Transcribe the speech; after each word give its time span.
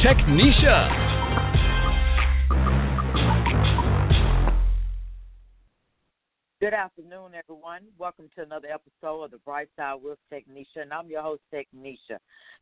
Technisha. 0.00 1.08
Good 6.60 6.72
afternoon, 6.72 7.32
everyone. 7.34 7.80
Welcome 7.98 8.30
to 8.36 8.42
another 8.42 8.68
episode 8.68 9.24
of 9.24 9.30
The 9.32 9.38
Bright 9.38 9.68
Side 9.76 9.96
with 10.00 10.18
Technisha, 10.32 10.82
and 10.82 10.92
I'm 10.92 11.08
your 11.08 11.22
host, 11.22 11.42
Technisha. 11.52 12.18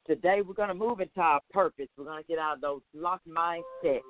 Today, 0.06 0.40
we're 0.40 0.54
going 0.54 0.70
to 0.70 0.74
move 0.74 1.00
into 1.00 1.20
our 1.20 1.40
purpose. 1.52 1.88
We're 1.98 2.06
going 2.06 2.22
to 2.22 2.26
get 2.26 2.38
out 2.38 2.54
of 2.54 2.60
those 2.62 2.80
locked 2.94 3.28
mindsets. 3.28 4.00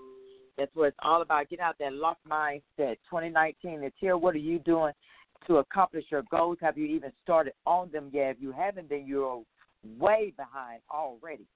That's 0.57 0.71
what 0.75 0.89
it's 0.89 0.97
all 1.03 1.23
about. 1.23 1.49
Get 1.49 1.59
out 1.59 1.75
that 1.81 1.95
locked 1.95 2.25
mindset. 2.29 2.97
2019 3.11 3.83
is 3.83 3.93
here. 3.99 4.17
What 4.17 4.37
are 4.37 4.39
you 4.39 4.61
doing 4.61 4.93
to 5.49 5.57
accomplish 5.57 6.05
your 6.13 6.23
goals? 6.31 6.59
Have 6.61 6.79
you 6.79 6.87
even 6.87 7.11
started 7.25 7.55
on 7.67 7.91
them 7.91 8.09
yet? 8.13 8.37
If 8.37 8.37
you 8.41 8.53
haven't, 8.53 8.89
then 8.89 9.05
you're 9.05 9.43
way 9.99 10.33
behind 10.37 10.81
already. 10.93 11.47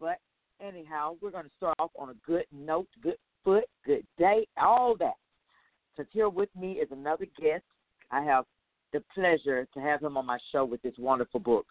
But 0.00 0.16
anyhow, 0.60 1.16
we're 1.20 1.30
going 1.30 1.44
to 1.44 1.50
start 1.56 1.76
off 1.78 1.90
on 1.98 2.10
a 2.10 2.14
good 2.26 2.44
note, 2.52 2.88
good 3.02 3.16
foot, 3.44 3.64
good 3.84 4.06
day, 4.18 4.46
all 4.60 4.96
that. 4.98 5.14
Because 5.96 6.10
here 6.12 6.28
with 6.28 6.48
me 6.58 6.72
is 6.72 6.88
another 6.90 7.26
guest. 7.40 7.64
I 8.10 8.22
have 8.22 8.44
the 8.92 9.02
pleasure 9.14 9.66
to 9.72 9.80
have 9.80 10.02
him 10.02 10.16
on 10.16 10.26
my 10.26 10.38
show 10.52 10.64
with 10.64 10.82
this 10.82 10.94
wonderful 10.98 11.40
book. 11.40 11.66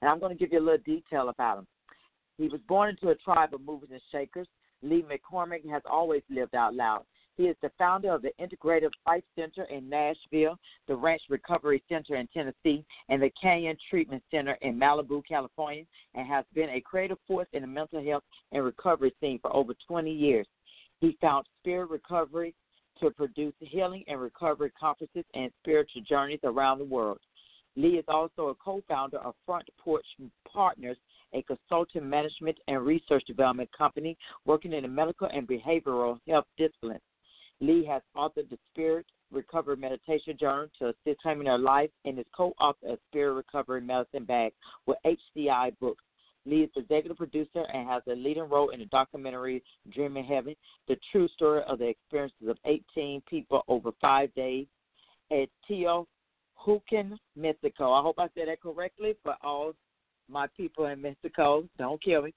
And 0.00 0.10
I'm 0.10 0.18
going 0.18 0.36
to 0.36 0.38
give 0.38 0.52
you 0.52 0.58
a 0.58 0.64
little 0.64 0.78
detail 0.84 1.28
about 1.28 1.58
him. 1.58 1.66
He 2.38 2.48
was 2.48 2.60
born 2.66 2.90
into 2.90 3.10
a 3.10 3.14
tribe 3.14 3.54
of 3.54 3.60
movers 3.60 3.90
and 3.92 4.00
shakers. 4.10 4.48
Lee 4.82 5.04
McCormick 5.04 5.68
has 5.70 5.82
always 5.88 6.22
lived 6.28 6.54
out 6.54 6.74
loud. 6.74 7.04
He 7.36 7.44
is 7.44 7.56
the 7.62 7.70
founder 7.78 8.12
of 8.12 8.22
the 8.22 8.32
Integrative 8.38 8.90
Life 9.06 9.24
Center 9.36 9.64
in 9.64 9.88
Nashville, 9.88 10.58
the 10.86 10.94
Ranch 10.94 11.22
Recovery 11.30 11.82
Center 11.88 12.16
in 12.16 12.28
Tennessee, 12.28 12.84
and 13.08 13.22
the 13.22 13.30
Canyon 13.40 13.76
Treatment 13.88 14.22
Center 14.30 14.58
in 14.60 14.78
Malibu, 14.78 15.22
California, 15.26 15.84
and 16.14 16.26
has 16.26 16.44
been 16.54 16.68
a 16.68 16.80
creative 16.80 17.18
force 17.26 17.48
in 17.54 17.62
the 17.62 17.68
mental 17.68 18.04
health 18.04 18.24
and 18.52 18.62
recovery 18.62 19.14
scene 19.20 19.38
for 19.40 19.54
over 19.56 19.74
20 19.88 20.12
years. 20.12 20.46
He 21.00 21.16
found 21.20 21.46
Spirit 21.60 21.88
Recovery 21.88 22.54
to 23.00 23.10
produce 23.10 23.54
healing 23.60 24.04
and 24.08 24.20
recovery 24.20 24.70
conferences 24.78 25.24
and 25.34 25.50
spiritual 25.62 26.02
journeys 26.02 26.40
around 26.44 26.78
the 26.78 26.84
world. 26.84 27.18
Lee 27.76 27.96
is 27.98 28.04
also 28.08 28.48
a 28.48 28.54
co 28.54 28.82
founder 28.86 29.16
of 29.18 29.34
Front 29.46 29.64
Porch 29.82 30.04
Partners, 30.46 30.98
a 31.32 31.42
consulting 31.42 32.08
management 32.08 32.58
and 32.68 32.84
research 32.84 33.24
development 33.26 33.70
company 33.76 34.18
working 34.44 34.74
in 34.74 34.82
the 34.82 34.88
medical 34.88 35.28
and 35.32 35.48
behavioral 35.48 36.18
health 36.28 36.44
disciplines. 36.58 37.00
Lee 37.62 37.84
has 37.84 38.02
authored 38.16 38.50
the 38.50 38.58
Spirit 38.72 39.06
Recovery 39.30 39.76
Meditation 39.76 40.36
Journal 40.38 40.66
to 40.80 40.88
assist 40.88 41.22
claiming 41.22 41.44
their 41.44 41.58
life 41.58 41.90
and 42.04 42.18
is 42.18 42.26
co 42.36 42.52
author 42.60 42.88
of 42.88 42.98
Spirit 43.08 43.34
Recovery 43.34 43.80
Medicine 43.80 44.24
Bag 44.24 44.52
with 44.86 44.98
HCI 45.06 45.78
Books. 45.78 46.02
Lee 46.44 46.64
is 46.64 46.70
executive 46.74 47.16
producer 47.16 47.64
and 47.72 47.88
has 47.88 48.02
a 48.08 48.16
leading 48.16 48.48
role 48.48 48.70
in 48.70 48.80
the 48.80 48.86
documentary 48.86 49.62
Dreaming 49.94 50.24
Heaven, 50.24 50.56
the 50.88 50.96
true 51.12 51.28
story 51.28 51.62
of 51.68 51.78
the 51.78 51.86
experiences 51.86 52.48
of 52.48 52.58
18 52.64 53.22
people 53.30 53.62
over 53.68 53.92
five 54.00 54.34
days 54.34 54.66
at 55.30 55.48
Teotihuacan, 55.70 57.16
Mexico. 57.36 57.92
I 57.92 58.02
hope 58.02 58.16
I 58.18 58.26
said 58.34 58.48
that 58.48 58.60
correctly 58.60 59.14
for 59.22 59.36
all 59.40 59.72
my 60.28 60.48
people 60.56 60.86
in 60.86 61.00
Mexico. 61.00 61.64
Don't 61.78 62.02
kill 62.02 62.22
me. 62.22 62.34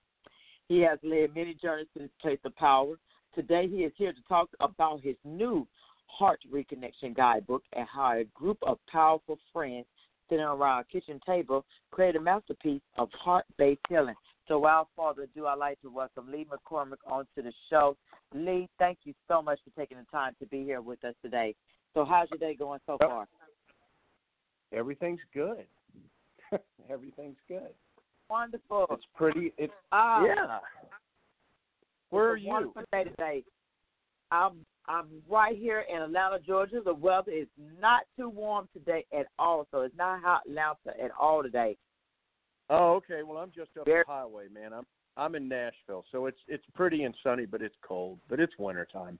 He 0.69 0.81
has 0.81 0.99
led 1.01 1.33
many 1.33 1.55
journeys 1.55 1.87
to 1.93 2.03
this 2.03 2.11
place 2.21 2.39
of 2.45 2.55
power. 2.55 2.97
Today, 3.35 3.67
he 3.67 3.83
is 3.83 3.91
here 3.97 4.13
to 4.13 4.21
talk 4.29 4.49
about 4.61 5.01
his 5.01 5.17
new 5.25 5.67
Heart 6.07 6.39
Reconnection 6.49 7.13
Guidebook 7.13 7.63
and 7.73 7.85
how 7.93 8.13
a 8.13 8.23
group 8.33 8.57
of 8.61 8.77
powerful 8.89 9.37
friends 9.51 9.85
sitting 10.29 10.45
around 10.45 10.79
a 10.79 10.83
kitchen 10.85 11.19
table 11.25 11.65
create 11.91 12.15
a 12.15 12.21
masterpiece 12.21 12.81
of 12.97 13.09
heart 13.11 13.43
based 13.57 13.81
healing. 13.89 14.15
So, 14.47 14.59
without 14.59 14.87
further 14.95 15.23
ado, 15.23 15.47
I'd 15.47 15.57
like 15.57 15.81
to 15.81 15.89
welcome 15.89 16.31
Lee 16.31 16.45
McCormick 16.49 16.99
onto 17.05 17.43
the 17.43 17.51
show. 17.69 17.97
Lee, 18.33 18.69
thank 18.79 18.99
you 19.03 19.13
so 19.27 19.41
much 19.41 19.59
for 19.65 19.77
taking 19.77 19.97
the 19.97 20.05
time 20.09 20.33
to 20.39 20.45
be 20.45 20.63
here 20.63 20.81
with 20.81 21.03
us 21.03 21.15
today. 21.21 21.55
So, 21.93 22.05
how's 22.05 22.29
your 22.31 22.39
day 22.39 22.55
going 22.55 22.79
so 22.85 22.97
far? 22.99 23.27
Everything's 24.71 25.19
good. 25.33 25.65
Everything's 26.89 27.37
good. 27.49 27.73
Wonderful. 28.29 28.87
It's 28.91 29.03
pretty. 29.13 29.51
It's 29.57 29.73
ah, 29.91 30.23
yeah. 30.23 30.59
Where 32.09 32.29
are 32.29 32.37
you? 32.37 32.73
Day 32.91 33.03
today. 33.03 33.43
I'm 34.31 34.65
I'm 34.87 35.07
right 35.29 35.57
here 35.57 35.85
in 35.91 36.01
Atlanta, 36.01 36.39
Georgia. 36.39 36.81
The 36.83 36.93
weather 36.93 37.31
is 37.31 37.47
not 37.81 38.01
too 38.17 38.29
warm 38.29 38.67
today 38.73 39.05
at 39.17 39.27
all, 39.39 39.67
so 39.71 39.81
it's 39.81 39.97
not 39.97 40.21
hot 40.21 40.41
Atlanta 40.47 41.03
at 41.03 41.11
all 41.19 41.41
today. 41.43 41.77
Oh, 42.69 42.93
okay. 42.95 43.21
Well, 43.23 43.37
I'm 43.37 43.51
just 43.55 43.71
up 43.79 43.85
Very- 43.85 44.03
the 44.07 44.11
highway, 44.13 44.45
man. 44.53 44.73
I'm 44.73 44.85
I'm 45.17 45.35
in 45.35 45.47
Nashville, 45.47 46.03
so 46.11 46.25
it's 46.25 46.39
it's 46.47 46.63
pretty 46.73 47.03
and 47.03 47.15
sunny, 47.23 47.45
but 47.45 47.61
it's 47.61 47.75
cold. 47.81 48.19
But 48.29 48.39
it's 48.39 48.53
winter 48.59 48.87
time. 48.91 49.17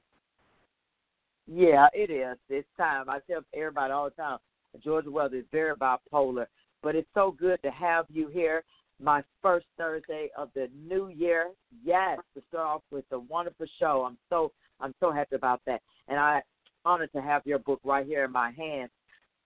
Yeah, 1.47 1.87
it 1.93 2.09
is. 2.09 2.37
It's 2.49 2.67
time. 2.75 3.09
I 3.09 3.19
tell 3.29 3.41
everybody 3.53 3.93
all 3.93 4.05
the 4.05 4.11
time, 4.21 4.39
Georgia 4.83 5.11
weather 5.11 5.37
is 5.37 5.45
very 5.51 5.75
bipolar, 5.75 6.47
but 6.81 6.95
it's 6.95 7.07
so 7.13 7.31
good 7.31 7.61
to 7.63 7.71
have 7.71 8.05
you 8.09 8.27
here. 8.29 8.63
My 9.01 9.23
first 9.41 9.65
Thursday 9.77 10.29
of 10.37 10.49
the 10.55 10.69
new 10.87 11.09
year. 11.09 11.51
Yes, 11.83 12.19
to 12.33 12.41
start 12.49 12.67
off 12.67 12.81
with 12.91 13.05
a 13.11 13.19
wonderful 13.19 13.65
show. 13.79 14.05
I'm 14.07 14.17
so 14.29 14.51
I'm 14.79 14.93
so 14.99 15.11
happy 15.11 15.35
about 15.35 15.61
that, 15.65 15.81
and 16.07 16.19
I 16.19 16.41
honored 16.85 17.11
to 17.13 17.21
have 17.21 17.41
your 17.45 17.59
book 17.59 17.79
right 17.83 18.05
here 18.05 18.23
in 18.23 18.31
my 18.31 18.51
hands. 18.51 18.91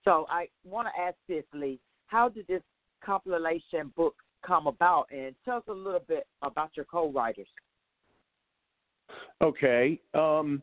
So 0.04 0.26
I 0.28 0.48
want 0.64 0.88
to 0.88 1.02
ask 1.02 1.16
this, 1.28 1.44
Lee. 1.52 1.80
How 2.06 2.28
did 2.28 2.46
this 2.46 2.62
compilation 3.04 3.92
book 3.96 4.14
come 4.46 4.66
about? 4.66 5.06
And 5.10 5.34
tell 5.44 5.58
us 5.58 5.64
a 5.68 5.72
little 5.72 6.02
bit 6.06 6.26
about 6.42 6.70
your 6.74 6.86
co-writers. 6.86 7.48
Okay. 9.42 9.98
Um, 10.14 10.62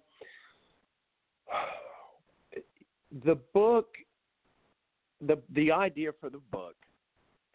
the 3.25 3.35
book, 3.53 3.87
the 5.21 5.39
the 5.53 5.71
idea 5.71 6.11
for 6.19 6.29
the 6.29 6.41
book 6.51 6.75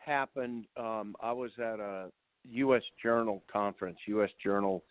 happened. 0.05 0.67
Um, 0.77 1.15
I 1.21 1.33
was 1.33 1.51
at 1.59 1.81
a 1.81 2.11
U.S. 2.45 2.83
Journal 3.03 3.43
conference. 3.53 3.99
U.S. 4.07 4.31
Journal 4.43 4.85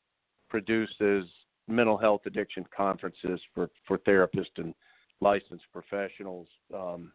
produces 0.50 1.26
mental 1.68 1.98
health 1.98 2.22
addiction 2.26 2.66
conferences 2.76 3.40
for 3.54 3.70
for 3.88 3.98
therapists 4.00 4.58
and 4.58 4.74
licensed 5.22 5.66
professionals 5.72 6.48
um, 6.74 7.12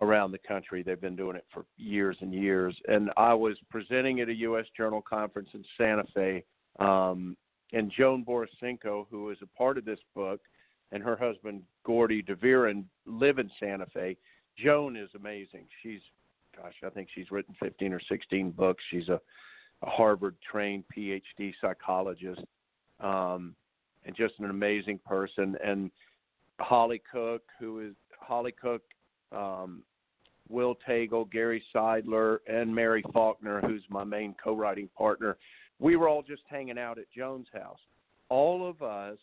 around 0.00 0.32
the 0.32 0.38
country. 0.38 0.82
They've 0.82 1.00
been 1.00 1.16
doing 1.16 1.36
it 1.36 1.44
for 1.52 1.66
years 1.76 2.16
and 2.20 2.32
years. 2.32 2.74
And 2.88 3.10
I 3.16 3.34
was 3.34 3.56
presenting 3.70 4.20
at 4.20 4.28
a 4.28 4.34
U.S. 4.34 4.66
Journal 4.76 5.02
conference 5.02 5.50
in 5.54 5.64
Santa 5.76 6.04
Fe. 6.14 6.44
Um, 6.78 7.36
and 7.72 7.92
Joan 7.96 8.24
Borysenko, 8.24 9.06
who 9.10 9.30
is 9.30 9.38
a 9.42 9.58
part 9.58 9.78
of 9.78 9.84
this 9.84 9.98
book, 10.14 10.40
and 10.92 11.02
her 11.02 11.16
husband 11.16 11.62
Gordy 11.84 12.22
Dveirin 12.22 12.84
live 13.06 13.38
in 13.38 13.50
Santa 13.60 13.86
Fe. 13.92 14.16
Joan 14.58 14.96
is 14.96 15.08
amazing. 15.14 15.66
She's, 15.82 16.00
gosh, 16.56 16.74
I 16.84 16.90
think 16.90 17.08
she's 17.14 17.30
written 17.30 17.54
15 17.60 17.92
or 17.92 18.00
16 18.08 18.50
books. 18.52 18.82
She's 18.90 19.08
a, 19.08 19.20
a 19.82 19.90
Harvard-trained 19.90 20.84
PhD 20.96 21.52
psychologist, 21.60 22.42
um, 23.00 23.54
and 24.04 24.16
just 24.16 24.34
an 24.38 24.50
amazing 24.50 25.00
person. 25.06 25.56
And 25.64 25.90
Holly 26.58 27.02
Cook, 27.10 27.42
who 27.58 27.80
is 27.80 27.94
Holly 28.18 28.52
Cook, 28.52 28.82
um, 29.32 29.82
Will 30.48 30.76
Taegel, 30.86 31.30
Gary 31.30 31.62
Seidler, 31.74 32.38
and 32.48 32.74
Mary 32.74 33.04
Faulkner, 33.12 33.60
who's 33.60 33.82
my 33.88 34.04
main 34.04 34.34
co-writing 34.42 34.88
partner. 34.96 35.36
We 35.78 35.96
were 35.96 36.08
all 36.08 36.22
just 36.22 36.42
hanging 36.48 36.78
out 36.78 36.98
at 36.98 37.04
Joan's 37.16 37.46
house. 37.52 37.78
All 38.28 38.68
of 38.68 38.82
us 38.82 39.18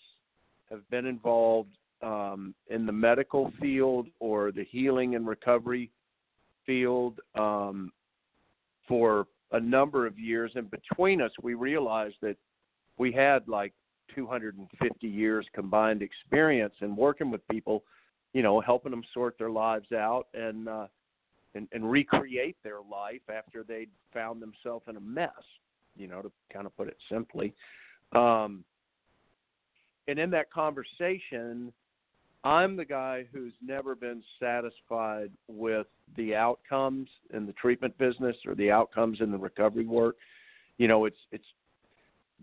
have 0.70 0.90
been 0.90 1.06
involved 1.06 1.78
um, 2.02 2.54
in 2.70 2.86
the 2.86 2.92
medical 2.92 3.52
field 3.60 4.08
or 4.20 4.52
the 4.52 4.64
healing 4.64 5.16
and 5.16 5.28
recovery 5.28 5.92
field 6.68 7.20
um, 7.34 7.92
for 8.88 9.26
a 9.54 9.60
number 9.60 10.06
of 10.06 10.20
years. 10.20 10.52
And 10.54 10.70
between 10.70 11.22
us, 11.22 11.32
we 11.42 11.56
realized 11.56 12.18
that 12.22 12.38
we 13.00 13.12
had 13.12 13.48
like 13.48 13.74
250 14.14 15.08
years 15.08 15.46
combined 15.54 16.04
experience 16.04 16.76
in 16.82 16.96
working 16.96 17.32
with 17.32 17.42
people, 17.48 17.84
you 18.34 18.44
know, 18.44 18.60
helping 18.60 18.92
them 18.92 19.04
sort 19.14 19.38
their 19.40 19.50
lives 19.50 19.92
out 19.92 20.28
and 20.36 20.70
uh, 20.70 20.88
and, 21.56 21.68
and 21.72 21.90
recreate 21.90 22.58
their 22.64 22.80
life 22.92 23.22
after 23.36 23.64
they'd 23.64 23.90
found 24.14 24.42
themselves 24.42 24.86
in 24.88 24.98
a 24.98 25.00
mess. 25.00 25.32
you 25.96 26.08
know, 26.08 26.22
to 26.22 26.32
kind 26.54 26.68
of 26.68 26.78
put 26.78 26.88
it 26.88 26.98
simply. 27.10 27.54
Um, 28.14 28.64
and 30.08 30.20
in 30.20 30.30
that 30.32 30.52
conversation, 30.52 31.74
I'm 32.44 32.78
the 32.78 32.86
guy 32.86 33.26
who's 33.34 33.54
never 33.66 33.96
been 33.96 34.24
satisfied 34.40 35.32
with 35.48 35.88
the 36.16 36.36
outcomes 36.36 37.10
in 37.34 37.46
the 37.46 37.54
treatment 37.54 37.98
business 37.98 38.36
or 38.46 38.56
the 38.56 38.72
outcomes 38.72 39.20
in 39.22 39.32
the 39.32 39.38
recovery 39.38 39.86
work. 39.86 40.16
You 40.78 40.88
know, 40.88 41.06
it's 41.06 41.18
it's 41.32 41.46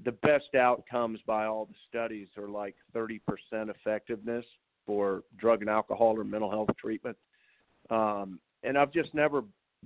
the 0.05 0.13
best 0.13 0.55
outcomes 0.59 1.21
by 1.27 1.47
all 1.47 1.67
the 1.67 1.75
studies 1.89 2.29
are 2.37 2.49
like 2.49 2.75
30% 2.95 3.21
effectiveness 3.53 4.45
for 4.87 5.23
drug 5.39 5.61
and 5.61 5.71
alcohol 5.71 6.19
or 6.19 6.25
mental 6.25 6.51
health 6.51 6.71
treatment. 6.79 7.17
Um, 7.91 8.41
and 8.65 8.77
I've 8.77 8.93
just 8.93 9.15
never 9.15 9.45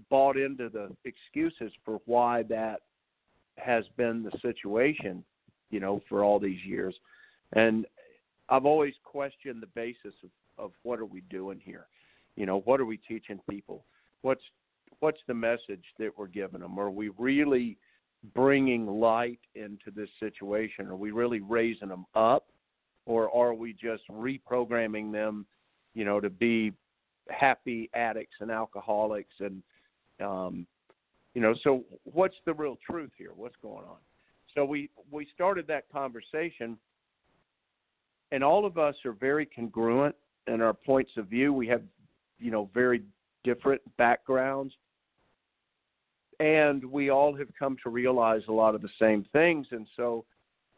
bought 0.09 0.37
into 0.37 0.69
the 0.69 0.89
excuses 1.05 1.73
for 1.85 2.01
why 2.07 2.43
that 2.45 2.81
has 3.57 3.85
been 3.97 4.23
the 4.23 4.33
situation, 4.41 5.23
you 5.71 5.81
know, 5.81 6.01
for 6.09 6.25
all 6.25 6.39
these 6.39 6.65
years. 6.65 6.95
And 7.53 7.87
I've 8.49 8.65
always 8.65 8.95
questioned 9.05 9.63
the 9.63 9.69
basis 9.69 10.15
of, 10.23 10.31
of 10.59 10.71
what 10.83 10.99
are 10.99 11.07
we 11.07 11.23
doing 11.23 11.61
here? 11.63 11.87
You 12.37 12.47
know, 12.47 12.61
what 12.61 12.81
are 12.81 12.87
we 12.87 12.97
teaching 12.97 13.41
people? 13.49 13.85
What's 14.23 14.43
what's 15.01 15.21
the 15.27 15.35
message 15.35 15.85
that 15.99 16.11
we're 16.17 16.27
giving 16.27 16.61
them? 16.61 16.79
Are 16.79 16.91
we 16.91 17.11
really 17.19 17.77
bringing 18.35 18.87
light 18.87 19.41
into 19.55 19.91
this 19.95 20.09
situation? 20.19 20.87
Are 20.89 20.97
we 20.97 21.11
really 21.13 21.41
raising 21.41 21.89
them 21.89 22.05
up, 22.15 22.47
or 23.07 23.33
are 23.35 23.55
we 23.55 23.73
just 23.73 24.03
reprogramming 24.11 25.13
them, 25.13 25.47
you 25.95 26.05
know, 26.05 26.21
to 26.21 26.31
be 26.31 26.73
happy 27.31 27.91
addicts 27.95 28.37
and 28.41 28.51
alcoholics 28.51 29.35
and 29.41 29.63
um, 30.21 30.67
you 31.35 31.43
know 31.43 31.55
so 31.63 31.85
what's 32.05 32.37
the 32.47 32.55
real 32.55 32.79
truth 32.89 33.11
here 33.17 33.31
what's 33.37 33.55
going 33.63 33.85
on 33.85 33.99
so 34.55 34.65
we 34.65 34.91
we 35.11 35.27
started 35.35 35.67
that 35.67 35.85
conversation 35.93 36.77
and 38.33 38.45
all 38.45 38.65
of 38.65 38.79
us 38.79 38.95
are 39.05 39.13
very 39.13 39.47
congruent 39.47 40.15
in 40.47 40.61
our 40.61 40.75
points 40.75 41.13
of 41.17 41.27
view. 41.27 41.53
We 41.53 41.67
have, 41.69 41.83
you 42.39 42.51
know, 42.51 42.71
very 42.75 43.03
different 43.45 43.81
backgrounds. 43.97 44.75
And 46.41 46.85
we 46.85 47.11
all 47.11 47.35
have 47.35 47.49
come 47.59 47.77
to 47.83 47.91
realize 47.91 48.43
a 48.49 48.53
lot 48.53 48.75
of 48.75 48.83
the 48.83 48.91
same 49.01 49.27
things. 49.33 49.67
And 49.73 49.87
so 49.97 50.25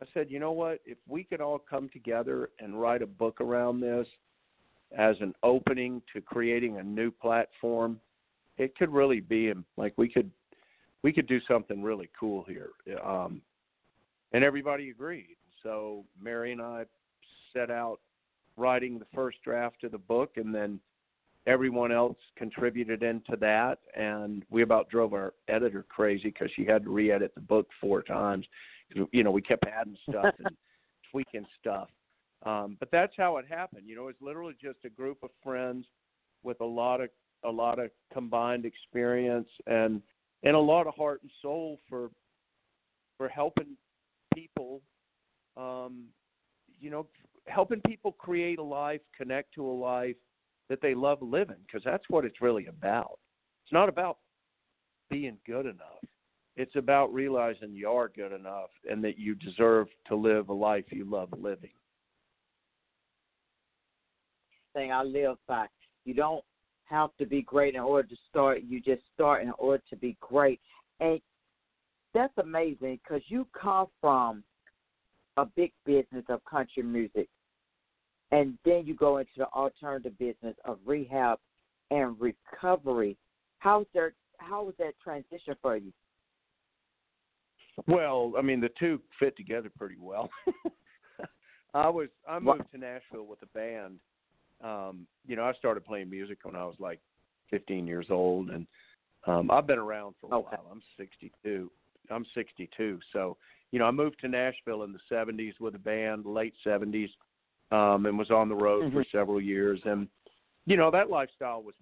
I 0.03 0.07
said, 0.15 0.31
you 0.31 0.39
know 0.39 0.53
what? 0.53 0.81
If 0.87 0.97
we 1.07 1.25
could 1.25 1.41
all 1.41 1.59
come 1.59 1.91
together 1.91 2.51
and 2.59 2.81
write 2.81 3.03
a 3.03 3.07
book 3.07 3.41
around 3.41 3.81
this 3.81 4.07
as 4.97 5.17
an 5.21 5.35
opening 5.43 6.03
to 6.13 6.21
creating 6.21 6.79
a 6.79 6.83
new 6.83 7.11
platform, 7.11 8.01
it 8.57 8.77
could 8.77 8.91
really 8.91 9.21
be 9.21 9.53
like 9.77 9.93
we 9.97 10.09
could 10.09 10.31
we 11.03 11.13
could 11.13 11.27
do 11.27 11.41
something 11.49 11.83
really 11.83 12.11
cool 12.19 12.45
here. 12.45 12.71
Um, 13.05 13.41
and 14.33 14.45
everybody 14.45 14.91
agreed. 14.91 15.37
So 15.63 16.05
Mary 16.21 16.53
and 16.53 16.61
I 16.61 16.85
set 17.53 17.71
out 17.71 18.01
writing 18.57 18.99
the 18.99 19.07
first 19.15 19.39
draft 19.43 19.85
of 19.85 19.93
the 19.93 19.99
book, 19.99 20.33
and 20.37 20.55
then 20.55 20.81
everyone 21.47 21.93
else 21.93 22.19
contributed 22.37 23.03
into 23.03 23.37
that. 23.41 23.79
And 23.97 24.45
we 24.51 24.63
about 24.63 24.91
drove 24.91 25.15
our 25.15 25.35
editor 25.49 25.85
crazy 25.89 26.25
because 26.25 26.51
she 26.55 26.65
had 26.65 26.85
to 26.85 26.91
re-edit 26.91 27.33
the 27.35 27.41
book 27.41 27.69
four 27.81 28.03
times. 28.03 28.47
You 29.13 29.23
know, 29.23 29.31
we 29.31 29.43
kept 29.43 29.65
adding 29.67 29.97
stuff 30.09 30.35
and 30.39 30.57
tweaking 31.11 31.47
stuff. 31.59 31.89
Um, 32.45 32.77
but 32.81 32.91
that's 32.91 33.13
how 33.17 33.37
it 33.37 33.47
happened. 33.49 33.83
You 33.87 33.97
know, 33.97 34.09
it's 34.09 34.21
literally 34.21 34.57
just 34.61 34.79
a 34.85 34.91
group 34.91 35.19
of 35.23 35.31
friends 35.43 35.87
with 36.43 36.61
a 36.61 36.67
lot 36.67 37.01
of 37.01 37.11
a 37.45 37.51
lot 37.51 37.79
of 37.79 37.91
combined 38.13 38.67
experience 38.67 39.49
and 39.67 40.03
and 40.43 40.57
a 40.57 40.61
lot 40.61 40.87
of 40.87 40.95
heart 40.95 41.21
and 41.23 41.31
soul 41.43 41.79
for 41.89 42.11
for 43.17 43.29
helping 43.29 43.77
people 44.35 44.81
um, 45.57 46.05
you 46.79 46.91
know 46.91 47.07
helping 47.51 47.81
people 47.87 48.13
create 48.13 48.59
a 48.59 48.63
life, 48.63 49.01
connect 49.17 49.55
to 49.55 49.67
a 49.67 49.73
life 49.73 50.17
that 50.69 50.81
they 50.81 50.95
love 50.95 51.21
living, 51.21 51.57
because 51.67 51.83
that's 51.85 52.05
what 52.09 52.25
it's 52.25 52.41
really 52.41 52.67
about. 52.67 53.19
It's 53.65 53.73
not 53.73 53.89
about 53.89 54.19
being 55.11 55.37
good 55.47 55.67
enough. 55.67 56.05
It's 56.57 56.77
about 56.77 57.13
realizing 57.13 57.73
you 57.73 57.89
are 57.89 58.09
good 58.09 58.33
enough 58.33 58.71
and 58.89 59.03
that 59.05 59.19
you 59.19 59.35
deserve 59.35 59.89
to 60.07 60.17
live 60.17 60.49
a 60.49 60.53
life 60.53 60.85
you 60.91 61.05
love 61.05 61.31
living. 61.37 61.71
Thing 64.75 64.93
I 64.93 65.03
live 65.03 65.37
by. 65.49 65.67
You 66.05 66.15
don't 66.15 66.45
have 66.85 67.11
to 67.19 67.27
be 67.27 67.43
great 67.43 67.75
in 67.75 67.81
order 67.81 68.09
to 68.09 68.17
start. 68.29 68.63
You 68.63 68.81
just 68.81 69.03
start 69.15 69.43
in 69.43 69.53
order 69.59 69.83
to 69.91 69.97
be 69.97 70.17
great. 70.21 70.61
And 71.01 71.21
that's 72.15 72.37
amazing 72.39 73.01
because 73.03 73.23
you 73.29 73.47
come 73.61 73.87
from 74.01 74.45
a 75.37 75.47
big 75.47 75.73
business 75.87 76.25
of 76.29 76.45
country 76.45 76.83
music 76.83 77.29
and 78.33 78.57
then 78.65 78.83
you 78.87 78.95
go 78.95 79.19
into 79.19 79.31
the 79.37 79.47
alternative 79.47 80.17
business 80.19 80.57
of 80.65 80.79
rehab 80.85 81.39
and 81.91 82.17
recovery. 82.21 83.17
How's 83.59 83.87
there? 83.93 84.13
How 84.39 84.65
was 84.65 84.75
that 84.79 84.95
transition 85.03 85.55
for 85.61 85.77
you? 85.77 85.93
Well, 87.87 88.33
I 88.39 88.43
mean, 88.43 88.61
the 88.61 88.71
two 88.79 89.01
fit 89.19 89.37
together 89.37 89.71
pretty 89.77 89.97
well. 90.01 90.31
I 91.75 91.89
was 91.89 92.09
I 92.29 92.39
moved 92.39 92.71
to 92.73 92.79
Nashville 92.79 93.27
with 93.27 93.43
a 93.43 93.47
band. 93.47 93.99
Um, 94.63 95.07
you 95.27 95.37
know, 95.37 95.45
I 95.45 95.53
started 95.55 95.85
playing 95.85 96.11
music 96.11 96.39
when 96.43 96.57
I 96.57 96.65
was 96.65 96.75
like 96.79 97.01
15 97.51 97.87
years 97.87 98.07
old, 98.11 98.51
and 98.51 98.67
um, 99.27 99.51
I've 99.51 99.67
been 99.67 99.79
around 99.79 100.15
for 100.21 100.33
a 100.33 100.39
okay. 100.39 100.57
while. 100.57 100.67
I'm 100.71 100.83
62. 100.97 101.71
I'm 102.11 102.27
62, 102.35 102.99
so 103.13 103.37
you 103.71 103.79
know, 103.79 103.85
I 103.85 103.93
moved 103.93 104.19
to 104.21 104.29
Nashville 104.29 104.83
in 104.83 104.93
the 104.93 104.99
70s 105.11 105.53
with 105.61 105.77
a 105.77 105.79
band, 105.79 106.27
late 106.27 106.55
70s 106.67 107.11
um, 107.71 108.07
and 108.07 108.19
was 108.19 108.31
on 108.31 108.49
the 108.49 108.55
road 108.55 108.85
mm-hmm. 108.85 108.97
for 108.97 109.05
several 109.13 109.41
years. 109.41 109.81
And 109.85 110.09
you 110.67 110.77
know 110.77 110.91
that 110.91 111.11
lifestyle 111.11 111.63
was 111.63 111.75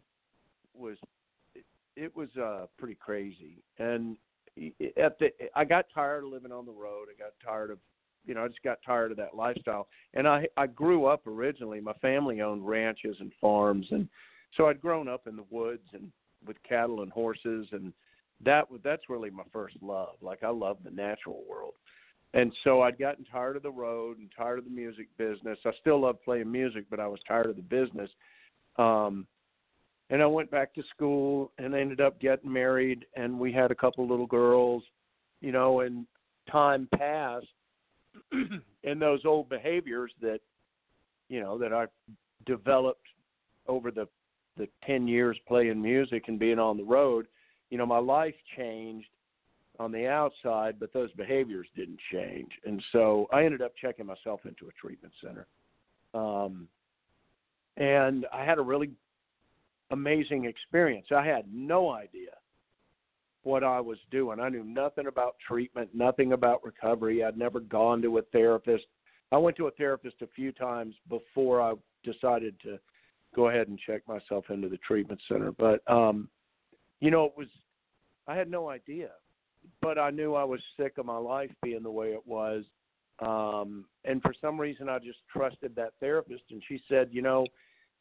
was 0.74 0.96
it, 1.54 1.64
it 1.96 2.16
was 2.16 2.28
uh, 2.36 2.66
pretty 2.78 2.94
crazy. 2.94 3.62
And 3.78 4.16
at 4.96 5.18
the 5.18 5.30
I 5.54 5.64
got 5.64 5.86
tired 5.94 6.24
of 6.24 6.30
living 6.30 6.52
on 6.52 6.66
the 6.66 6.72
road. 6.72 7.08
I 7.14 7.18
got 7.18 7.32
tired 7.44 7.70
of 7.70 7.78
you 8.26 8.34
know 8.34 8.44
I 8.44 8.48
just 8.48 8.62
got 8.62 8.78
tired 8.84 9.10
of 9.10 9.16
that 9.18 9.34
lifestyle. 9.34 9.88
And 10.14 10.26
I 10.26 10.46
I 10.56 10.66
grew 10.66 11.06
up 11.06 11.26
originally. 11.26 11.80
My 11.80 11.94
family 11.94 12.40
owned 12.40 12.66
ranches 12.66 13.16
and 13.20 13.32
farms, 13.40 13.86
and 13.90 14.08
so 14.56 14.66
I'd 14.66 14.80
grown 14.80 15.08
up 15.08 15.26
in 15.26 15.36
the 15.36 15.44
woods 15.50 15.88
and 15.92 16.10
with 16.46 16.56
cattle 16.62 17.02
and 17.02 17.10
horses 17.10 17.66
and 17.72 17.92
that 18.44 18.66
that's 18.84 19.08
really 19.08 19.30
my 19.30 19.42
first 19.52 19.76
love. 19.82 20.14
Like 20.20 20.42
I 20.42 20.50
love 20.50 20.78
the 20.84 20.90
natural 20.90 21.42
world 21.48 21.74
and 22.34 22.52
so 22.62 22.82
I'd 22.82 22.98
gotten 22.98 23.24
tired 23.24 23.56
of 23.56 23.62
the 23.62 23.70
road 23.70 24.18
and 24.18 24.28
tired 24.36 24.58
of 24.58 24.64
the 24.64 24.70
music 24.70 25.08
business. 25.16 25.58
I 25.64 25.70
still 25.80 26.00
love 26.00 26.22
playing 26.22 26.50
music, 26.50 26.84
but 26.90 27.00
I 27.00 27.06
was 27.06 27.20
tired 27.26 27.46
of 27.46 27.56
the 27.56 27.62
business. 27.62 28.10
Um, 28.76 29.26
and 30.10 30.22
I 30.22 30.26
went 30.26 30.50
back 30.50 30.74
to 30.74 30.82
school 30.94 31.52
and 31.58 31.74
ended 31.74 32.00
up 32.00 32.20
getting 32.20 32.52
married, 32.52 33.06
and 33.16 33.38
we 33.38 33.52
had 33.52 33.70
a 33.70 33.74
couple 33.74 34.06
little 34.06 34.26
girls, 34.26 34.82
you 35.40 35.52
know. 35.52 35.80
And 35.80 36.06
time 36.50 36.88
passed, 36.96 37.46
and 38.32 39.00
those 39.00 39.20
old 39.24 39.48
behaviors 39.48 40.12
that, 40.20 40.40
you 41.28 41.40
know, 41.40 41.58
that 41.58 41.72
I 41.72 41.86
developed 42.46 43.06
over 43.66 43.90
the 43.90 44.06
the 44.56 44.68
ten 44.84 45.06
years 45.06 45.38
playing 45.46 45.80
music 45.80 46.24
and 46.26 46.38
being 46.38 46.58
on 46.58 46.76
the 46.76 46.84
road, 46.84 47.28
you 47.70 47.78
know, 47.78 47.86
my 47.86 47.98
life 47.98 48.34
changed 48.56 49.08
on 49.78 49.92
the 49.92 50.06
outside, 50.06 50.76
but 50.80 50.92
those 50.92 51.12
behaviors 51.12 51.66
didn't 51.76 52.00
change. 52.12 52.50
And 52.66 52.82
so 52.92 53.26
I 53.32 53.44
ended 53.44 53.62
up 53.62 53.72
checking 53.80 54.06
myself 54.06 54.40
into 54.44 54.68
a 54.68 54.72
treatment 54.72 55.12
center. 55.22 55.46
Um, 56.14 56.68
and 57.76 58.26
I 58.32 58.44
had 58.44 58.58
a 58.58 58.62
really 58.62 58.90
amazing 59.90 60.44
experience. 60.46 61.06
I 61.14 61.24
had 61.24 61.44
no 61.52 61.90
idea 61.90 62.30
what 63.44 63.62
I 63.62 63.80
was 63.80 63.98
doing. 64.10 64.40
I 64.40 64.48
knew 64.48 64.64
nothing 64.64 65.06
about 65.06 65.36
treatment, 65.46 65.90
nothing 65.94 66.32
about 66.32 66.64
recovery. 66.64 67.22
I'd 67.24 67.38
never 67.38 67.60
gone 67.60 68.02
to 68.02 68.18
a 68.18 68.22
therapist. 68.22 68.84
I 69.30 69.38
went 69.38 69.56
to 69.58 69.68
a 69.68 69.70
therapist 69.72 70.16
a 70.22 70.26
few 70.34 70.52
times 70.52 70.94
before 71.08 71.60
I 71.62 71.74
decided 72.02 72.56
to 72.64 72.78
go 73.36 73.48
ahead 73.48 73.68
and 73.68 73.78
check 73.78 74.02
myself 74.08 74.46
into 74.50 74.68
the 74.68 74.78
treatment 74.78 75.20
center. 75.28 75.52
But 75.52 75.88
um, 75.90 76.28
you 77.00 77.10
know, 77.10 77.26
it 77.26 77.32
was 77.36 77.46
I 78.26 78.34
had 78.34 78.50
no 78.50 78.68
idea 78.68 79.10
but 79.80 79.98
I 79.98 80.10
knew 80.10 80.34
I 80.34 80.44
was 80.44 80.60
sick 80.78 80.98
of 80.98 81.06
my 81.06 81.16
life 81.16 81.50
being 81.62 81.82
the 81.82 81.90
way 81.90 82.08
it 82.08 82.26
was. 82.26 82.64
Um, 83.20 83.84
and 84.04 84.22
for 84.22 84.32
some 84.40 84.60
reason, 84.60 84.88
I 84.88 84.98
just 84.98 85.18
trusted 85.32 85.74
that 85.76 85.92
therapist, 86.00 86.44
and 86.50 86.62
she 86.68 86.80
said, 86.88 87.08
you 87.10 87.22
know, 87.22 87.46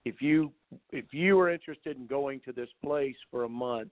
if 0.05 0.21
you 0.21 0.51
if 0.91 1.05
you 1.11 1.39
are 1.39 1.51
interested 1.51 1.97
in 1.97 2.07
going 2.07 2.39
to 2.45 2.51
this 2.51 2.69
place 2.83 3.15
for 3.31 3.43
a 3.43 3.49
month, 3.49 3.89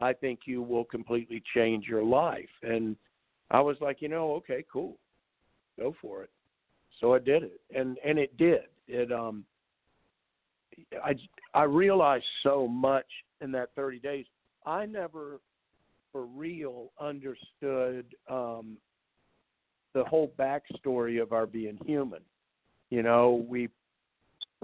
I 0.00 0.12
think 0.12 0.40
you 0.46 0.62
will 0.62 0.84
completely 0.84 1.42
change 1.54 1.86
your 1.86 2.02
life. 2.02 2.48
And 2.62 2.96
I 3.50 3.60
was 3.60 3.76
like, 3.80 4.02
you 4.02 4.08
know, 4.08 4.32
okay, 4.34 4.64
cool, 4.70 4.96
go 5.78 5.94
for 6.02 6.22
it. 6.24 6.30
So 7.00 7.14
I 7.14 7.18
did 7.18 7.44
it, 7.44 7.60
and 7.74 7.98
and 8.04 8.18
it 8.18 8.36
did. 8.36 8.64
It 8.88 9.12
um, 9.12 9.44
I 11.02 11.14
I 11.54 11.64
realized 11.64 12.24
so 12.42 12.66
much 12.66 13.06
in 13.40 13.52
that 13.52 13.70
30 13.76 14.00
days. 14.00 14.26
I 14.66 14.86
never 14.86 15.40
for 16.14 16.26
real 16.26 16.92
understood 17.00 18.06
um, 18.30 18.76
the 19.94 20.04
whole 20.04 20.32
backstory 20.38 21.20
of 21.20 21.32
our 21.32 21.44
being 21.44 21.76
human. 21.84 22.20
You 22.88 23.02
know, 23.02 23.44
we 23.48 23.68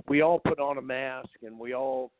we 0.08 0.20
all 0.22 0.38
put 0.38 0.60
on 0.60 0.78
a 0.78 0.82
mask 0.82 1.28
and 1.42 1.58
we 1.58 1.74
all 1.74 2.12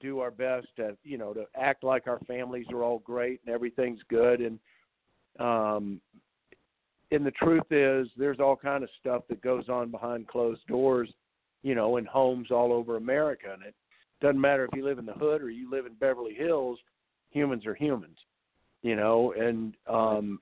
do 0.00 0.20
our 0.20 0.30
best 0.30 0.66
to 0.76 0.96
you 1.04 1.18
know 1.18 1.34
to 1.34 1.44
act 1.54 1.84
like 1.84 2.06
our 2.06 2.20
families 2.20 2.66
are 2.72 2.82
all 2.82 3.00
great 3.00 3.40
and 3.44 3.54
everything's 3.54 4.00
good 4.08 4.40
and 4.40 4.58
um 5.38 6.00
and 7.12 7.24
the 7.24 7.30
truth 7.32 7.70
is 7.70 8.08
there's 8.16 8.40
all 8.40 8.56
kind 8.56 8.82
of 8.82 8.90
stuff 8.98 9.22
that 9.28 9.40
goes 9.42 9.68
on 9.68 9.92
behind 9.92 10.26
closed 10.26 10.66
doors 10.66 11.08
you 11.62 11.76
know 11.76 11.98
in 11.98 12.04
homes 12.04 12.50
all 12.50 12.72
over 12.72 12.96
america 12.96 13.46
and 13.52 13.62
it 13.62 13.76
doesn't 14.20 14.40
matter 14.40 14.64
if 14.64 14.70
you 14.74 14.84
live 14.84 14.98
in 14.98 15.06
the 15.06 15.12
hood 15.12 15.40
or 15.40 15.50
you 15.50 15.70
live 15.70 15.86
in 15.86 15.94
beverly 15.94 16.34
hills 16.34 16.80
humans 17.32 17.66
are 17.66 17.74
humans 17.74 18.16
you 18.82 18.96
know 18.96 19.32
and 19.32 19.74
um 19.88 20.40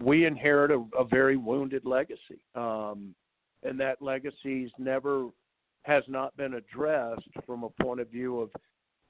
we 0.00 0.26
inherit 0.26 0.70
a, 0.70 0.84
a 0.98 1.04
very 1.04 1.36
wounded 1.36 1.84
legacy. 1.84 2.40
Um 2.54 3.14
and 3.64 3.78
that 3.80 4.02
legacy's 4.02 4.70
never 4.78 5.28
has 5.82 6.04
not 6.08 6.36
been 6.36 6.54
addressed 6.54 7.28
from 7.46 7.64
a 7.64 7.82
point 7.82 8.00
of 8.00 8.08
view 8.08 8.40
of 8.40 8.50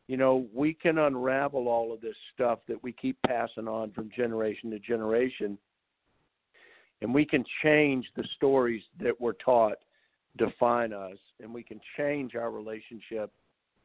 you 0.08 0.16
know 0.16 0.46
we 0.54 0.74
can 0.74 0.98
unravel 0.98 1.68
all 1.68 1.92
of 1.92 2.00
this 2.00 2.16
stuff 2.34 2.60
that 2.68 2.82
we 2.82 2.92
keep 2.92 3.16
passing 3.26 3.68
on 3.68 3.92
from 3.92 4.10
generation 4.14 4.70
to 4.70 4.78
generation. 4.78 5.58
And 7.00 7.12
we 7.12 7.24
can 7.24 7.44
change 7.64 8.06
the 8.14 8.24
stories 8.36 8.82
that 9.00 9.20
we're 9.20 9.32
taught 9.32 9.78
define 10.38 10.92
us. 10.92 11.18
And 11.40 11.52
we 11.52 11.64
can 11.64 11.80
change 11.96 12.36
our 12.36 12.50
relationship 12.50 13.32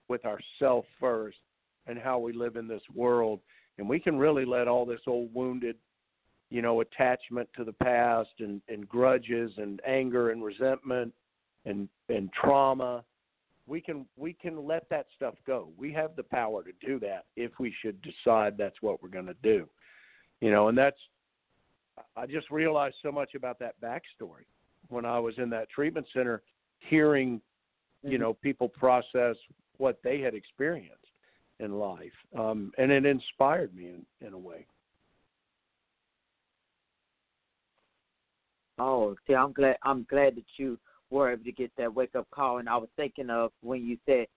with 0.08 0.22
ourself 0.24 0.86
first 1.00 1.38
and 1.88 1.98
how 1.98 2.20
we 2.20 2.34
live 2.34 2.56
in 2.56 2.68
this 2.68 2.82
world. 2.94 3.40
And 3.78 3.88
we 3.88 4.00
can 4.00 4.18
really 4.18 4.46
let 4.46 4.68
all 4.68 4.86
this 4.86 5.02
old 5.08 5.34
wounded 5.34 5.76
you 6.50 6.62
know 6.62 6.80
attachment 6.80 7.50
to 7.58 7.66
the 7.66 7.74
past 7.74 8.30
and 8.40 8.62
and 8.70 8.88
grudges 8.88 9.52
and 9.58 9.82
anger 9.86 10.32
and 10.32 10.42
resentment 10.44 11.14
and 11.66 11.90
and 12.08 12.32
trauma 12.32 13.04
we 13.68 13.82
can 13.82 14.06
we 14.16 14.34
can 14.34 14.66
let 14.66 14.88
that 14.90 15.08
stuff 15.16 15.36
go. 15.46 15.70
We 15.78 15.92
have 15.94 16.16
the 16.16 16.24
power 16.24 16.64
to 16.64 16.72
do 16.86 17.00
that 17.02 17.26
if 17.36 17.52
we 17.60 17.74
should 17.82 18.02
decide 18.02 18.58
that's 18.58 18.82
what 18.82 19.04
we're 19.04 19.10
going 19.10 19.26
to 19.26 19.36
do. 19.44 19.68
You 20.40 20.52
know 20.52 20.70
and 20.70 20.78
that's 20.78 21.00
i 22.16 22.28
just 22.28 22.50
realized 22.52 22.96
so 23.02 23.12
much 23.12 23.34
about 23.34 23.58
that 23.58 23.74
backstory 23.82 24.46
when 24.90 25.04
i 25.04 25.18
was 25.18 25.34
in 25.40 25.50
that 25.50 25.68
treatment 25.70 26.06
center 26.14 26.44
hearing 26.80 27.42
you 28.04 28.12
Mm-hmm. 28.12 28.22
know 28.22 28.34
people 28.36 28.70
process 28.70 29.36
what 29.78 30.00
they 30.04 30.22
had 30.22 30.36
experienced 30.36 30.94
in 31.60 31.74
life 31.74 32.14
um 32.38 32.72
and 32.78 32.92
it 32.92 33.06
inspired 33.06 33.74
me 33.76 33.86
in 33.88 34.06
in 34.26 34.34
a 34.34 34.38
way 34.38 34.66
Oh, 38.80 39.16
see, 39.26 39.34
I'm 39.34 39.54
glad. 39.54 39.78
I'm 39.84 40.06
glad 40.10 40.36
that 40.36 40.46
you 40.58 40.78
were 41.10 41.32
able 41.32 41.44
to 41.44 41.52
get 41.52 41.72
that 41.78 41.94
wake 41.94 42.16
up 42.16 42.28
call. 42.32 42.60
And 42.60 42.70
I 42.70 42.78
was 42.78 42.90
thinking 42.96 43.30
of 43.30 43.52
when 43.62 43.84
you 43.84 43.98
said, 44.06 44.28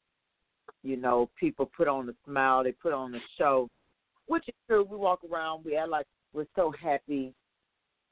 you 0.82 0.96
know, 0.96 1.28
people 1.38 1.70
put 1.76 1.88
on 1.88 2.08
a 2.08 2.12
smile, 2.24 2.64
they 2.64 2.72
put 2.72 2.92
on 2.92 3.14
a 3.14 3.18
show, 3.36 3.68
which 4.26 4.48
is 4.48 4.54
true. 4.66 4.86
We 4.88 4.96
walk 4.96 5.20
around, 5.30 5.64
we 5.64 5.76
act 5.76 5.90
like 5.90 6.06
we're 6.32 6.46
so 6.56 6.72
happy, 6.80 7.34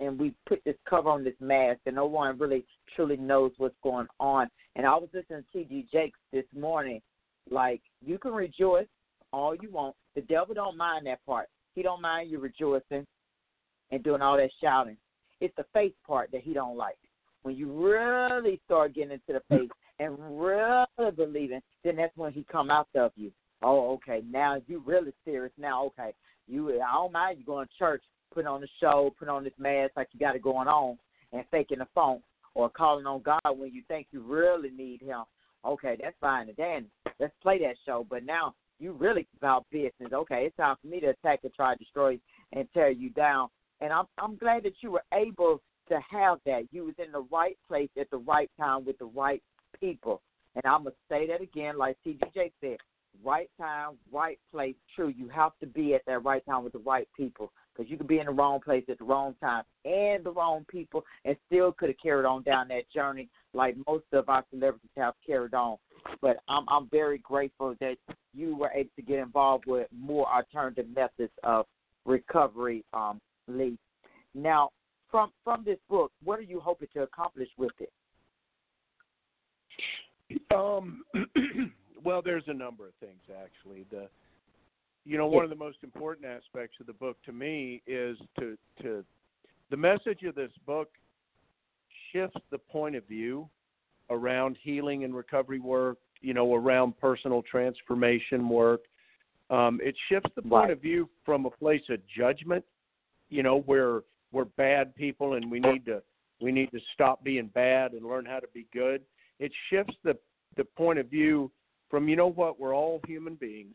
and 0.00 0.18
we 0.18 0.34
put 0.46 0.62
this 0.64 0.76
cover 0.88 1.08
on 1.08 1.24
this 1.24 1.34
mask, 1.40 1.80
and 1.86 1.96
no 1.96 2.06
one 2.06 2.38
really 2.38 2.64
truly 2.94 3.16
knows 3.16 3.52
what's 3.56 3.76
going 3.82 4.06
on. 4.20 4.48
And 4.76 4.86
I 4.86 4.94
was 4.96 5.08
listening 5.14 5.44
to 5.52 5.58
T.D. 5.58 5.86
Jakes 5.90 6.18
this 6.32 6.44
morning. 6.54 7.00
Like 7.50 7.80
you 8.04 8.18
can 8.18 8.32
rejoice 8.32 8.86
all 9.32 9.54
you 9.54 9.70
want. 9.70 9.94
The 10.14 10.22
devil 10.22 10.54
don't 10.54 10.76
mind 10.76 11.06
that 11.06 11.24
part. 11.26 11.48
He 11.74 11.82
don't 11.82 12.02
mind 12.02 12.30
you 12.30 12.38
rejoicing 12.38 13.06
and 13.90 14.02
doing 14.02 14.22
all 14.22 14.36
that 14.36 14.50
shouting. 14.60 14.96
It's 15.40 15.54
the 15.56 15.64
faith 15.72 15.94
part 16.06 16.30
that 16.32 16.42
he 16.42 16.52
don't 16.52 16.76
like. 16.76 16.98
When 17.42 17.56
you 17.56 17.70
really 17.70 18.60
start 18.64 18.94
getting 18.94 19.12
into 19.12 19.38
the 19.38 19.42
faith 19.48 19.70
and 20.00 20.16
really 20.18 21.10
believing, 21.16 21.60
then 21.84 21.96
that's 21.96 22.16
when 22.16 22.32
he 22.32 22.44
come 22.50 22.70
out 22.70 22.88
of 22.94 23.12
you. 23.16 23.30
Oh, 23.62 23.92
okay. 23.94 24.22
Now 24.30 24.60
you 24.66 24.82
really 24.84 25.12
serious. 25.24 25.52
Now, 25.58 25.84
okay. 25.86 26.12
You, 26.46 26.80
I 26.80 26.94
don't 26.94 27.12
mind 27.12 27.38
you 27.38 27.44
going 27.44 27.66
to 27.66 27.78
church, 27.78 28.02
putting 28.32 28.48
on 28.48 28.60
the 28.60 28.68
show, 28.80 29.14
putting 29.18 29.34
on 29.34 29.44
this 29.44 29.52
mask 29.58 29.92
like 29.96 30.08
you 30.12 30.20
got 30.20 30.36
it 30.36 30.42
going 30.42 30.68
on, 30.68 30.98
and 31.32 31.44
faking 31.50 31.78
the 31.78 31.86
phone 31.94 32.20
or 32.54 32.70
calling 32.70 33.06
on 33.06 33.22
God 33.22 33.40
when 33.56 33.72
you 33.72 33.82
think 33.88 34.08
you 34.10 34.22
really 34.22 34.70
need 34.70 35.02
Him. 35.02 35.24
Okay, 35.64 35.96
that's 36.00 36.16
fine 36.20 36.48
and 36.48 36.56
dandy. 36.56 36.88
Let's 37.20 37.34
play 37.42 37.58
that 37.60 37.76
show. 37.84 38.06
But 38.08 38.24
now 38.24 38.54
you 38.78 38.92
really 38.92 39.26
about 39.36 39.66
business. 39.70 40.12
Okay, 40.12 40.44
it's 40.46 40.56
time 40.56 40.76
for 40.80 40.88
me 40.88 41.00
to 41.00 41.08
attack 41.08 41.40
and 41.42 41.52
try 41.54 41.74
to 41.74 41.78
destroy 41.78 42.18
and 42.52 42.68
tear 42.72 42.90
you 42.90 43.10
down. 43.10 43.48
And 43.80 43.92
I'm 43.92 44.06
I'm 44.18 44.36
glad 44.36 44.64
that 44.64 44.74
you 44.82 44.90
were 44.92 45.04
able 45.12 45.60
to 45.88 45.98
have 46.10 46.38
that. 46.46 46.68
You 46.70 46.84
was 46.84 46.94
in 47.04 47.12
the 47.12 47.26
right 47.30 47.56
place 47.66 47.90
at 47.98 48.10
the 48.10 48.18
right 48.18 48.50
time 48.58 48.84
with 48.84 48.98
the 48.98 49.06
right 49.06 49.42
people. 49.80 50.22
And 50.54 50.64
I'm 50.64 50.84
gonna 50.84 50.94
say 51.08 51.26
that 51.28 51.40
again, 51.40 51.78
like 51.78 51.96
TDJ 52.06 52.52
said, 52.60 52.78
right 53.24 53.50
time, 53.58 53.96
right 54.12 54.38
place. 54.50 54.74
True, 54.94 55.08
you 55.08 55.28
have 55.28 55.52
to 55.60 55.66
be 55.66 55.94
at 55.94 56.02
that 56.06 56.24
right 56.24 56.44
time 56.46 56.64
with 56.64 56.72
the 56.72 56.80
right 56.80 57.08
people 57.16 57.52
because 57.74 57.90
you 57.90 57.96
could 57.96 58.08
be 58.08 58.18
in 58.18 58.26
the 58.26 58.32
wrong 58.32 58.60
place 58.60 58.84
at 58.88 58.98
the 58.98 59.04
wrong 59.04 59.34
time 59.40 59.62
and 59.84 60.24
the 60.24 60.30
wrong 60.30 60.64
people, 60.68 61.04
and 61.24 61.36
still 61.46 61.72
could 61.72 61.88
have 61.88 61.98
carried 62.02 62.26
on 62.26 62.42
down 62.42 62.68
that 62.68 62.90
journey 62.92 63.28
like 63.54 63.76
most 63.86 64.04
of 64.12 64.28
our 64.28 64.44
celebrities 64.50 64.90
have 64.96 65.14
carried 65.26 65.54
on. 65.54 65.76
But 66.20 66.38
I'm 66.48 66.64
I'm 66.68 66.88
very 66.90 67.18
grateful 67.18 67.74
that 67.80 67.96
you 68.34 68.56
were 68.56 68.70
able 68.74 68.90
to 68.96 69.02
get 69.02 69.18
involved 69.18 69.64
with 69.66 69.88
more 69.96 70.26
alternative 70.26 70.86
methods 70.94 71.32
of 71.42 71.66
recovery, 72.04 72.84
um, 72.92 73.20
Lee. 73.46 73.78
Now, 74.34 74.70
from 75.10 75.32
from 75.44 75.64
this 75.64 75.78
book, 75.88 76.12
what 76.24 76.38
are 76.38 76.42
you 76.42 76.60
hoping 76.60 76.88
to 76.94 77.02
accomplish 77.02 77.48
with 77.56 77.72
it? 77.80 77.90
Um, 80.54 81.04
well, 82.04 82.22
there's 82.22 82.44
a 82.46 82.54
number 82.54 82.86
of 82.86 82.94
things 83.00 83.20
actually. 83.42 83.86
The, 83.90 84.08
you 85.04 85.16
know, 85.16 85.26
one 85.26 85.44
of 85.44 85.50
the 85.50 85.56
most 85.56 85.78
important 85.82 86.26
aspects 86.26 86.76
of 86.80 86.86
the 86.86 86.92
book 86.92 87.16
to 87.24 87.32
me 87.32 87.82
is 87.86 88.18
to 88.38 88.56
to 88.82 89.04
the 89.70 89.76
message 89.76 90.22
of 90.24 90.34
this 90.34 90.52
book 90.66 90.88
shifts 92.12 92.40
the 92.50 92.58
point 92.58 92.96
of 92.96 93.06
view 93.06 93.48
around 94.10 94.56
healing 94.62 95.04
and 95.04 95.14
recovery 95.14 95.60
work. 95.60 95.98
You 96.20 96.34
know, 96.34 96.54
around 96.54 96.98
personal 96.98 97.42
transformation 97.42 98.48
work. 98.48 98.82
Um, 99.50 99.80
it 99.82 99.94
shifts 100.08 100.30
the 100.34 100.42
point 100.42 100.52
Right. 100.52 100.70
of 100.70 100.82
view 100.82 101.08
from 101.24 101.46
a 101.46 101.50
place 101.50 101.82
of 101.90 102.00
judgment. 102.08 102.64
You 103.28 103.42
know, 103.42 103.60
where 103.60 104.02
we're 104.32 104.44
bad 104.44 104.94
people 104.94 105.34
and 105.34 105.50
we 105.50 105.60
need 105.60 105.84
to 105.86 106.02
we 106.40 106.52
need 106.52 106.70
to 106.70 106.80
stop 106.94 107.24
being 107.24 107.48
bad 107.48 107.92
and 107.92 108.06
learn 108.06 108.24
how 108.24 108.38
to 108.38 108.46
be 108.52 108.66
good 108.72 109.02
it 109.38 109.52
shifts 109.70 109.94
the 110.04 110.16
the 110.56 110.64
point 110.64 110.98
of 110.98 111.08
view 111.08 111.50
from 111.88 112.08
you 112.08 112.16
know 112.16 112.30
what 112.30 112.58
we're 112.60 112.74
all 112.74 113.00
human 113.06 113.34
beings 113.34 113.74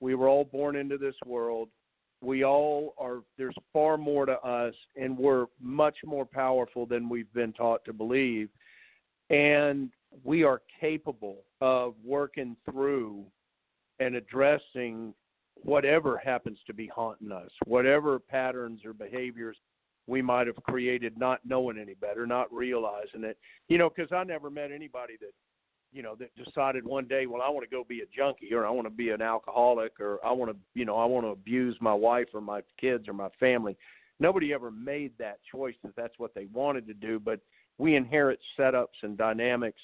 we 0.00 0.14
were 0.14 0.28
all 0.28 0.44
born 0.44 0.76
into 0.76 0.98
this 0.98 1.14
world 1.26 1.68
we 2.20 2.44
all 2.44 2.94
are 2.98 3.20
there's 3.38 3.54
far 3.72 3.96
more 3.96 4.26
to 4.26 4.38
us 4.40 4.74
and 5.00 5.16
we're 5.16 5.46
much 5.60 5.96
more 6.04 6.24
powerful 6.24 6.86
than 6.86 7.08
we've 7.08 7.32
been 7.32 7.52
taught 7.52 7.84
to 7.84 7.92
believe 7.92 8.48
and 9.32 9.90
we 10.22 10.44
are 10.44 10.60
capable 10.78 11.38
of 11.60 11.94
working 12.04 12.54
through 12.70 13.24
and 13.98 14.14
addressing 14.14 15.14
whatever 15.56 16.18
happens 16.18 16.58
to 16.66 16.74
be 16.74 16.86
haunting 16.86 17.32
us 17.32 17.50
whatever 17.66 18.18
patterns 18.18 18.80
or 18.84 18.92
behaviors 18.92 19.56
we 20.06 20.20
might 20.20 20.46
have 20.46 20.60
created 20.64 21.16
not 21.18 21.40
knowing 21.44 21.78
any 21.78 21.94
better 21.94 22.26
not 22.26 22.52
realizing 22.52 23.24
it. 23.24 23.38
You 23.68 23.78
know 23.78 23.88
because 23.88 24.12
i 24.12 24.22
never 24.24 24.50
met 24.50 24.70
anybody 24.70 25.14
that 25.20 25.32
you 25.92 26.02
know 26.02 26.14
that 26.16 26.30
decided 26.42 26.84
one 26.84 27.06
day 27.06 27.26
well 27.26 27.42
i 27.42 27.48
want 27.48 27.64
to 27.68 27.74
go 27.74 27.84
be 27.84 28.00
a 28.00 28.16
junkie 28.16 28.52
or 28.52 28.66
i 28.66 28.70
want 28.70 28.86
to 28.86 28.90
be 28.90 29.10
an 29.10 29.22
alcoholic 29.22 30.00
or 30.00 30.18
i 30.24 30.32
want 30.32 30.50
to 30.50 30.56
you 30.74 30.84
know 30.84 30.96
i 30.96 31.04
want 31.04 31.24
to 31.24 31.30
abuse 31.30 31.76
my 31.80 31.94
wife 31.94 32.28
or 32.34 32.40
my 32.40 32.60
kids 32.80 33.08
or 33.08 33.14
my 33.14 33.28
family. 33.40 33.76
Nobody 34.20 34.52
ever 34.52 34.70
made 34.70 35.12
that 35.18 35.38
choice 35.50 35.74
that 35.82 35.96
that's 35.96 36.16
what 36.18 36.34
they 36.34 36.46
wanted 36.52 36.86
to 36.88 36.94
do 36.94 37.20
but 37.20 37.40
we 37.82 37.96
inherit 37.96 38.38
setups 38.58 39.02
and 39.02 39.18
dynamics 39.18 39.80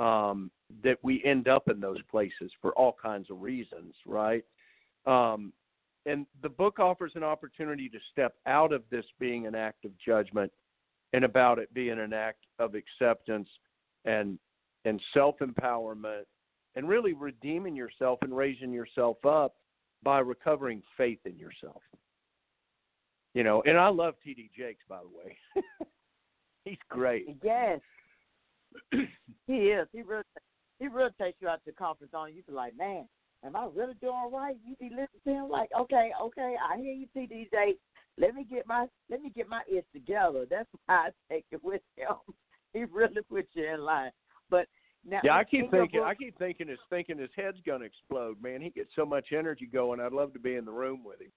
um 0.00 0.50
that 0.82 0.98
we 1.02 1.22
end 1.24 1.48
up 1.48 1.68
in 1.68 1.80
those 1.80 2.02
places 2.10 2.50
for 2.60 2.72
all 2.72 2.94
kinds 3.00 3.30
of 3.30 3.40
reasons 3.40 3.94
right 4.06 4.44
um 5.06 5.52
and 6.06 6.26
the 6.42 6.48
book 6.48 6.78
offers 6.78 7.12
an 7.14 7.22
opportunity 7.22 7.88
to 7.88 7.98
step 8.10 8.34
out 8.46 8.72
of 8.72 8.82
this 8.90 9.04
being 9.20 9.46
an 9.46 9.54
act 9.54 9.84
of 9.84 9.92
judgment 10.04 10.50
and 11.12 11.24
about 11.24 11.58
it 11.58 11.72
being 11.72 11.98
an 11.98 12.12
act 12.12 12.44
of 12.58 12.74
acceptance 12.74 13.48
and 14.04 14.38
and 14.84 15.00
self 15.14 15.36
empowerment 15.38 16.24
and 16.76 16.88
really 16.88 17.12
redeeming 17.12 17.76
yourself 17.76 18.18
and 18.22 18.36
raising 18.36 18.72
yourself 18.72 19.16
up 19.24 19.56
by 20.02 20.18
recovering 20.20 20.82
faith 20.96 21.18
in 21.24 21.36
yourself. 21.36 21.82
You 23.34 23.42
know, 23.42 23.62
and 23.66 23.76
I 23.76 23.88
love 23.88 24.14
TD 24.26 24.50
Jakes 24.56 24.84
by 24.88 25.00
the 25.00 25.08
way. 25.08 25.36
He's 26.68 26.78
great. 26.90 27.36
Yes, 27.42 27.80
he 29.46 29.54
is. 29.54 29.88
He 29.92 30.02
really 30.02 30.22
he 30.78 30.88
really 30.88 31.10
takes 31.20 31.40
you 31.40 31.48
out 31.48 31.64
to 31.64 31.70
the 31.70 31.72
comfort 31.72 32.10
zone. 32.10 32.32
You 32.34 32.42
be 32.42 32.52
like, 32.52 32.76
man, 32.76 33.08
am 33.44 33.56
I 33.56 33.66
really 33.74 33.94
doing 34.00 34.30
right? 34.32 34.56
You 34.66 34.76
be 34.76 34.90
listening 34.90 35.08
to 35.24 35.30
him 35.30 35.48
like, 35.48 35.70
okay, 35.78 36.12
okay, 36.20 36.54
I 36.62 36.76
hear 36.76 36.92
you, 36.92 37.06
TDJ. 37.16 37.76
Let 38.18 38.34
me 38.34 38.44
get 38.44 38.66
my 38.66 38.86
let 39.08 39.22
me 39.22 39.30
get 39.30 39.48
my 39.48 39.62
ears 39.72 39.84
together. 39.94 40.46
That's 40.48 40.68
why 40.86 41.08
I 41.08 41.10
take 41.30 41.46
it 41.50 41.64
with 41.64 41.82
him. 41.96 42.16
He 42.74 42.84
really 42.84 43.22
puts 43.30 43.48
you 43.54 43.72
in 43.72 43.80
line. 43.80 44.10
But 44.50 44.66
now, 45.06 45.20
yeah, 45.24 45.36
I 45.36 45.44
keep 45.44 45.70
thinking. 45.70 46.00
book, 46.00 46.08
I 46.08 46.14
keep 46.14 46.36
thinking 46.38 46.68
his 46.68 46.78
thinking 46.90 47.18
his 47.18 47.30
head's 47.34 47.58
gonna 47.66 47.86
explode. 47.86 48.42
Man, 48.42 48.60
he 48.60 48.70
gets 48.70 48.90
so 48.94 49.06
much 49.06 49.28
energy 49.32 49.66
going. 49.66 50.00
I'd 50.00 50.12
love 50.12 50.32
to 50.34 50.38
be 50.38 50.56
in 50.56 50.66
the 50.66 50.72
room 50.72 51.02
with 51.02 51.20
him. 51.20 51.32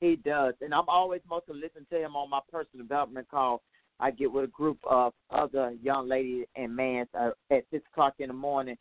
He 0.00 0.16
does, 0.16 0.54
and 0.62 0.72
I'm 0.72 0.88
always 0.88 1.20
mostly 1.28 1.56
listening 1.56 1.86
to 1.90 1.98
him 1.98 2.16
on 2.16 2.30
my 2.30 2.40
personal 2.50 2.84
development 2.84 3.28
call. 3.30 3.60
I 3.98 4.10
get 4.10 4.32
with 4.32 4.44
a 4.44 4.48
group 4.48 4.78
of 4.88 5.12
other 5.30 5.74
young 5.82 6.08
ladies 6.08 6.46
and 6.56 6.74
men 6.74 7.04
uh, 7.18 7.32
at 7.50 7.64
six 7.70 7.84
o'clock 7.92 8.14
in 8.18 8.28
the 8.28 8.34
morning, 8.34 8.78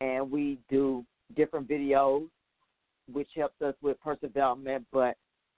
and 0.00 0.30
we 0.30 0.58
do 0.70 1.04
different 1.34 1.68
videos, 1.68 2.28
which 3.12 3.28
helps 3.34 3.60
us 3.60 3.74
with 3.82 4.00
personal 4.00 4.30
development. 4.32 4.86
But 4.92 5.16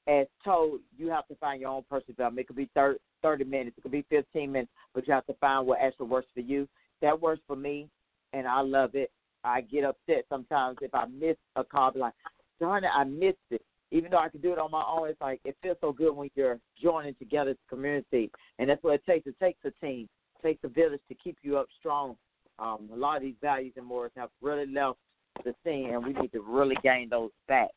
as 0.08 0.26
told, 0.42 0.80
you 0.96 1.10
have 1.10 1.28
to 1.28 1.34
find 1.34 1.60
your 1.60 1.70
own 1.70 1.84
personal 1.90 2.14
development. 2.14 2.44
It 2.44 2.46
could 2.46 2.56
be 2.56 2.70
30, 2.74 2.98
30 3.22 3.44
minutes, 3.44 3.76
it 3.76 3.82
could 3.82 3.92
be 3.92 4.06
15 4.08 4.50
minutes, 4.50 4.72
but 4.94 5.06
you 5.06 5.12
have 5.12 5.26
to 5.26 5.34
find 5.34 5.66
what 5.66 5.80
actually 5.80 6.08
works 6.08 6.28
for 6.32 6.40
you. 6.40 6.66
That 7.02 7.20
works 7.20 7.42
for 7.46 7.56
me, 7.56 7.90
and 8.32 8.48
I 8.48 8.62
love 8.62 8.94
it. 8.94 9.10
I 9.44 9.60
get 9.60 9.84
upset 9.84 10.24
sometimes 10.30 10.78
if 10.80 10.94
I 10.94 11.04
miss 11.04 11.36
a 11.56 11.64
call, 11.64 11.92
be 11.92 11.98
like, 11.98 12.14
darn 12.58 12.84
it, 12.84 12.90
I 12.94 13.04
missed 13.04 13.36
it 13.50 13.60
even 13.94 14.10
though 14.10 14.18
I 14.18 14.28
can 14.28 14.40
do 14.40 14.52
it 14.52 14.58
on 14.58 14.72
my 14.72 14.84
own, 14.86 15.08
it's 15.08 15.20
like 15.20 15.40
it 15.44 15.56
feels 15.62 15.76
so 15.80 15.92
good 15.92 16.14
when 16.14 16.28
you're 16.34 16.58
joining 16.82 17.14
together 17.14 17.50
as 17.50 17.56
a 17.66 17.74
community, 17.74 18.30
and 18.58 18.68
that's 18.68 18.82
what 18.82 18.94
it 18.94 19.06
takes. 19.06 19.26
It 19.28 19.38
takes 19.38 19.60
a 19.64 19.70
team, 19.84 20.08
it 20.38 20.46
takes 20.46 20.64
a 20.64 20.68
village 20.68 21.00
to 21.08 21.14
keep 21.14 21.38
you 21.42 21.56
up 21.56 21.68
strong. 21.78 22.16
Um, 22.58 22.90
a 22.92 22.96
lot 22.96 23.16
of 23.16 23.22
these 23.22 23.36
values 23.40 23.72
and 23.76 23.86
morals 23.86 24.12
have 24.16 24.30
really 24.42 24.66
left 24.66 24.98
the 25.44 25.54
scene, 25.64 25.90
and 25.90 26.04
we 26.04 26.12
need 26.12 26.32
to 26.32 26.40
really 26.42 26.76
gain 26.82 27.08
those 27.08 27.30
back. 27.46 27.68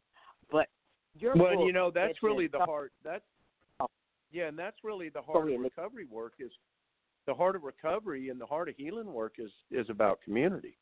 But 0.51 0.67
your 1.19 1.35
well, 1.35 1.55
book 1.55 1.67
you 1.67 1.71
know 1.71 1.91
that's 1.91 2.23
really 2.23 2.47
the 2.47 2.59
heart. 2.59 2.91
That's 3.03 3.23
Oh. 3.79 3.87
yeah, 4.31 4.47
and 4.47 4.57
that's 4.57 4.77
really 4.83 5.09
the 5.09 5.21
heart 5.21 5.51
of 5.51 5.59
recovery 5.59 6.05
work 6.05 6.33
is 6.39 6.51
the 7.27 7.33
heart 7.35 7.55
of 7.55 7.63
recovery 7.63 8.29
and 8.29 8.41
the 8.41 8.45
heart 8.45 8.69
of 8.69 8.75
healing 8.75 9.13
work 9.13 9.35
is 9.37 9.51
is 9.69 9.87
about 9.91 10.19
community. 10.23 10.79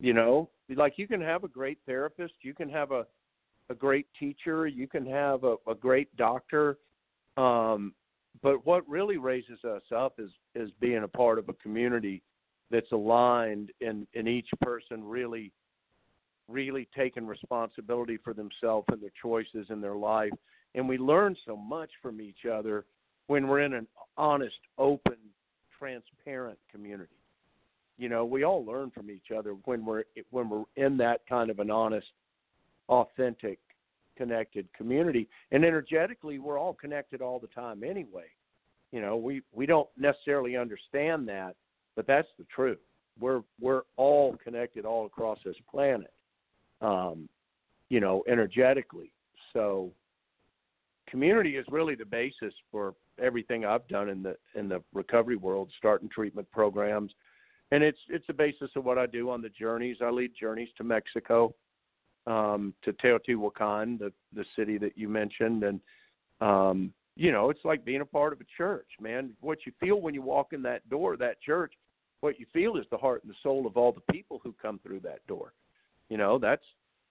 You 0.00 0.14
know, 0.14 0.48
like 0.74 0.94
you 0.96 1.06
can 1.06 1.20
have 1.20 1.44
a 1.44 1.48
great 1.48 1.78
therapist, 1.86 2.34
you 2.42 2.54
can 2.54 2.68
have 2.68 2.90
a 2.90 3.06
a 3.70 3.74
great 3.74 4.06
teacher, 4.18 4.66
you 4.66 4.86
can 4.86 5.06
have 5.06 5.44
a, 5.44 5.54
a 5.68 5.74
great 5.74 6.14
doctor, 6.16 6.76
um, 7.36 7.94
but 8.42 8.66
what 8.66 8.86
really 8.88 9.16
raises 9.16 9.64
us 9.64 9.82
up 9.94 10.14
is 10.18 10.30
is 10.54 10.70
being 10.80 11.04
a 11.04 11.08
part 11.08 11.38
of 11.38 11.48
a 11.48 11.54
community 11.54 12.22
that's 12.70 12.90
aligned 12.92 13.70
and 13.80 14.06
and 14.14 14.28
each 14.28 14.48
person 14.60 15.04
really 15.04 15.52
really 16.48 16.88
taking 16.96 17.26
responsibility 17.26 18.18
for 18.22 18.34
themselves 18.34 18.84
and 18.90 19.00
their 19.00 19.12
choices 19.22 19.68
in 19.70 19.80
their 19.80 19.94
life. 19.94 20.32
And 20.74 20.88
we 20.88 20.98
learn 20.98 21.36
so 21.46 21.56
much 21.56 21.90
from 22.02 22.20
each 22.20 22.44
other 22.52 22.84
when 23.28 23.46
we're 23.46 23.60
in 23.60 23.74
an 23.74 23.86
honest 24.16 24.56
open 24.78 25.16
transparent 25.78 26.58
community. 26.72 27.14
You 27.98 28.08
know 28.08 28.24
we 28.24 28.44
all 28.44 28.64
learn 28.64 28.90
from 28.90 29.10
each 29.10 29.30
other 29.36 29.52
when 29.64 29.84
we're 29.84 30.04
when 30.30 30.48
we're 30.48 30.64
in 30.76 30.96
that 30.96 31.20
kind 31.28 31.50
of 31.50 31.60
an 31.60 31.70
honest 31.70 32.08
authentic 32.90 33.58
connected 34.16 34.68
community. 34.76 35.28
And 35.50 35.64
energetically 35.64 36.38
we're 36.38 36.58
all 36.58 36.74
connected 36.74 37.22
all 37.22 37.38
the 37.38 37.46
time 37.46 37.82
anyway. 37.82 38.26
You 38.92 39.00
know 39.00 39.16
we 39.16 39.40
we 39.52 39.64
don't 39.64 39.88
necessarily 39.96 40.56
understand 40.56 41.26
that 41.28 41.56
but 41.96 42.06
that's 42.06 42.28
the 42.38 42.44
truth. 42.54 42.78
We're 43.18 43.42
we're 43.58 43.82
all 43.96 44.36
connected 44.42 44.84
all 44.84 45.06
across 45.06 45.38
this 45.44 45.56
planet 45.70 46.12
um 46.82 47.28
you 47.88 48.00
know 48.00 48.22
energetically. 48.28 49.12
So 49.52 49.92
community 51.08 51.56
is 51.56 51.66
really 51.70 51.94
the 51.94 52.04
basis 52.04 52.54
for 52.70 52.94
everything 53.22 53.64
I've 53.64 53.86
done 53.88 54.08
in 54.08 54.22
the 54.22 54.36
in 54.54 54.68
the 54.68 54.82
recovery 54.92 55.36
world 55.36 55.70
starting 55.78 56.08
treatment 56.08 56.50
programs. 56.50 57.12
And 57.72 57.82
it's 57.82 57.98
it's 58.08 58.26
the 58.26 58.34
basis 58.34 58.70
of 58.76 58.84
what 58.84 58.98
I 58.98 59.06
do 59.06 59.30
on 59.30 59.40
the 59.40 59.48
journeys. 59.48 59.96
I 60.02 60.10
lead 60.10 60.32
journeys 60.38 60.68
to 60.76 60.84
Mexico 60.84 61.54
um, 62.26 62.74
to 62.84 62.92
Teotihuacan, 62.92 63.98
the 63.98 64.12
the 64.34 64.44
city 64.56 64.78
that 64.78 64.96
you 64.96 65.08
mentioned, 65.08 65.64
and 65.64 65.80
um, 66.40 66.92
you 67.16 67.32
know, 67.32 67.50
it's 67.50 67.64
like 67.64 67.84
being 67.84 68.00
a 68.00 68.06
part 68.06 68.32
of 68.32 68.40
a 68.40 68.44
church, 68.56 68.86
man. 69.00 69.32
What 69.40 69.58
you 69.66 69.72
feel 69.80 70.00
when 70.00 70.14
you 70.14 70.22
walk 70.22 70.52
in 70.52 70.62
that 70.62 70.88
door, 70.88 71.16
that 71.16 71.40
church, 71.40 71.72
what 72.20 72.38
you 72.38 72.46
feel 72.52 72.76
is 72.76 72.86
the 72.90 72.96
heart 72.96 73.22
and 73.24 73.30
the 73.30 73.36
soul 73.42 73.66
of 73.66 73.76
all 73.76 73.92
the 73.92 74.12
people 74.12 74.40
who 74.42 74.54
come 74.60 74.80
through 74.82 75.00
that 75.00 75.26
door. 75.26 75.52
You 76.08 76.18
know, 76.18 76.38
that's 76.38 76.64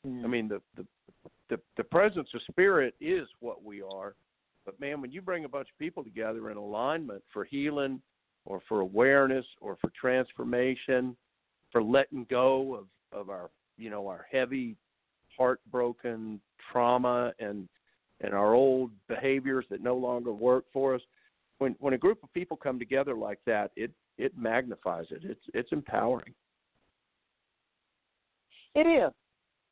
I 0.06 0.28
mean 0.28 0.48
the 0.48 0.62
the 0.76 0.86
the, 1.50 1.60
the 1.78 1.84
presence 1.84 2.30
of 2.34 2.42
spirit 2.50 2.94
is 3.02 3.28
what 3.40 3.64
we 3.64 3.82
are. 3.82 4.16
But 4.66 4.80
man, 4.80 5.02
when 5.02 5.12
you 5.12 5.22
bring 5.22 5.46
a 5.46 5.50
bunch 5.50 5.68
of 5.72 5.80
people 5.80 6.04
together 6.04 6.52
in 6.52 6.58
alignment 6.58 7.24
for 7.34 7.44
healing 7.44 8.02
or 8.46 8.62
for 8.68 8.82
awareness 8.82 9.46
or 9.62 9.78
for 9.82 9.92
transformation, 10.00 11.18
for 11.72 11.82
letting 11.82 12.28
go 12.30 12.76
of, 12.76 13.20
of 13.20 13.30
our 13.30 13.50
you 13.78 13.90
know, 13.90 14.08
our 14.08 14.28
heavy 14.32 14.76
heartbroken 15.40 16.40
trauma 16.72 17.34
and 17.40 17.68
and 18.22 18.34
our 18.34 18.54
old 18.54 18.92
behaviors 19.08 19.66
that 19.70 19.82
no 19.82 19.96
longer 19.96 20.34
work 20.34 20.66
for 20.74 20.94
us. 20.94 21.02
When 21.58 21.76
when 21.80 21.94
a 21.94 21.98
group 21.98 22.22
of 22.24 22.32
people 22.34 22.58
come 22.58 22.78
together 22.78 23.16
like 23.16 23.40
that, 23.46 23.72
it 23.76 23.92
it 24.18 24.38
magnifies 24.38 25.06
it. 25.10 25.22
It's 25.24 25.42
it's 25.54 25.72
empowering. 25.72 26.34
It 28.76 28.82
is, 28.82 29.12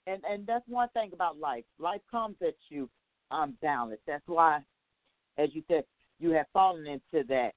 and 0.08 0.24
and 0.30 0.48
that's 0.48 0.68
one 0.68 0.90
thing 0.90 1.12
about 1.14 1.38
life. 1.38 1.66
Life 1.78 2.02
comes 2.10 2.38
at 2.42 2.56
you 2.70 2.90
um, 3.30 3.56
unbalanced. 3.62 4.04
That's 4.08 4.28
why, 4.28 4.62
as 5.38 5.50
you 5.54 5.64
said, 5.68 5.84
you 6.20 6.32
have 6.32 6.46
fallen 6.54 6.88
into 6.88 7.28
that 7.28 7.52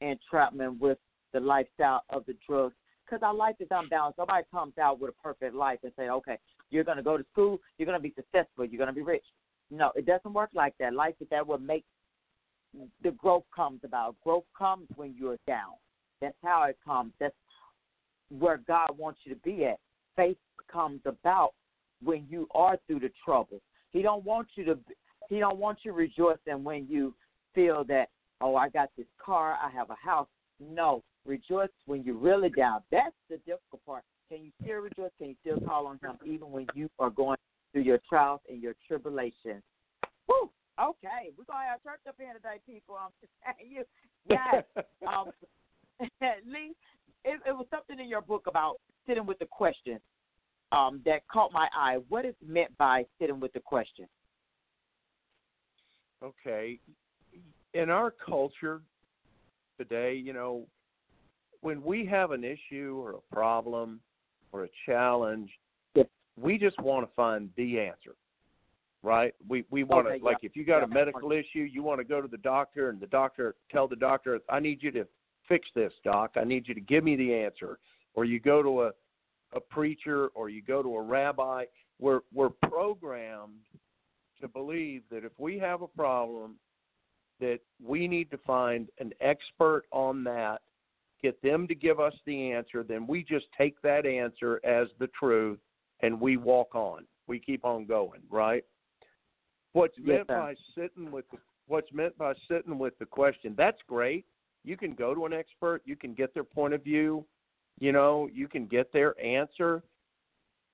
entrapment 0.00 0.80
with 0.80 0.98
the 1.32 1.40
lifestyle 1.40 2.02
of 2.10 2.24
the 2.26 2.34
drugs 2.46 2.74
because 3.04 3.22
our 3.22 3.34
life 3.34 3.56
is 3.60 3.68
unbalanced. 3.70 4.18
Nobody 4.18 4.44
comes 4.50 4.78
out 4.78 5.00
with 5.00 5.10
a 5.10 5.22
perfect 5.22 5.54
life 5.54 5.78
and 5.82 5.92
say, 5.96 6.08
okay, 6.08 6.38
you're 6.70 6.84
going 6.84 6.96
to 6.96 7.02
go 7.02 7.16
to 7.16 7.24
school, 7.32 7.60
you're 7.78 7.86
going 7.86 7.98
to 7.98 8.02
be 8.02 8.14
successful, 8.14 8.64
you're 8.64 8.78
going 8.78 8.88
to 8.88 8.94
be 8.94 9.02
rich. 9.02 9.24
No, 9.70 9.92
it 9.94 10.06
doesn't 10.06 10.32
work 10.32 10.50
like 10.54 10.74
that. 10.80 10.94
Life 10.94 11.14
is 11.20 11.28
that 11.30 11.46
what 11.46 11.62
makes 11.62 11.86
the 13.02 13.10
growth 13.12 13.44
comes 13.54 13.80
about. 13.84 14.16
Growth 14.24 14.44
comes 14.56 14.86
when 14.96 15.14
you're 15.18 15.38
down. 15.46 15.74
That's 16.20 16.36
how 16.42 16.64
it 16.64 16.76
comes. 16.84 17.12
That's 17.20 17.34
where 18.30 18.58
God 18.58 18.96
wants 18.96 19.20
you 19.24 19.34
to 19.34 19.40
be 19.40 19.64
at. 19.64 19.78
Faith 20.16 20.36
comes 20.70 21.00
about 21.04 21.52
when 22.02 22.26
you 22.28 22.46
are 22.54 22.78
through 22.86 23.00
the 23.00 23.10
trouble. 23.24 23.60
He 23.92 24.02
don't 24.02 24.24
want 24.24 24.48
you 24.54 24.64
to. 24.64 24.78
He 25.28 25.38
don't 25.38 25.58
want 25.58 25.78
you 25.82 25.92
rejoicing 25.92 26.62
when 26.62 26.86
you 26.88 27.14
feel 27.54 27.84
that 27.84 28.08
oh 28.40 28.56
I 28.56 28.68
got 28.68 28.90
this 28.96 29.06
car, 29.24 29.58
I 29.62 29.70
have 29.70 29.90
a 29.90 29.96
house. 29.96 30.28
No, 30.60 31.02
rejoice 31.26 31.68
when 31.86 32.02
you're 32.04 32.14
really 32.14 32.50
down. 32.50 32.80
That's 32.90 33.14
the 33.28 33.36
difficult 33.38 33.84
part. 33.86 34.04
Can 34.30 34.44
you 34.44 34.52
still 34.62 34.78
rejoice? 34.78 35.10
Can 35.18 35.30
you 35.30 35.36
still 35.40 35.60
call 35.66 35.88
on 35.88 35.98
Him 36.02 36.16
even 36.24 36.52
when 36.52 36.66
you 36.74 36.88
are 37.00 37.10
going 37.10 37.36
through 37.72 37.82
your 37.82 37.98
trials 38.08 38.40
and 38.48 38.62
your 38.62 38.74
tribulations? 38.86 39.62
Woo! 40.28 40.50
Okay, 40.80 41.30
we're 41.36 41.44
gonna 41.44 41.66
have 41.68 41.82
church 41.82 42.00
up 42.08 42.14
here 42.16 42.32
today, 42.32 42.60
people. 42.64 42.96
I'm 42.96 43.10
just 43.20 43.32
saying 43.58 43.70
you, 43.72 43.84
yes. 44.28 44.64
um, 45.06 45.30
Lee, 46.46 46.74
it, 47.24 47.40
it 47.46 47.52
was 47.52 47.66
something 47.70 47.98
in 47.98 48.08
your 48.08 48.22
book 48.22 48.46
about 48.46 48.76
sitting 49.06 49.26
with 49.26 49.38
the 49.40 49.46
question 49.46 49.98
um, 50.70 51.02
that 51.04 51.26
caught 51.30 51.52
my 51.52 51.68
eye. 51.76 51.98
What 52.08 52.24
is 52.24 52.34
meant 52.46 52.76
by 52.78 53.04
sitting 53.20 53.40
with 53.40 53.52
the 53.52 53.60
question? 53.60 54.06
Okay, 56.22 56.78
in 57.74 57.90
our 57.90 58.12
culture 58.12 58.82
today, 59.76 60.14
you 60.14 60.32
know, 60.32 60.66
when 61.62 61.82
we 61.82 62.06
have 62.06 62.30
an 62.30 62.44
issue 62.44 63.02
or 63.02 63.16
a 63.16 63.34
problem 63.34 64.00
or 64.52 64.64
a 64.64 64.68
challenge, 64.86 65.50
Yes. 65.94 66.06
we 66.36 66.58
just 66.58 66.78
want 66.80 67.08
to 67.08 67.14
find 67.14 67.50
the 67.56 67.80
answer. 67.80 68.14
Right? 69.02 69.34
We 69.48 69.64
we 69.70 69.82
want 69.84 70.06
to 70.08 70.14
Okay, 70.14 70.22
like 70.22 70.38
if 70.42 70.54
you 70.54 70.64
got 70.64 70.78
Yeah, 70.78 70.84
a 70.84 70.88
medical 70.88 71.32
issue, 71.32 71.60
you 71.60 71.82
want 71.82 72.00
to 72.00 72.04
go 72.04 72.20
to 72.20 72.28
the 72.28 72.36
doctor 72.36 72.90
and 72.90 73.00
the 73.00 73.06
doctor 73.06 73.54
tell 73.70 73.88
the 73.88 73.96
doctor, 73.96 74.40
"I 74.50 74.60
need 74.60 74.82
you 74.82 74.90
to 74.90 75.08
fix 75.48 75.70
this, 75.74 75.92
doc. 76.04 76.32
I 76.36 76.44
need 76.44 76.68
you 76.68 76.74
to 76.74 76.82
give 76.82 77.02
me 77.02 77.16
the 77.16 77.34
answer." 77.34 77.78
Or 78.14 78.26
you 78.26 78.40
go 78.40 78.62
to 78.62 78.82
a 78.82 78.92
a 79.52 79.60
preacher 79.60 80.28
or 80.28 80.48
you 80.48 80.62
go 80.62 80.82
to 80.82 80.96
a 80.96 81.02
rabbi. 81.02 81.64
We're 81.98 82.20
we're 82.32 82.50
programmed 82.50 83.64
to 84.40 84.48
believe 84.48 85.02
that 85.10 85.24
if 85.24 85.32
we 85.38 85.58
have 85.58 85.82
a 85.82 85.88
problem 85.88 86.56
that 87.40 87.60
we 87.82 88.06
need 88.06 88.30
to 88.30 88.38
find 88.38 88.88
an 88.98 89.12
expert 89.20 89.84
on 89.92 90.22
that, 90.24 90.60
get 91.22 91.40
them 91.42 91.68
to 91.68 91.74
give 91.74 92.00
us 92.00 92.14
the 92.26 92.52
answer, 92.52 92.82
then 92.82 93.06
we 93.06 93.22
just 93.22 93.46
take 93.56 93.80
that 93.82 94.06
answer 94.06 94.60
as 94.64 94.88
the 94.98 95.08
truth 95.08 95.58
and 96.00 96.20
we 96.20 96.36
walk 96.36 96.74
on. 96.74 97.04
We 97.26 97.38
keep 97.38 97.64
on 97.64 97.86
going, 97.86 98.22
right? 98.30 98.64
What's 99.72 99.96
meant 99.98 100.26
sir. 100.26 100.36
by 100.38 100.54
sitting 100.74 101.12
with 101.12 101.30
the, 101.30 101.38
what's 101.68 101.92
meant 101.92 102.16
by 102.18 102.32
sitting 102.48 102.78
with 102.78 102.98
the 102.98 103.06
question, 103.06 103.54
that's 103.56 103.78
great. 103.86 104.24
You 104.64 104.76
can 104.76 104.94
go 104.94 105.14
to 105.14 105.26
an 105.26 105.32
expert, 105.32 105.82
you 105.84 105.96
can 105.96 106.12
get 106.14 106.34
their 106.34 106.44
point 106.44 106.74
of 106.74 106.82
view, 106.82 107.24
you 107.78 107.92
know, 107.92 108.28
you 108.32 108.48
can 108.48 108.66
get 108.66 108.92
their 108.92 109.18
answer. 109.22 109.82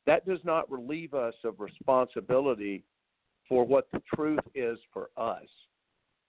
that 0.07 0.25
does 0.27 0.41
not 0.45 0.71
relieve 0.71 1.15
us 1.15 1.35
of 1.45 1.61
responsibility 1.61 2.85
for 3.49 3.65
what 3.65 3.89
the 3.93 4.01
truth 4.15 4.41
is 4.55 4.79
for 4.93 5.11
us. 5.17 5.47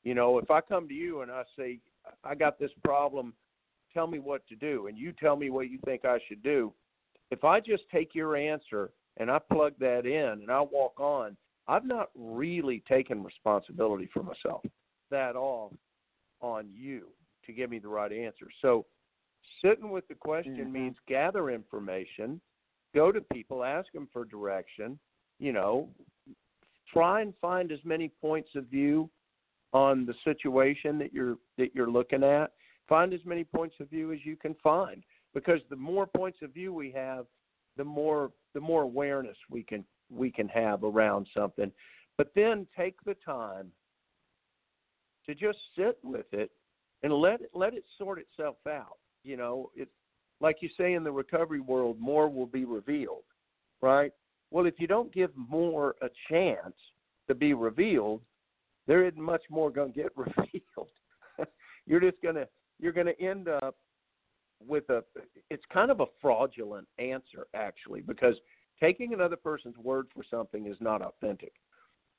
You 0.04 0.14
know, 0.14 0.40
if 0.40 0.52
I 0.52 0.62
come 0.62 0.88
to 0.88 0.94
you 0.94 1.22
and 1.22 1.32
I 1.32 1.44
say, 1.58 1.80
I 2.24 2.36
got 2.36 2.60
this 2.60 2.72
problem, 2.84 3.34
tell 3.98 4.06
me 4.06 4.20
what 4.20 4.46
to 4.48 4.56
do, 4.56 4.86
and 4.86 4.96
you 4.96 5.12
tell 5.12 5.36
me 5.36 5.50
what 5.50 5.72
you 5.72 5.80
think 5.84 6.06
I 6.06 6.20
should 6.28 6.44
do, 6.44 6.72
if 7.32 7.44
I 7.44 7.60
just 7.60 7.82
take 7.92 8.14
your 8.14 8.36
answer 8.36 8.92
and 9.18 9.32
I 9.32 9.40
plug 9.40 9.74
that 9.80 10.06
in 10.06 10.44
and 10.44 10.52
I 10.52 10.62
walk 10.62 11.00
on, 11.00 11.36
I've 11.68 11.84
not 11.84 12.12
really 12.16 12.84
taken 12.88 13.24
responsibility 13.24 14.08
for 14.14 14.22
myself. 14.22 14.64
That 15.10 15.36
all 15.36 15.74
on 16.42 16.70
you 16.72 17.08
to 17.48 17.54
give 17.54 17.72
me 17.72 17.80
the 17.80 17.88
right 17.88 18.12
answer. 18.12 18.46
So 18.62 18.86
sitting 19.64 19.90
with 19.90 20.08
the 20.10 20.16
question 20.16 20.68
Mhm. 20.68 20.72
means 20.72 21.00
gather 21.08 21.50
information, 21.50 22.40
go 22.94 23.12
to 23.12 23.22
people, 23.22 23.64
ask 23.64 23.92
them 23.94 24.06
for 24.14 24.26
direction, 24.26 25.00
you 25.40 25.54
know, 25.54 25.90
try 26.86 27.22
and 27.22 27.36
find 27.38 27.72
as 27.72 27.84
many 27.84 28.10
points 28.10 28.54
of 28.54 28.66
view 28.66 29.10
on 29.74 30.06
the 30.06 30.14
situation 30.24 31.00
that 31.00 31.12
you're 31.14 31.40
that 31.56 31.74
you're 31.74 31.90
looking 31.90 32.24
at. 32.24 32.54
Find 32.88 33.14
as 33.14 33.20
many 33.26 33.44
points 33.44 33.76
of 33.80 33.90
view 33.90 34.14
as 34.14 34.20
you 34.24 34.36
can 34.36 34.56
find 34.64 35.04
because 35.34 35.60
the 35.70 35.76
more 35.76 36.08
points 36.08 36.40
of 36.42 36.54
view 36.54 36.74
we 36.74 36.92
have, 36.92 37.26
the 37.76 37.84
more 37.84 38.32
the 38.54 38.62
more 38.62 38.84
awareness 38.84 39.38
we 39.50 39.64
can 39.64 39.84
we 40.10 40.32
can 40.32 40.48
have 40.48 40.84
around 40.84 41.28
something. 41.36 41.72
But 42.18 42.32
then 42.36 42.66
take 42.76 42.96
the 43.06 43.16
time 43.26 43.72
to 45.26 45.36
just 45.36 45.60
sit 45.78 45.98
with 46.04 46.26
it 46.32 46.50
and 47.04 47.14
let 47.14 47.42
it 47.42 47.52
let 47.54 47.74
it 47.74 47.84
sort 47.98 48.20
itself 48.20 48.56
out. 48.68 48.98
You 49.24 49.38
know, 49.38 49.70
it's 49.76 49.92
like 50.40 50.58
you 50.62 50.70
say 50.78 50.94
in 50.94 51.04
the 51.04 51.12
recovery 51.12 51.60
world, 51.60 52.00
more 52.00 52.30
will 52.30 52.46
be 52.46 52.66
revealed, 52.66 53.24
right? 53.82 54.12
Well, 54.52 54.66
if 54.66 54.76
you 54.80 54.88
don't 54.88 55.14
give 55.14 55.32
more 55.36 55.96
a 56.02 56.10
chance 56.30 56.76
to 57.28 57.36
be 57.36 57.54
revealed, 57.54 58.22
there 58.88 59.06
isn't 59.06 59.22
much 59.22 59.42
more 59.50 59.70
going 59.70 59.92
to 59.92 60.04
get 60.04 60.12
revealed. 60.16 60.90
you're 61.86 62.00
just 62.00 62.22
going 62.22 62.36
to 62.36 62.48
you're 62.80 62.94
going 62.94 63.08
to 63.08 63.22
end 63.22 63.48
up 63.48 63.76
with 64.66 64.90
a 64.90 65.04
it's 65.50 65.64
kind 65.72 65.92
of 65.92 66.00
a 66.00 66.06
fraudulent 66.22 66.88
answer 66.98 67.48
actually 67.54 68.02
because 68.02 68.36
taking 68.82 69.14
another 69.14 69.36
person's 69.36 69.78
word 69.78 70.08
for 70.14 70.24
something 70.30 70.68
is 70.68 70.78
not 70.80 71.02
authentic. 71.02 71.54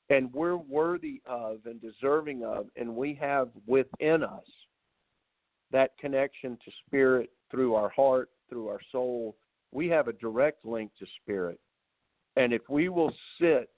And 0.09 0.33
we're 0.33 0.57
worthy 0.57 1.21
of 1.25 1.59
and 1.65 1.81
deserving 1.81 2.43
of 2.43 2.67
and 2.75 2.95
we 2.95 3.13
have 3.15 3.49
within 3.67 4.23
us 4.23 4.45
that 5.71 5.97
connection 5.99 6.57
to 6.65 6.71
spirit 6.85 7.29
through 7.51 7.75
our 7.75 7.89
heart 7.89 8.29
through 8.49 8.69
our 8.69 8.79
soul. 8.91 9.35
We 9.71 9.87
have 9.89 10.07
a 10.07 10.13
direct 10.13 10.65
link 10.65 10.91
to 10.99 11.05
spirit. 11.21 11.59
And 12.35 12.53
if 12.53 12.61
we 12.69 12.89
will 12.89 13.13
sit 13.39 13.69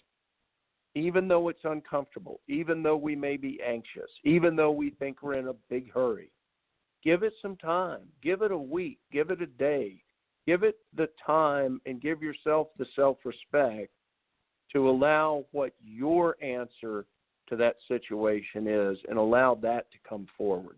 even 0.93 1.27
though 1.27 1.47
it's 1.49 1.63
uncomfortable 1.63 2.41
even 2.47 2.83
though 2.83 2.97
we 2.97 3.15
may 3.15 3.37
be 3.37 3.59
anxious 3.65 4.09
even 4.23 4.55
though 4.55 4.71
we 4.71 4.91
think 4.91 5.23
we're 5.23 5.35
in 5.35 5.47
a 5.47 5.55
big 5.69 5.91
hurry 5.91 6.31
give 7.03 7.23
it 7.23 7.33
some 7.41 7.55
time 7.57 8.01
give 8.23 8.41
it 8.41 8.51
a 8.51 8.57
week 8.57 8.99
give 9.11 9.29
it 9.29 9.41
a 9.41 9.47
day 9.47 10.01
give 10.47 10.63
it 10.63 10.77
the 10.95 11.09
time 11.25 11.81
and 11.85 12.01
give 12.01 12.21
yourself 12.21 12.67
the 12.77 12.85
self 12.95 13.17
respect 13.25 13.91
to 14.71 14.89
allow 14.89 15.45
what 15.51 15.73
your 15.83 16.35
answer 16.41 17.05
to 17.49 17.55
that 17.57 17.75
situation 17.87 18.67
is 18.67 18.97
and 19.09 19.17
allow 19.17 19.55
that 19.55 19.91
to 19.91 19.97
come 20.07 20.25
forward. 20.37 20.77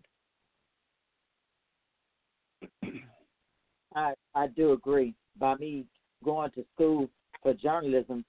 I 3.94 4.14
I 4.34 4.48
do 4.48 4.72
agree. 4.72 5.14
By 5.38 5.54
me 5.54 5.86
going 6.24 6.50
to 6.52 6.64
school 6.74 7.08
for 7.42 7.54
journalism, 7.54 8.24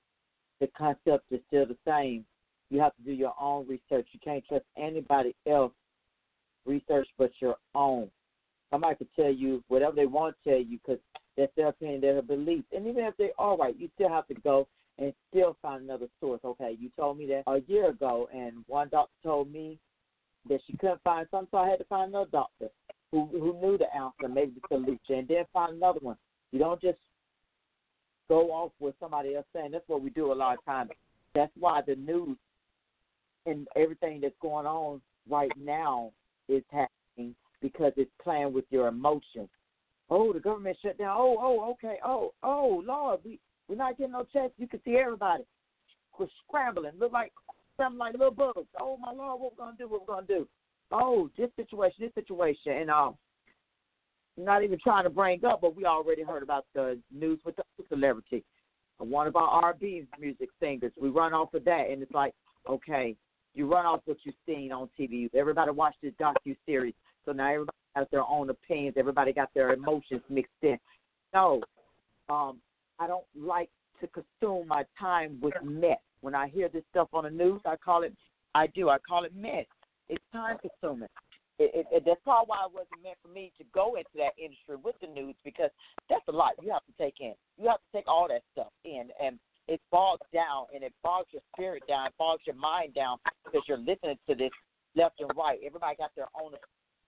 the 0.60 0.67
concept 0.77 1.25
is 1.31 1.39
still 1.47 1.65
the 1.65 1.77
same. 1.88 2.25
You 2.69 2.79
have 2.81 2.95
to 2.97 3.01
do 3.03 3.12
your 3.12 3.34
own 3.39 3.67
research. 3.67 4.08
You 4.12 4.19
can't 4.23 4.45
trust 4.47 4.65
anybody 4.77 5.36
else 5.47 5.73
research 6.65 7.08
but 7.17 7.32
your 7.39 7.56
own. 7.73 8.10
Somebody 8.71 8.95
could 8.95 9.13
tell 9.15 9.32
you 9.32 9.63
whatever 9.67 9.95
they 9.95 10.06
want 10.06 10.36
to 10.43 10.49
tell 10.49 10.60
you 10.60 10.80
because 10.84 10.99
that's 11.38 11.51
their 11.56 11.67
opinion, 11.67 12.01
their 12.01 12.21
belief. 12.21 12.63
And 12.71 12.88
even 12.88 13.04
if 13.04 13.15
they're 13.17 13.30
right, 13.38 13.75
you 13.78 13.89
still 13.95 14.10
have 14.10 14.28
to 14.28 14.34
go 14.36 14.67
and 14.97 15.13
still 15.30 15.58
find 15.62 15.84
another 15.84 16.08
source. 16.19 16.39
Okay, 16.43 16.78
you 16.80 16.89
told 16.97 17.17
me 17.17 17.28
that 17.28 17.43
a 17.47 17.60
year 17.67 17.89
ago, 17.89 18.28
and 18.34 18.63
one 18.67 18.89
doctor 18.89 19.13
told 19.23 19.51
me 19.51 19.78
that 20.49 20.60
she 20.65 20.78
couldn't 20.78 21.01
find 21.04 21.28
something, 21.32 21.49
so 21.51 21.58
I 21.58 21.69
had 21.69 21.80
to 21.80 21.86
find 21.86 22.10
another 22.10 22.30
doctor 22.32 22.69
who 23.12 23.28
who 23.32 23.60
knew 23.62 23.78
the 23.78 23.93
answer, 23.95 24.34
maybe 24.34 24.54
the 24.56 24.75
solution, 24.75 25.19
and 25.19 25.28
then 25.28 25.45
find 25.54 25.75
another 25.75 25.99
one. 26.01 26.17
You 26.51 26.60
don't 26.60 26.82
just 26.82 26.97
go 28.30 28.51
off 28.51 28.71
with 28.80 28.95
somebody 28.99 29.36
else 29.36 29.45
saying. 29.54 29.71
That's 29.71 29.88
what 29.88 30.01
we 30.01 30.10
do 30.10 30.32
a 30.32 30.34
lot 30.34 30.58
of 30.58 30.65
times. 30.65 30.91
That's 31.34 31.51
why 31.60 31.82
the 31.86 31.95
news 31.95 32.38
and 33.45 33.67
everything 33.75 34.21
that's 34.21 34.36
going 34.41 34.65
on 34.65 35.01
right 35.30 35.51
now 35.62 36.12
is 36.47 36.63
happening 36.71 37.36
because 37.62 37.93
it's 37.97 38.12
playing 38.21 38.53
with 38.53 38.65
your 38.69 38.88
emotions. 38.88 39.49
Oh, 40.10 40.31
the 40.34 40.39
government 40.39 40.77
shut 40.81 40.97
down. 40.97 41.15
Oh, 41.17 41.38
oh, 41.39 41.71
okay. 41.71 41.97
Oh, 42.05 42.34
oh, 42.43 42.84
Lord, 42.86 43.19
we 43.25 43.39
we're 43.67 43.75
not 43.75 43.97
getting 43.97 44.13
no 44.13 44.25
checks. 44.31 44.53
You 44.58 44.67
can 44.67 44.79
see 44.86 44.95
everybody. 44.95 45.43
We're 46.19 46.27
scrambling. 46.47 46.93
Look 46.99 47.12
like 47.12 47.34
something 47.77 47.97
like 47.97 48.13
little 48.13 48.31
bugs. 48.31 48.67
Oh 48.79 48.97
my 48.97 49.12
Lord, 49.12 49.41
what 49.41 49.53
we're 49.58 49.65
gonna 49.65 49.77
do? 49.77 49.88
What 49.88 50.08
we're 50.08 50.15
gonna 50.15 50.27
do? 50.27 50.47
Oh, 50.91 51.29
this 51.38 51.49
situation, 51.55 51.97
this 51.99 52.13
situation, 52.13 52.73
and 52.73 52.89
um, 52.91 53.15
not 54.38 54.63
even 54.63 54.79
trying 54.81 55.03
to 55.05 55.10
bring 55.10 55.43
up, 55.45 55.62
but 55.62 55.75
we 55.75 55.86
already 55.86 56.23
heard 56.23 56.43
about 56.43 56.65
the 56.73 56.99
news 57.12 57.39
with 57.45 57.55
the 57.55 57.63
celebrity, 57.89 58.43
one 58.97 59.27
of 59.27 59.36
our 59.36 59.47
R&B 59.47 60.03
music 60.19 60.49
singers. 60.60 60.91
We 60.99 61.10
run 61.10 61.34
off 61.34 61.53
of 61.53 61.65
that, 61.65 61.88
and 61.89 62.01
it's 62.03 62.12
like, 62.12 62.34
okay, 62.69 63.15
you 63.56 63.72
run 63.72 63.86
off 63.86 64.02
what 64.06 64.18
you've 64.24 64.36
seen 64.46 64.72
on 64.72 64.89
TV. 65.00 65.30
Everybody 65.34 65.72
watched 65.72 66.02
this 66.04 66.13
docu 66.20 66.56
series, 66.65 66.94
so 67.26 67.32
now 67.32 67.52
everybody 67.52 67.78
has 67.96 68.08
their 68.12 68.24
own 68.24 68.50
opinions. 68.50 68.96
Everybody 68.98 69.34
got 69.34 69.50
their 69.56 69.74
emotions 69.74 70.22
mixed 70.30 70.52
in. 70.62 70.78
No, 71.34 71.62
um, 72.30 72.60
I 73.00 73.08
don't 73.08 73.26
like 73.36 73.70
to 74.02 74.08
consume 74.08 74.68
my 74.68 74.84
time 75.00 75.39
with 75.41 75.54
mess. 75.63 75.98
When 76.22 76.36
I 76.36 76.48
hear 76.50 76.70
this 76.70 76.84
stuff 76.91 77.08
on 77.13 77.24
the 77.24 77.30
news, 77.30 77.62
I 77.65 77.76
call 77.78 78.04
it, 78.04 78.13
I 78.54 78.68
do, 78.68 78.89
I 78.89 78.98
call 79.08 79.24
it 79.24 79.36
mess. 79.36 79.65
It's 80.10 80.24
time 80.32 80.58
consuming. 80.58 81.10
It, 81.58 81.72
it, 81.74 81.86
it, 81.91 82.04
that's 82.06 82.20
probably 82.24 82.48
why 82.48 82.65
it 82.65 82.74
wasn't 82.74 83.02
meant 83.02 83.18
for 83.22 83.30
me 83.30 83.54
to 83.58 83.63
go 83.74 83.96
into 83.96 84.12
that 84.18 84.36
industry 84.38 84.76
with 84.84 84.96
the 85.00 85.08
news 85.08 85.36
because 85.46 85.70
that's 86.10 86.28
a 86.28 86.32
lot 86.32 86.52
you 86.62 86.72
have 86.72 86.84
to 86.86 86.94
take 87.00 87.15
in. 87.22 87.34
You 87.58 87.70
have 87.70 87.78
to 87.78 87.91
take 87.94 88.08
all 88.08 88.28
that 88.28 88.41
stuff 88.52 88.72
in, 88.84 89.08
and 89.24 89.39
it 89.67 89.82
bogs 89.91 90.25
down 90.34 90.65
and 90.73 90.84
it 90.84 90.93
bogs 91.04 91.28
your 91.32 91.41
spirit 91.54 91.84
down, 91.88 92.08
it 92.08 92.13
bogs 92.17 92.43
your 92.45 92.56
mind 92.56 92.93
down 92.93 93.17
because 93.43 93.62
you're 93.67 93.78
listening 93.78 94.17
to 94.30 94.36
this 94.36 94.51
left 94.95 95.19
and 95.19 95.32
right. 95.38 95.60
Everybody 95.65 95.95
got 95.97 96.12
their 96.15 96.28
own 96.39 96.51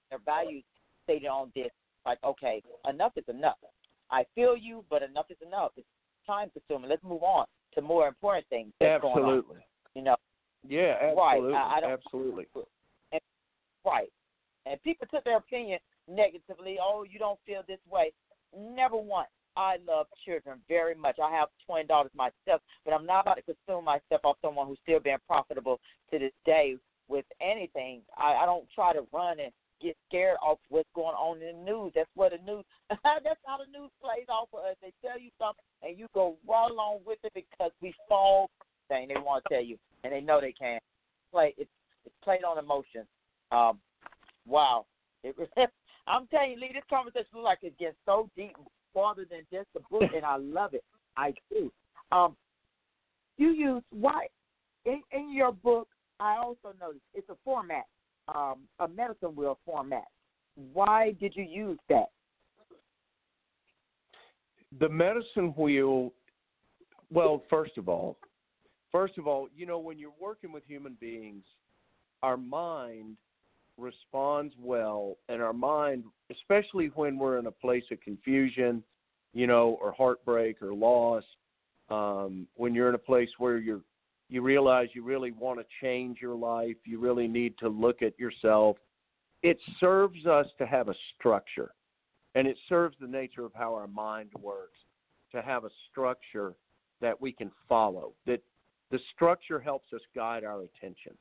their 0.10 0.20
values 0.26 0.64
stated 1.04 1.28
on 1.28 1.52
this. 1.56 1.70
Like, 2.06 2.20
okay, 2.24 2.62
enough 2.90 3.12
is 3.18 3.26
enough. 3.28 3.58
I 4.10 4.24
feel 4.36 4.56
you, 4.56 4.86
but 4.90 5.04
enough 5.04 5.26
is 5.30 5.38
enough. 5.46 5.72
It's 5.76 5.88
time 6.26 6.50
consuming. 6.52 6.90
Let's 6.90 7.04
move 7.04 7.24
on 7.24 7.46
to 7.76 7.82
more 7.82 8.08
important 8.08 8.46
things. 8.50 8.72
Absolutely. 8.82 9.58
You 9.96 10.04
know. 10.04 10.16
Yeah, 10.68 10.96
absolutely. 11.02 11.54
Right. 11.54 11.62
I, 11.62 11.78
I 11.78 11.82
don't, 11.82 11.92
absolutely. 11.92 12.46
And, 13.12 13.22
right. 13.86 14.10
And 14.66 14.82
people 14.84 15.08
took 15.12 15.24
their 15.24 15.38
opinion 15.38 15.80
negatively. 16.08 16.78
Oh, 16.82 17.06
you 17.10 17.20
don't 17.20 17.40
feel 17.46 17.62
this 17.68 17.80
way. 17.90 18.14
Never 18.58 18.96
once. 18.96 19.28
I 19.58 19.78
love 19.88 20.06
children 20.24 20.60
very 20.68 20.94
much. 20.94 21.18
I 21.22 21.32
have 21.32 21.50
twin 21.66 21.88
daughters 21.88 22.12
myself, 22.16 22.62
but 22.86 22.94
I'm 22.94 23.06
not 23.06 23.22
about 23.22 23.38
to 23.38 23.42
consume 23.42 23.86
myself 23.86 24.22
off 24.24 24.38
someone 24.42 24.68
who's 24.68 24.78
still 24.84 25.00
being 25.00 25.18
profitable 25.26 25.80
to 26.12 26.20
this 26.20 26.32
day 26.46 26.78
with 27.08 27.26
anything. 27.42 28.02
I, 28.16 28.36
I 28.36 28.46
don't 28.46 28.68
try 28.76 28.94
to 28.94 29.02
run 29.12 29.40
and 29.40 29.52
get 29.82 29.98
scared 30.08 30.38
off 30.46 30.60
what's 30.70 30.90
going 30.96 31.16
on 31.16 31.42
in 31.42 31.66
the 31.66 31.72
news. 31.72 31.92
That's 31.96 32.10
what 32.14 32.32
the 32.32 32.38
news. 32.46 32.64
that's 32.90 33.42
how 33.46 33.58
the 33.58 33.72
news 33.78 33.90
plays 34.00 34.30
off 34.30 34.50
of 34.54 34.60
us. 34.60 34.76
They 34.82 34.94
tell 35.02 35.20
you 35.20 35.32
something, 35.40 35.64
and 35.82 35.98
you 35.98 36.08
go 36.14 36.38
right 36.48 36.70
along 36.70 37.00
with 37.06 37.20
it 37.24 37.34
because 37.34 37.72
we 37.82 37.94
fall 38.08 38.50
thing 38.88 39.08
they 39.08 39.20
want 39.20 39.44
to 39.44 39.56
tell 39.56 39.64
you, 39.64 39.78
and 40.04 40.14
they 40.14 40.22
know 40.22 40.40
they 40.40 40.54
can 40.54 40.80
play. 41.32 41.54
It's 41.58 41.70
it's 42.06 42.16
played 42.24 42.44
on 42.44 42.58
emotion. 42.58 43.06
Um, 43.52 43.80
wow. 44.46 44.86
It, 45.24 45.36
I'm 46.08 46.28
telling 46.28 46.52
you, 46.52 46.60
Lee, 46.60 46.72
this 46.74 46.84
conversation 46.90 47.28
looks 47.34 47.46
like 47.46 47.60
it 47.64 47.78
gets 47.78 47.98
so 48.06 48.30
deep, 48.36 48.56
farther 48.98 49.28
than 49.30 49.42
just 49.54 49.68
a 49.76 49.80
book, 49.92 50.10
and 50.16 50.26
I 50.26 50.38
love 50.38 50.74
it. 50.74 50.84
I 51.16 51.34
do. 51.52 51.72
Um, 52.12 52.36
you 53.38 53.50
use 53.50 53.84
why 53.92 54.26
in, 54.86 55.02
in 55.12 55.32
your 55.36 55.52
book? 55.52 55.88
I 56.20 56.38
also 56.38 56.74
noticed 56.82 57.04
it's 57.14 57.30
a 57.30 57.36
format 57.46 57.84
um, 58.34 58.68
a 58.80 58.88
medicine 58.88 59.36
wheel 59.36 59.60
format. 59.66 60.06
Why 60.74 61.14
did 61.20 61.34
you 61.36 61.44
use 61.44 61.80
that? 61.90 62.08
The 64.80 64.90
medicine 64.90 65.54
wheel, 65.58 66.12
well, 67.12 67.44
first 67.50 67.78
of 67.78 67.88
all, 67.88 68.18
first 68.92 69.18
of 69.18 69.28
all, 69.28 69.48
you 69.56 69.66
know, 69.66 69.80
when 69.80 69.98
you're 69.98 70.12
working 70.20 70.52
with 70.52 70.64
human 70.66 70.98
beings, 71.00 71.44
our 72.24 72.38
mind 72.38 73.16
responds 73.78 74.54
well, 74.60 75.18
and 75.30 75.42
our 75.42 75.54
mind, 75.54 76.04
especially 76.32 76.88
when 76.96 77.18
we're 77.18 77.38
in 77.38 77.48
a 77.48 77.52
place 77.52 77.84
of 77.92 78.02
confusion, 78.02 78.84
you 79.34 79.48
know, 79.48 79.78
or 79.82 79.92
heartbreak 79.92 80.62
or 80.62 80.74
loss, 80.74 81.24
um, 81.90 82.48
when 82.56 82.74
you're 82.74 82.90
in 82.90 82.96
a 82.96 83.00
place 83.00 83.30
where 83.38 83.58
you're 83.58 83.82
you 84.30 84.42
realize 84.42 84.90
you 84.94 85.04
really 85.04 85.32
want 85.32 85.58
to 85.58 85.66
change 85.82 86.18
your 86.22 86.36
life, 86.36 86.76
you 86.84 87.00
really 87.00 87.30
need 87.30 87.58
to 87.60 87.70
look 87.70 88.02
at 88.02 88.20
yourself. 88.20 88.76
It 89.42 89.58
serves 89.80 90.26
us 90.26 90.48
to 90.58 90.66
have 90.66 90.90
a 90.90 90.96
structure, 91.16 91.72
and 92.36 92.46
it 92.46 92.58
serves 92.68 92.98
the 93.00 93.08
nature 93.08 93.46
of 93.46 93.54
how 93.54 93.74
our 93.74 93.88
mind 93.88 94.32
works 94.42 94.80
to 95.32 95.42
have 95.42 95.64
a 95.64 95.70
structure 95.90 96.56
that 97.00 97.20
we 97.22 97.32
can 97.32 97.52
follow. 97.70 98.14
That 98.26 98.42
the 98.92 99.00
structure 99.16 99.60
helps 99.60 99.94
us 99.94 100.02
guide 100.16 100.44
our 100.44 100.64
attention. 100.64 101.14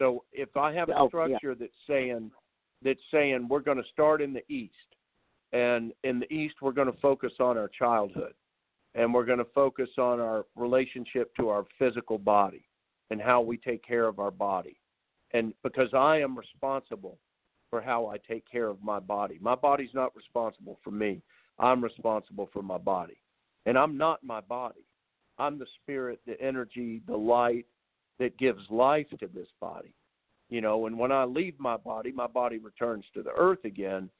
So 0.00 0.24
if 0.32 0.56
I 0.56 0.72
have 0.72 0.88
a 0.88 0.96
Oh, 0.96 1.04
yeah. 1.04 1.08
structure 1.08 1.54
that's 1.54 1.72
saying 1.86 2.30
that's 2.82 3.00
saying 3.10 3.46
we're 3.48 3.60
going 3.60 3.76
to 3.76 3.88
start 3.92 4.22
in 4.22 4.32
the 4.32 4.42
east, 4.50 4.74
and 5.52 5.92
in 6.04 6.18
the 6.18 6.32
east 6.32 6.54
we're 6.62 6.72
going 6.72 6.90
to 6.90 6.98
focus 7.00 7.32
on 7.38 7.58
our 7.58 7.68
childhood, 7.68 8.34
and 8.94 9.12
we're 9.12 9.26
going 9.26 9.38
to 9.38 9.44
focus 9.54 9.90
on 9.98 10.18
our 10.20 10.46
relationship 10.56 11.34
to 11.36 11.50
our 11.50 11.66
physical 11.78 12.16
body 12.16 12.64
and 13.10 13.20
how 13.20 13.40
we 13.42 13.58
take 13.58 13.84
care 13.84 14.06
of 14.06 14.18
our 14.18 14.30
body, 14.30 14.80
and 15.32 15.52
because 15.62 15.92
I 15.92 16.18
am 16.18 16.38
responsible 16.38 17.18
for 17.68 17.80
how 17.80 18.06
I 18.06 18.16
take 18.18 18.44
care 18.50 18.66
of 18.66 18.82
my 18.82 18.98
body. 18.98 19.38
My 19.40 19.54
body's 19.54 19.94
not 19.94 20.14
responsible 20.16 20.78
for 20.82 20.90
me. 20.90 21.22
I'm 21.58 21.82
responsible 21.82 22.48
for 22.52 22.62
my 22.62 22.78
body. 22.78 23.18
And 23.66 23.78
I'm 23.78 23.96
not 23.96 24.24
my 24.24 24.40
body. 24.40 24.84
I'm 25.38 25.58
the 25.58 25.66
spirit, 25.80 26.20
the 26.26 26.40
energy, 26.40 27.00
the 27.06 27.16
light 27.16 27.66
that 28.20 28.38
gives 28.38 28.62
life 28.70 29.06
to 29.18 29.26
this 29.34 29.48
body. 29.60 29.92
You 30.50 30.60
know, 30.60 30.86
and 30.86 30.96
when 30.98 31.10
I 31.10 31.24
leave 31.24 31.58
my 31.58 31.76
body, 31.76 32.12
my 32.12 32.26
body 32.26 32.58
returns 32.58 33.04
to 33.14 33.22
the 33.22 33.32
earth 33.36 33.64
again. 33.64 34.10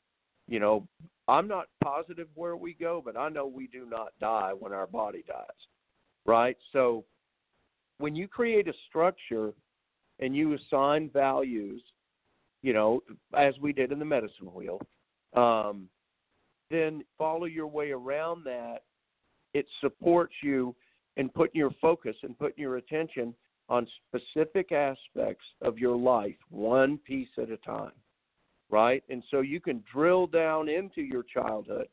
You 0.49 0.59
know, 0.59 0.89
I'm 1.29 1.47
not 1.47 1.69
positive 1.85 2.27
where 2.35 2.57
we 2.57 2.75
go, 2.75 3.01
but 3.05 3.17
I 3.17 3.29
know 3.29 3.47
we 3.47 3.69
do 3.69 3.87
not 3.89 4.09
die 4.21 4.53
when 4.59 4.73
our 4.73 4.87
body 4.87 5.23
dies. 5.29 5.47
Right? 6.27 6.57
So 6.73 7.05
when 7.99 8.17
you 8.17 8.27
create 8.27 8.69
a 8.69 8.73
structure 8.89 9.53
and 10.19 10.35
you 10.35 10.55
assign 10.55 11.11
values, 11.13 11.83
you 12.63 12.73
know, 12.73 13.03
as 13.37 13.55
we 13.61 13.73
did 13.73 13.93
in 13.93 13.99
the 13.99 14.05
medicine 14.05 14.53
wheel, 14.53 14.81
um, 15.35 15.89
then 16.71 17.05
follow 17.19 17.47
your 17.47 17.67
way 17.67 17.91
around 17.91 18.45
that. 18.45 18.83
It 19.53 19.67
supports 19.81 20.35
you 20.43 20.75
in 21.17 21.29
putting 21.29 21.59
your 21.59 21.73
focus 21.81 22.17
and 22.23 22.39
putting 22.39 22.63
your 22.63 22.77
attention 22.77 23.35
on 23.71 23.87
specific 24.09 24.73
aspects 24.73 25.45
of 25.63 25.79
your 25.79 25.97
life, 25.97 26.35
one 26.51 26.99
piece 26.99 27.29
at 27.39 27.51
a 27.51 27.57
time, 27.59 27.93
right? 28.69 29.03
And 29.09 29.23
so 29.31 29.41
you 29.41 29.61
can 29.61 29.83
drill 29.93 30.27
down 30.27 30.69
into 30.69 31.01
your 31.01 31.23
childhood 31.23 31.87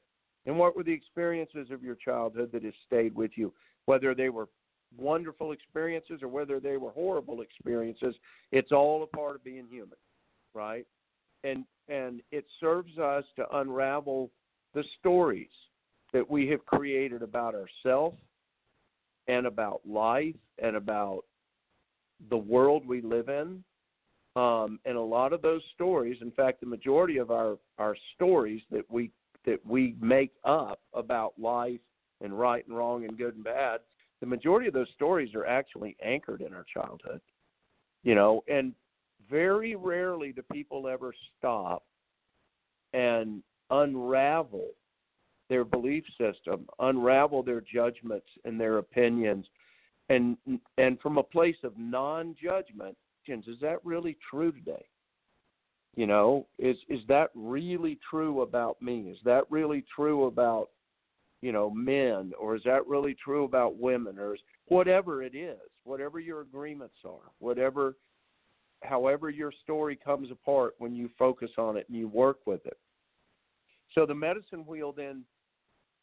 and 0.48 0.58
what 0.58 0.76
were 0.76 0.84
the 0.84 0.92
experiences 0.92 1.68
of 1.72 1.84
your 1.84 1.96
childhood 1.96 2.50
that 2.52 2.64
has 2.64 2.74
stayed 2.86 3.14
with 3.16 3.32
you, 3.36 3.54
whether 3.86 4.16
they 4.16 4.30
were 4.30 4.50
wonderful 4.98 5.52
experiences 5.52 6.24
or 6.24 6.30
whether 6.30 6.60
they 6.60 6.78
were 6.78 6.92
horrible 6.92 7.42
experiences. 7.42 8.16
It's 8.52 8.72
all 8.72 9.04
a 9.04 9.08
part 9.16 9.36
of 9.36 9.44
being 9.44 9.68
human, 9.70 9.98
right? 10.54 10.86
And 11.44 11.64
and 11.90 12.22
it 12.32 12.46
serves 12.60 12.98
us 12.98 13.24
to 13.36 13.58
unravel 13.58 14.32
the 14.74 14.84
stories 15.00 15.48
that 16.12 16.30
we 16.30 16.48
have 16.48 16.66
created 16.66 17.22
about 17.22 17.56
ourselves 17.56 18.18
and 19.28 19.46
about 19.46 19.82
life 19.86 20.36
and 20.62 20.76
about 20.76 21.24
the 22.30 22.38
world 22.38 22.86
we 22.86 23.02
live 23.02 23.30
in. 23.30 23.64
Um, 24.36 24.80
and 24.86 24.98
a 24.98 25.02
lot 25.02 25.34
of 25.34 25.42
those 25.42 25.64
stories, 25.74 26.18
in 26.22 26.32
fact, 26.32 26.60
the 26.60 26.68
majority 26.68 27.18
of 27.18 27.32
our, 27.32 27.58
our 27.80 27.96
stories 28.16 28.62
that 28.72 28.90
we 28.90 29.12
that 29.46 29.66
we 29.66 29.96
make 30.02 30.34
up 30.44 30.82
about 30.94 31.34
life 31.40 31.80
and 32.22 32.38
right 32.38 32.68
and 32.68 32.76
wrong 32.76 33.06
and 33.06 33.18
good 33.18 33.34
and 33.36 33.44
bad, 33.44 33.80
the 34.20 34.26
majority 34.28 34.68
of 34.68 34.74
those 34.74 34.90
stories 34.94 35.34
are 35.34 35.46
actually 35.46 35.96
anchored 36.04 36.42
in 36.42 36.54
our 36.54 36.66
childhood. 36.72 37.22
You 38.04 38.14
know, 38.14 38.44
and 38.48 38.74
very 39.30 39.76
rarely 39.76 40.34
do 40.34 40.42
people 40.52 40.88
ever 40.88 41.14
stop 41.38 41.84
and 42.94 43.42
unravel 43.70 44.72
their 45.50 45.64
belief 45.64 46.04
system, 46.18 46.68
unravel 46.80 47.44
their 47.44 47.62
judgments 47.62 48.28
and 48.44 48.60
their 48.60 48.80
opinions, 48.80 49.46
and 50.10 50.38
and 50.78 51.00
from 51.00 51.18
a 51.18 51.24
place 51.24 51.58
of 51.64 51.78
non-judgment, 51.78 52.96
is 53.28 53.60
that 53.62 53.84
really 53.84 54.18
true 54.30 54.52
today? 54.52 54.86
You 55.96 56.08
know, 56.08 56.48
is 56.60 56.78
is 56.90 57.02
that 57.08 57.32
really 57.36 58.00
true 58.10 58.42
about 58.42 58.82
me? 58.82 59.10
Is 59.10 59.18
that 59.26 59.44
really 59.50 59.84
true 59.94 60.26
about 60.26 60.70
you 61.42 61.52
know 61.52 61.70
men, 61.70 62.32
or 62.40 62.56
is 62.56 62.62
that 62.66 62.88
really 62.88 63.16
true 63.16 63.44
about 63.44 63.78
women, 63.78 64.18
or 64.18 64.36
is, 64.36 64.42
whatever 64.68 65.24
it 65.24 65.36
is, 65.36 65.60
whatever 65.84 66.20
your 66.20 66.42
agreements 66.42 66.96
are, 67.06 67.32
whatever, 67.40 67.96
however 68.84 69.30
your 69.30 69.52
story 69.64 69.96
comes 69.96 70.32
apart 70.32 70.76
when 70.78 70.96
you 70.96 71.10
focus 71.18 71.52
on 71.58 71.78
it 71.78 71.86
and 71.90 71.98
you 71.98 72.08
work 72.08 72.38
with 72.46 72.66
it. 72.66 72.78
So 73.96 74.06
the 74.06 74.16
medicine 74.16 74.66
wheel 74.66 74.92
then 74.92 75.24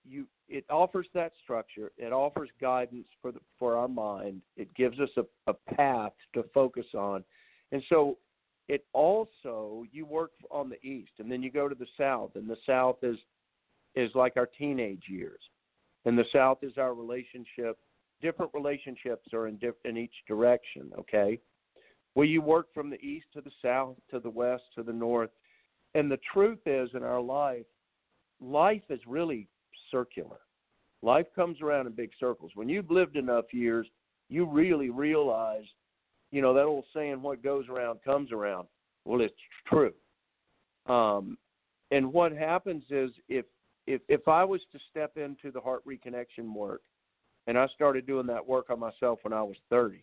you 0.04 0.26
it 0.48 0.64
offers 0.70 1.06
that 1.14 1.32
structure. 1.42 1.90
It 1.96 2.12
offers 2.12 2.50
guidance 2.60 3.06
for 3.22 3.32
the 3.32 3.40
for 3.58 3.76
our 3.76 3.88
mind. 3.88 4.42
It 4.56 4.74
gives 4.74 5.00
us 5.00 5.08
a, 5.16 5.24
a 5.50 5.54
path 5.74 6.12
to 6.34 6.44
focus 6.54 6.86
on, 6.94 7.24
and 7.72 7.82
so 7.88 8.18
it 8.68 8.84
also 8.92 9.84
you 9.90 10.06
work 10.06 10.32
on 10.50 10.68
the 10.68 10.80
east, 10.86 11.12
and 11.18 11.30
then 11.30 11.42
you 11.42 11.50
go 11.50 11.68
to 11.68 11.74
the 11.74 11.86
south, 11.98 12.32
and 12.34 12.48
the 12.48 12.56
south 12.66 12.96
is 13.02 13.16
is 13.94 14.10
like 14.14 14.36
our 14.36 14.48
teenage 14.58 15.04
years, 15.08 15.40
and 16.04 16.18
the 16.18 16.24
south 16.32 16.58
is 16.62 16.76
our 16.78 16.94
relationship. 16.94 17.78
Different 18.20 18.52
relationships 18.54 19.28
are 19.32 19.48
in 19.48 19.56
diff, 19.56 19.74
in 19.84 19.96
each 19.96 20.14
direction. 20.28 20.90
Okay, 20.98 21.40
well 22.14 22.26
you 22.26 22.42
work 22.42 22.72
from 22.74 22.90
the 22.90 23.00
east 23.00 23.26
to 23.34 23.40
the 23.40 23.52
south 23.62 23.96
to 24.10 24.20
the 24.20 24.30
west 24.30 24.64
to 24.76 24.82
the 24.82 24.92
north, 24.92 25.30
and 25.94 26.10
the 26.10 26.20
truth 26.32 26.60
is 26.66 26.90
in 26.94 27.02
our 27.02 27.20
life, 27.20 27.66
life 28.40 28.82
is 28.90 29.00
really 29.06 29.48
circular. 29.94 30.38
Life 31.02 31.26
comes 31.36 31.60
around 31.60 31.86
in 31.86 31.92
big 31.92 32.10
circles. 32.18 32.50
When 32.54 32.68
you've 32.68 32.90
lived 32.90 33.16
enough 33.16 33.52
years, 33.52 33.86
you 34.28 34.44
really 34.44 34.90
realize, 34.90 35.64
you 36.32 36.42
know, 36.42 36.52
that 36.54 36.64
old 36.64 36.84
saying, 36.92 37.22
what 37.22 37.44
goes 37.44 37.66
around 37.68 38.00
comes 38.04 38.32
around. 38.32 38.66
Well, 39.04 39.20
it's 39.20 39.34
true. 39.68 39.92
Um, 40.86 41.38
and 41.90 42.12
what 42.12 42.32
happens 42.32 42.82
is 42.90 43.10
if, 43.28 43.44
if, 43.86 44.00
if 44.08 44.26
I 44.26 44.44
was 44.44 44.62
to 44.72 44.78
step 44.90 45.16
into 45.16 45.52
the 45.52 45.60
heart 45.60 45.82
reconnection 45.86 46.54
work, 46.54 46.80
and 47.46 47.58
I 47.58 47.68
started 47.68 48.06
doing 48.06 48.26
that 48.28 48.44
work 48.46 48.70
on 48.70 48.80
myself 48.80 49.18
when 49.22 49.34
I 49.34 49.42
was 49.42 49.56
30, 49.70 50.02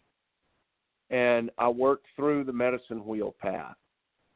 and 1.10 1.50
I 1.58 1.68
worked 1.68 2.06
through 2.16 2.44
the 2.44 2.54
medicine 2.54 3.06
wheel 3.06 3.36
path, 3.42 3.76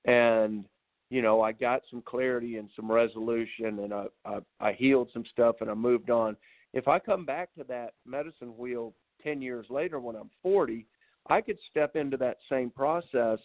and 0.06 0.66
you 1.10 1.22
know, 1.22 1.42
I 1.42 1.52
got 1.52 1.82
some 1.90 2.02
clarity 2.02 2.58
and 2.58 2.70
some 2.76 2.92
resolution, 2.92 3.80
and 3.80 3.94
I, 3.94 4.06
I 4.26 4.40
I 4.60 4.74
healed 4.74 5.10
some 5.14 5.26
stuff, 5.32 5.58
and 5.62 5.70
I 5.70 5.74
moved 5.74 6.10
on. 6.10 6.36
If 6.74 6.88
I 6.88 7.00
come 7.00 7.26
back 7.26 7.54
to 7.56 7.64
that 7.66 7.94
medicine 8.06 8.58
wheel 8.58 8.94
ten 9.22 9.42
years 9.42 9.66
later 9.70 10.00
when 10.00 10.16
I'm 10.16 10.32
40, 10.42 10.86
I 11.30 11.42
could 11.42 11.58
step 11.70 11.96
into 11.96 12.18
that 12.18 12.38
same 12.50 12.70
process, 12.70 13.40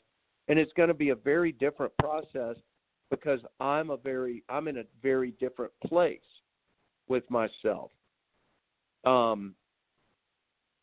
and 0.48 0.58
it's 0.58 0.72
going 0.72 0.88
to 0.88 0.94
be 0.94 1.10
a 1.10 1.14
very 1.14 1.52
different 1.52 1.92
process 1.98 2.56
because 3.10 3.40
I'm 3.60 3.90
a 3.90 3.96
very 3.96 4.42
I'm 4.48 4.68
in 4.68 4.78
a 4.78 4.84
very 5.02 5.32
different 5.32 5.72
place 5.86 6.20
with 7.08 7.24
myself. 7.30 7.90
Um, 9.04 9.54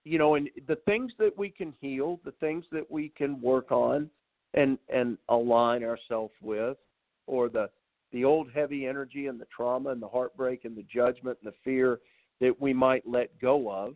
you 0.03 0.17
know, 0.17 0.35
and 0.35 0.49
the 0.67 0.77
things 0.85 1.11
that 1.19 1.37
we 1.37 1.49
can 1.49 1.73
heal, 1.81 2.19
the 2.23 2.31
things 2.39 2.65
that 2.71 2.89
we 2.89 3.09
can 3.09 3.41
work 3.41 3.71
on, 3.71 4.09
and 4.53 4.77
and 4.89 5.17
align 5.29 5.83
ourselves 5.83 6.33
with 6.41 6.77
or 7.25 7.49
the 7.49 7.69
the 8.11 8.23
old 8.23 8.49
heavy 8.53 8.85
energy 8.85 9.27
and 9.27 9.39
the 9.39 9.47
trauma 9.55 9.89
and 9.89 10.01
the 10.01 10.07
heartbreak 10.07 10.65
and 10.65 10.75
the 10.77 10.83
judgment 10.83 11.37
and 11.43 11.51
the 11.51 11.57
fear 11.63 11.99
that 12.39 12.59
we 12.61 12.73
might 12.73 13.05
let 13.07 13.37
go 13.39 13.69
of 13.71 13.95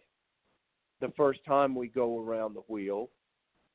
the 1.00 1.12
first 1.16 1.40
time 1.46 1.74
we 1.74 1.88
go 1.88 2.20
around 2.24 2.54
the 2.54 2.62
wheel 2.68 3.10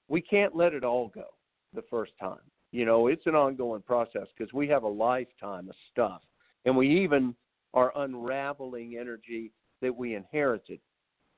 we 0.08 0.20
can't 0.20 0.54
let 0.54 0.74
it 0.74 0.84
all 0.84 1.08
go 1.08 1.26
the 1.74 1.82
first 1.90 2.12
time. 2.20 2.38
You 2.72 2.84
know 2.84 3.06
it's 3.06 3.26
an 3.26 3.34
ongoing 3.34 3.82
process 3.82 4.26
because 4.36 4.52
we 4.52 4.68
have 4.68 4.82
a 4.82 4.88
lifetime 4.88 5.68
of 5.68 5.74
stuff 5.90 6.22
and 6.64 6.76
we 6.76 7.02
even 7.02 7.34
are 7.74 7.92
unraveling 7.96 8.96
energy 8.98 9.52
that 9.82 9.94
we 9.94 10.14
inherited. 10.14 10.80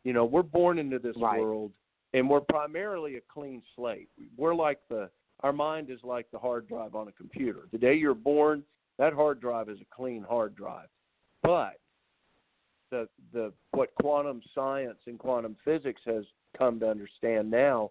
You 0.05 0.13
know 0.13 0.25
we're 0.25 0.43
born 0.43 0.79
into 0.79 0.99
this 0.99 1.17
Right. 1.17 1.39
world 1.39 1.73
and 2.15 2.29
we're 2.29 2.41
primarily 2.41 3.17
a 3.17 3.21
clean 3.33 3.63
slate. 3.77 4.09
We're 4.37 4.55
like 4.55 4.81
the 4.89 5.11
our 5.41 5.53
mind 5.53 5.91
is 5.91 6.01
like 6.03 6.31
the 6.31 6.39
hard 6.39 6.69
drive 6.69 6.95
on 6.95 7.09
a 7.09 7.13
computer. 7.13 7.69
The 7.73 7.79
day 7.79 7.95
you're 7.95 8.15
born, 8.15 8.63
that 8.99 9.13
hard 9.13 9.41
drive 9.41 9.69
is 9.69 9.79
a 9.81 9.95
clean 9.95 10.25
hard 10.29 10.57
drive. 10.57 10.89
But 11.43 11.79
the 12.91 13.09
the 13.33 13.53
what 13.73 13.95
quantum 14.01 14.43
science 14.55 14.99
and 15.07 15.19
quantum 15.19 15.57
physics 15.65 16.01
has 16.07 16.25
come 16.57 16.81
to 16.81 16.89
understand 16.89 17.51
now 17.51 17.91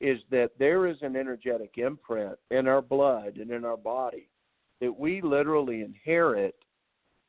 is 0.00 0.18
that 0.30 0.52
there 0.58 0.86
is 0.86 0.96
an 1.02 1.16
energetic 1.16 1.74
imprint 1.76 2.38
in 2.50 2.68
our 2.68 2.80
blood 2.80 3.36
and 3.36 3.50
in 3.50 3.64
our 3.64 3.76
body 3.76 4.28
that 4.80 4.96
we 4.96 5.20
literally 5.20 5.82
inherit 5.82 6.54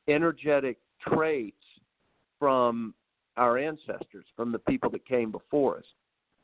energetic 0.08 0.78
traits 1.08 1.56
from 2.38 2.94
our 3.38 3.58
ancestors, 3.58 4.26
from 4.36 4.52
the 4.52 4.60
people 4.60 4.90
that 4.92 5.06
came 5.08 5.32
before 5.32 5.78
us. 5.78 5.86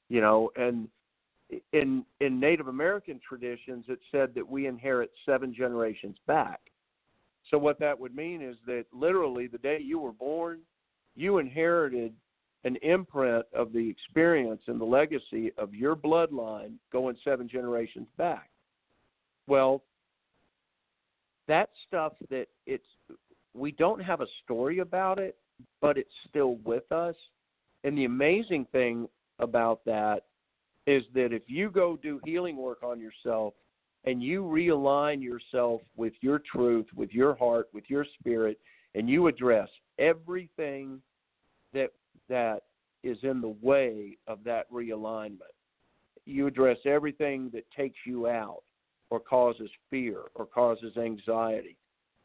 You 0.09 0.21
know, 0.21 0.51
and 0.55 0.88
in 1.73 2.05
in 2.19 2.39
Native 2.39 2.67
American 2.67 3.19
traditions, 3.27 3.86
it 3.88 3.99
said 4.12 4.34
that 4.36 4.47
we 4.47 4.67
inherit 4.67 5.12
seven 5.25 5.53
generations 5.53 6.17
back. 6.27 6.60
So 7.51 7.58
what 7.58 7.79
that 7.79 7.99
would 7.99 8.15
mean 8.15 8.41
is 8.41 8.55
that 8.65 8.86
literally 8.91 9.47
the 9.47 9.60
day 9.60 9.79
you 9.79 9.99
were 9.99 10.12
born, 10.12 10.62
you 11.15 11.38
inherited 11.38 12.13
an 12.63 12.75
imprint 12.77 13.45
of 13.53 13.71
the 13.71 13.89
experience 13.89 14.62
and 14.67 14.81
the 14.81 14.86
legacy 14.86 15.51
of 15.58 15.73
your 15.75 15.95
bloodline 15.95 16.73
going 16.91 17.15
seven 17.23 17.47
generations 17.47 18.08
back. 18.17 18.49
Well, 19.47 19.84
that 21.47 21.69
stuff 21.88 22.13
that 22.31 22.47
it's 22.65 22.84
we 23.53 23.71
don't 23.71 24.01
have 24.01 24.21
a 24.21 24.27
story 24.43 24.79
about 24.79 25.19
it, 25.19 25.38
but 25.79 25.97
it's 25.97 26.10
still 26.27 26.55
with 26.65 26.91
us. 26.91 27.15
And 27.84 27.95
the 27.95 28.05
amazing 28.05 28.65
thing 28.71 29.08
about 29.39 29.86
that 29.86 30.23
is 30.87 31.03
that 31.13 31.33
if 31.33 31.43
you 31.47 31.69
go 31.69 31.97
do 32.01 32.19
healing 32.23 32.57
work 32.57 32.83
on 32.83 32.99
yourself 32.99 33.53
and 34.05 34.21
you 34.21 34.43
realign 34.43 35.21
yourself 35.21 35.81
with 35.95 36.13
your 36.21 36.39
truth, 36.39 36.85
with 36.95 37.11
your 37.11 37.35
heart, 37.35 37.67
with 37.73 37.85
your 37.87 38.05
spirit, 38.19 38.59
and 38.93 39.09
you 39.09 39.27
address 39.27 39.69
everything 39.97 41.01
that 41.73 41.91
that 42.29 42.63
is 43.03 43.17
in 43.23 43.41
the 43.41 43.55
way 43.61 44.17
of 44.27 44.43
that 44.43 44.71
realignment. 44.71 45.53
You 46.25 46.47
address 46.47 46.77
everything 46.85 47.51
that 47.53 47.69
takes 47.75 47.97
you 48.05 48.27
out 48.27 48.63
or 49.09 49.19
causes 49.19 49.69
fear 49.89 50.21
or 50.33 50.45
causes 50.45 50.97
anxiety. 50.97 51.77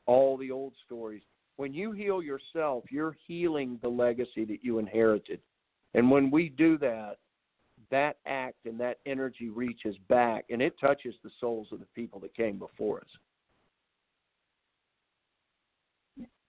All 0.07 0.37
the 0.37 0.51
old 0.51 0.73
stories. 0.87 1.23
When 1.57 1.75
you 1.75 1.93
heal 1.93 2.23
yourself, 2.23 2.85
you're 2.91 3.17
healing 3.27 3.79
the 3.83 3.89
legacy 3.89 4.47
that 4.47 4.65
you 4.65 4.79
inherited. 4.79 5.41
And 5.93 6.11
when 6.11 6.31
we 6.31 6.49
do 6.49 6.79
that, 6.79 7.19
that 7.91 8.17
act 8.27 8.57
and 8.65 8.79
that 8.81 8.99
energy 9.07 9.49
reaches 9.49 9.97
back 10.09 10.45
and 10.51 10.63
it 10.63 10.75
touches 10.81 11.15
the 11.23 11.31
souls 11.41 11.69
of 11.73 11.81
the 11.81 11.87
people 11.95 12.21
that 12.21 12.35
came 12.35 12.59
before 12.59 12.99
us. 12.99 13.09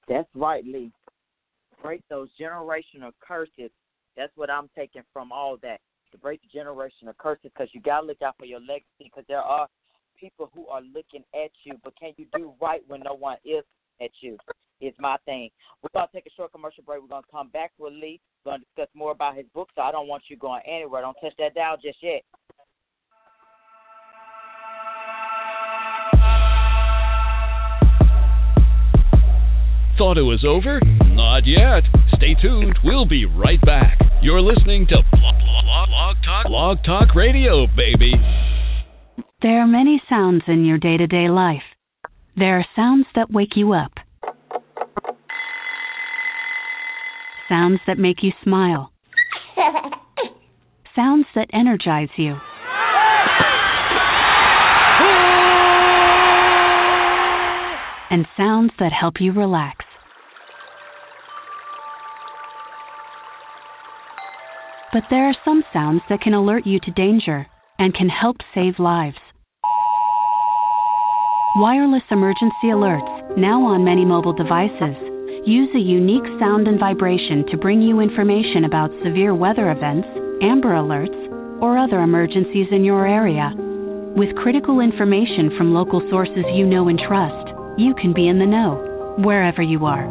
That's 0.07 0.29
right, 0.35 0.65
Lee. 0.65 0.91
Break 1.81 2.01
those 2.09 2.29
generational 2.39 3.11
curses. 3.25 3.71
That's 4.17 4.31
what 4.35 4.49
I'm 4.49 4.69
taking 4.75 5.03
from 5.13 5.31
all 5.31 5.57
that. 5.61 5.79
To 6.11 6.17
break 6.17 6.41
the 6.41 6.59
generational 6.59 7.15
curses 7.17 7.51
because 7.53 7.69
you 7.71 7.79
got 7.79 8.01
to 8.01 8.07
look 8.07 8.21
out 8.21 8.35
for 8.37 8.43
your 8.43 8.59
legacy 8.59 8.83
because 8.99 9.23
there 9.29 9.39
are 9.39 9.69
people 10.19 10.51
who 10.53 10.67
are 10.67 10.81
looking 10.81 11.23
at 11.33 11.51
you, 11.63 11.75
but 11.85 11.97
can 11.97 12.11
you 12.17 12.25
do 12.35 12.51
right 12.61 12.81
when 12.87 12.99
no 13.01 13.13
one 13.13 13.37
is 13.45 13.63
at 14.01 14.11
you? 14.19 14.37
Is 14.81 14.93
my 14.99 15.15
thing. 15.25 15.49
We're 15.81 15.89
going 15.93 16.07
to 16.07 16.13
take 16.13 16.25
a 16.25 16.35
short 16.35 16.51
commercial 16.51 16.83
break. 16.83 17.01
We're 17.01 17.07
going 17.07 17.23
to 17.23 17.31
come 17.31 17.49
back 17.49 17.71
with 17.77 17.93
Lee. 17.93 18.19
We're 18.43 18.53
going 18.53 18.61
to 18.61 18.65
discuss 18.75 18.89
more 18.95 19.11
about 19.11 19.35
his 19.35 19.45
book, 19.53 19.69
so 19.75 19.81
I 19.81 19.91
don't 19.91 20.07
want 20.07 20.23
you 20.27 20.37
going 20.37 20.61
anywhere. 20.65 21.01
Don't 21.01 21.15
touch 21.21 21.33
that 21.37 21.53
dial 21.53 21.77
just 21.81 21.97
yet. 22.01 22.23
Thought 29.97 30.17
it 30.17 30.23
was 30.23 30.43
over? 30.43 30.79
Not 31.05 31.45
yet. 31.45 31.83
Stay 32.15 32.33
tuned. 32.41 32.79
We'll 32.83 33.05
be 33.05 33.25
right 33.25 33.61
back. 33.61 33.99
You're 34.23 34.41
listening 34.41 34.87
to 34.87 35.03
Blog, 35.11 35.35
Blog, 35.39 35.89
Blog 35.89 36.15
Talk, 36.23 36.47
Blog 36.47 36.83
Talk 36.83 37.13
Radio, 37.13 37.67
baby. 37.67 38.13
There 39.43 39.61
are 39.61 39.67
many 39.67 40.01
sounds 40.09 40.41
in 40.47 40.65
your 40.65 40.79
day 40.79 40.97
to 40.97 41.05
day 41.05 41.29
life. 41.29 41.61
There 42.35 42.57
are 42.57 42.65
sounds 42.75 43.05
that 43.13 43.31
wake 43.31 43.55
you 43.55 43.73
up, 43.73 43.91
sounds 47.51 47.81
that 47.85 47.99
make 47.99 48.23
you 48.23 48.31
smile, 48.45 48.93
sounds 50.95 51.25
that 51.35 51.49
energize 51.51 52.07
you. 52.15 52.37
And 58.09 58.25
sounds 58.37 58.71
that 58.79 58.93
help 58.93 59.15
you 59.19 59.33
relax. 59.33 59.85
But 64.93 65.03
there 65.09 65.25
are 65.25 65.35
some 65.43 65.63
sounds 65.73 66.01
that 66.09 66.21
can 66.21 66.33
alert 66.33 66.65
you 66.65 66.79
to 66.79 66.91
danger 66.91 67.47
and 67.79 67.93
can 67.93 68.07
help 68.07 68.37
save 68.55 68.79
lives. 68.79 69.17
Wireless 71.57 72.03
emergency 72.11 72.67
alerts, 72.67 73.37
now 73.37 73.61
on 73.63 73.83
many 73.83 74.05
mobile 74.05 74.33
devices, 74.33 75.10
use 75.45 75.69
a 75.75 75.79
unique 75.79 76.25
sound 76.39 76.67
and 76.67 76.79
vibration 76.79 77.45
to 77.47 77.57
bring 77.57 77.81
you 77.81 77.99
information 77.99 78.65
about 78.65 78.91
severe 79.03 79.33
weather 79.33 79.71
events, 79.71 80.07
amber 80.41 80.73
alerts, 80.73 81.17
or 81.61 81.77
other 81.77 82.01
emergencies 82.01 82.67
in 82.71 82.83
your 82.83 83.07
area. 83.07 83.53
With 84.15 84.35
critical 84.35 84.81
information 84.81 85.55
from 85.57 85.73
local 85.73 86.01
sources 86.09 86.45
you 86.53 86.65
know 86.65 86.89
and 86.89 86.99
trust, 86.99 87.53
you 87.77 87.95
can 87.95 88.13
be 88.13 88.27
in 88.27 88.39
the 88.39 88.45
know, 88.45 89.15
wherever 89.19 89.61
you 89.61 89.85
are. 89.85 90.05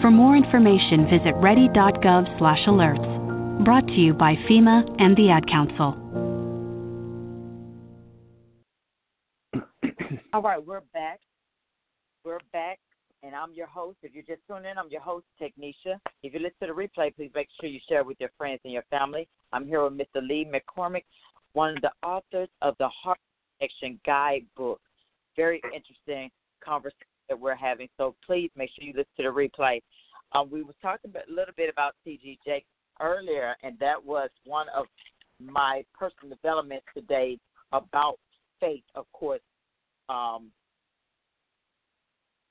For 0.00 0.10
more 0.10 0.36
information, 0.36 1.08
visit 1.08 1.34
ready.gov/alerts. 1.36 3.64
Brought 3.64 3.86
to 3.86 3.92
you 3.92 4.14
by 4.14 4.34
FEMA 4.48 4.96
and 4.98 5.16
the 5.16 5.30
Ad 5.30 5.46
Council. 5.46 5.96
All 10.32 10.42
right, 10.42 10.64
we're 10.64 10.80
back. 10.94 11.20
We're 12.24 12.38
back, 12.52 12.78
and 13.22 13.34
I'm 13.34 13.52
your 13.54 13.66
host. 13.66 13.98
If 14.02 14.14
you're 14.14 14.24
just 14.24 14.46
tuning 14.48 14.70
in, 14.70 14.78
I'm 14.78 14.90
your 14.90 15.00
host, 15.00 15.26
Technisha. 15.40 15.98
If 16.22 16.34
you 16.34 16.40
listen 16.40 16.56
to 16.60 16.66
the 16.66 16.72
replay, 16.72 17.14
please 17.14 17.30
make 17.34 17.48
sure 17.60 17.68
you 17.68 17.80
share 17.88 18.04
with 18.04 18.18
your 18.20 18.30
friends 18.36 18.60
and 18.64 18.72
your 18.72 18.84
family. 18.90 19.28
I'm 19.52 19.66
here 19.66 19.82
with 19.84 19.94
Mr. 19.94 20.26
Lee 20.26 20.46
McCormick, 20.46 21.04
one 21.52 21.76
of 21.76 21.82
the 21.82 21.92
authors 22.02 22.48
of 22.62 22.74
the 22.78 22.88
Heart 22.88 23.18
Connection 23.58 24.00
Guidebook. 24.04 24.80
Very 25.36 25.62
interesting 25.74 26.30
conversation 26.64 26.96
that 27.28 27.38
we're 27.38 27.54
having. 27.54 27.88
So 27.96 28.14
please 28.26 28.50
make 28.56 28.70
sure 28.74 28.84
you 28.84 28.92
listen 28.92 29.12
to 29.18 29.22
the 29.22 29.28
replay. 29.28 29.80
Um, 30.32 30.50
we 30.50 30.62
were 30.62 30.74
talking 30.82 31.12
a 31.14 31.32
little 31.32 31.54
bit 31.56 31.70
about 31.70 31.94
T.D. 32.04 32.38
Jakes 32.44 32.66
earlier, 33.00 33.54
and 33.62 33.78
that 33.78 34.02
was 34.04 34.30
one 34.44 34.66
of 34.74 34.86
my 35.40 35.84
personal 35.96 36.34
developments 36.34 36.86
today 36.94 37.38
about 37.72 38.18
faith, 38.60 38.84
of 38.94 39.06
course. 39.12 39.40
Um, 40.08 40.50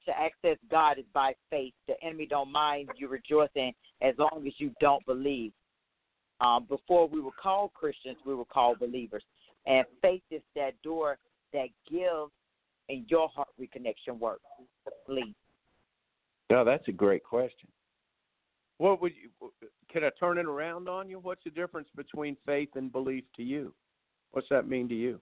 to 0.06 0.20
access 0.20 0.58
God 0.70 0.98
is 0.98 1.06
by 1.14 1.34
faith. 1.50 1.74
The 1.88 1.96
enemy 2.04 2.28
don't 2.28 2.52
mind 2.52 2.90
you 2.96 3.08
rejoicing 3.08 3.74
as 4.02 4.16
long 4.18 4.44
as 4.46 4.54
you 4.58 4.72
don't 4.80 5.06
believe. 5.06 5.52
Um, 6.40 6.66
before 6.68 7.08
we 7.08 7.22
were 7.22 7.32
called 7.42 7.74
Christians, 7.74 8.18
we 8.26 8.34
were 8.34 8.46
called 8.46 8.80
believers. 8.80 9.24
And 9.68 9.86
faith 10.02 10.24
is 10.32 10.42
that 10.56 10.82
door 10.82 11.18
that 11.54 11.68
gives 11.90 12.32
in 12.90 13.06
your 13.08 13.30
heart 13.30 13.50
reconnection 13.60 14.20
work. 14.20 14.42
Please. 15.06 15.36
No, 16.50 16.66
that's 16.66 16.88
a 16.88 16.92
great 16.92 17.24
question. 17.24 17.70
What 18.78 19.02
would 19.02 19.14
you? 19.14 19.52
Can 19.92 20.04
I 20.04 20.10
turn 20.20 20.40
it 20.40 20.46
around 20.46 20.90
on 20.90 21.08
you? 21.08 21.20
What's 21.20 21.44
the 21.44 21.52
difference 21.52 21.88
between 21.96 22.36
faith 22.46 22.70
and 22.76 22.92
belief 22.92 23.24
to 23.38 23.44
you? 23.44 23.74
What's 24.32 24.48
that 24.50 24.68
mean 24.68 24.90
to 24.90 24.96
you? 24.96 25.22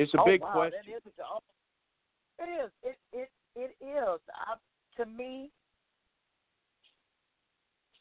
It's 0.00 0.14
a 0.14 0.20
oh, 0.20 0.24
big 0.24 0.40
wow, 0.40 0.52
question. 0.52 0.80
That 0.86 0.96
is 0.96 1.12
oh, 1.20 1.40
it 2.38 2.64
is. 2.64 2.70
It 2.82 2.98
it 3.12 3.30
it 3.54 3.84
is. 3.84 4.20
I, 4.34 4.56
to 4.96 5.06
me, 5.06 5.50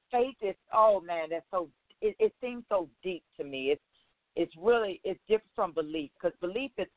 faith 0.10 0.36
is. 0.42 0.56
Oh 0.74 1.02
man, 1.02 1.28
that's 1.32 1.46
so. 1.52 1.68
It, 2.02 2.16
it 2.18 2.34
seems 2.42 2.64
so 2.70 2.88
deep 3.04 3.24
to 3.36 3.44
me. 3.44 3.72
It's 3.72 3.82
it's 4.38 4.54
really 4.58 5.02
it's 5.04 5.20
different 5.28 5.52
from 5.54 5.74
belief 5.74 6.10
because 6.14 6.34
belief 6.40 6.72
is 6.78 6.88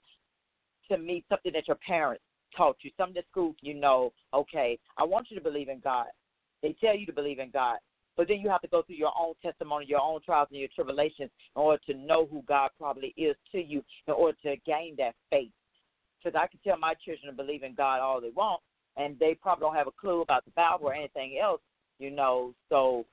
to 0.88 0.98
me 0.98 1.24
something 1.28 1.52
that 1.52 1.66
your 1.66 1.78
parents 1.84 2.22
taught 2.56 2.76
you, 2.82 2.92
something 2.96 3.16
at 3.16 3.26
school 3.28 3.56
you 3.60 3.74
know. 3.74 4.12
Okay, 4.32 4.78
I 4.98 5.02
want 5.02 5.26
you 5.30 5.36
to 5.36 5.42
believe 5.42 5.68
in 5.68 5.80
God. 5.80 6.06
They 6.62 6.76
tell 6.80 6.96
you 6.96 7.06
to 7.06 7.12
believe 7.12 7.40
in 7.40 7.50
God, 7.50 7.78
but 8.16 8.28
then 8.28 8.40
you 8.40 8.48
have 8.50 8.60
to 8.62 8.68
go 8.68 8.82
through 8.82 8.96
your 8.96 9.12
own 9.18 9.34
testimony, 9.42 9.86
your 9.86 10.00
own 10.00 10.20
trials 10.24 10.48
and 10.50 10.60
your 10.60 10.68
tribulations 10.74 11.30
in 11.56 11.62
order 11.62 11.80
to 11.86 11.94
know 11.94 12.26
who 12.26 12.42
God 12.46 12.70
probably 12.78 13.14
is 13.16 13.36
to 13.52 13.58
you, 13.58 13.82
in 14.06 14.14
order 14.14 14.36
to 14.44 14.56
gain 14.66 14.94
that 14.98 15.14
faith. 15.30 15.50
Because 16.22 16.38
I 16.38 16.46
can 16.46 16.60
tell 16.64 16.78
my 16.78 16.94
children 17.04 17.34
to 17.34 17.42
believe 17.42 17.62
in 17.62 17.74
God 17.74 18.00
all 18.00 18.20
they 18.20 18.30
want, 18.30 18.60
and 18.96 19.18
they 19.18 19.34
probably 19.34 19.62
don't 19.62 19.74
have 19.74 19.86
a 19.86 19.92
clue 20.00 20.20
about 20.20 20.44
the 20.44 20.52
Bible 20.52 20.86
or 20.86 20.94
anything 20.94 21.38
else, 21.42 21.60
you 21.98 22.10
know. 22.10 22.54
So 22.68 23.06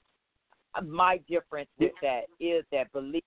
uh, 0.75 0.81
my 0.81 1.19
difference 1.27 1.69
with 1.79 1.93
that 2.01 2.23
is 2.39 2.63
that 2.71 2.91
belief 2.91 3.23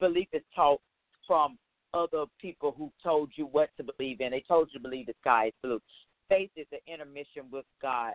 belief 0.00 0.28
is 0.32 0.42
taught 0.54 0.80
from 1.26 1.56
other 1.92 2.24
people 2.40 2.74
who 2.76 2.90
told 3.02 3.30
you 3.36 3.46
what 3.46 3.70
to 3.76 3.84
believe 3.84 4.20
in. 4.20 4.32
They 4.32 4.44
told 4.46 4.68
you 4.72 4.80
to 4.80 4.82
believe 4.82 5.06
the 5.06 5.14
sky 5.20 5.46
is 5.46 5.52
blue. 5.62 5.80
Faith 6.28 6.50
is 6.56 6.66
an 6.72 6.80
intermission 6.92 7.44
with 7.52 7.64
God 7.80 8.14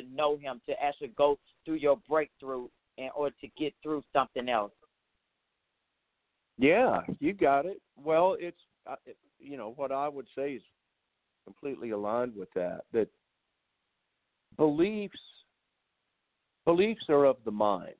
to 0.00 0.14
know 0.14 0.36
Him, 0.36 0.60
to 0.68 0.82
actually 0.82 1.12
go 1.16 1.38
through 1.64 1.76
your 1.76 1.98
breakthrough 2.08 2.68
in 2.96 3.10
order 3.14 3.34
to 3.40 3.48
get 3.56 3.74
through 3.82 4.02
something 4.12 4.48
else. 4.48 4.72
Yeah, 6.58 7.02
you 7.20 7.32
got 7.32 7.66
it. 7.66 7.80
Well, 7.96 8.36
it's 8.38 8.58
uh, 8.86 8.96
you 9.38 9.56
know 9.56 9.72
what 9.76 9.92
I 9.92 10.08
would 10.08 10.26
say 10.36 10.54
is 10.54 10.62
completely 11.44 11.90
aligned 11.90 12.34
with 12.34 12.48
that. 12.54 12.82
That 12.92 13.08
beliefs 14.56 15.18
beliefs 16.64 17.04
are 17.08 17.24
of 17.24 17.36
the 17.44 17.50
mind. 17.50 17.94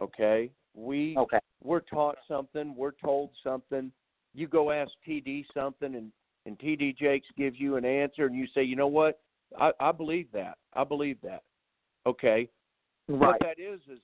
Okay, 0.00 0.50
we 0.74 1.16
Okay. 1.16 1.38
we're 1.62 1.80
taught 1.80 2.18
something, 2.26 2.74
we're 2.76 2.92
told 2.92 3.30
something. 3.42 3.92
You 4.34 4.46
go 4.48 4.70
ask 4.70 4.90
TD 5.06 5.44
something, 5.54 5.94
and 5.94 6.12
and 6.46 6.58
TD 6.58 6.96
Jakes 6.96 7.28
gives 7.36 7.60
you 7.60 7.76
an 7.76 7.84
answer, 7.84 8.26
and 8.26 8.34
you 8.34 8.46
say, 8.54 8.62
you 8.62 8.74
know 8.74 8.86
what, 8.86 9.20
I, 9.58 9.72
I 9.80 9.92
believe 9.92 10.28
that. 10.32 10.58
I 10.74 10.84
believe 10.84 11.18
that. 11.22 11.42
Okay, 12.06 12.48
Right. 13.08 13.28
what 13.28 13.40
that 13.40 13.58
is 13.58 13.80
is 13.90 13.98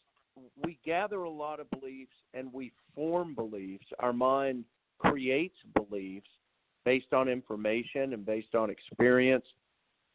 we 0.62 0.78
gather 0.84 1.22
a 1.22 1.30
lot 1.30 1.60
of 1.60 1.70
beliefs 1.70 2.16
and 2.32 2.52
we 2.52 2.72
form 2.94 3.34
beliefs. 3.34 3.86
Our 4.00 4.12
mind 4.12 4.64
creates 4.98 5.56
beliefs 5.74 6.28
based 6.84 7.12
on 7.12 7.28
information 7.28 8.12
and 8.14 8.24
based 8.26 8.54
on 8.54 8.70
experience. 8.70 9.44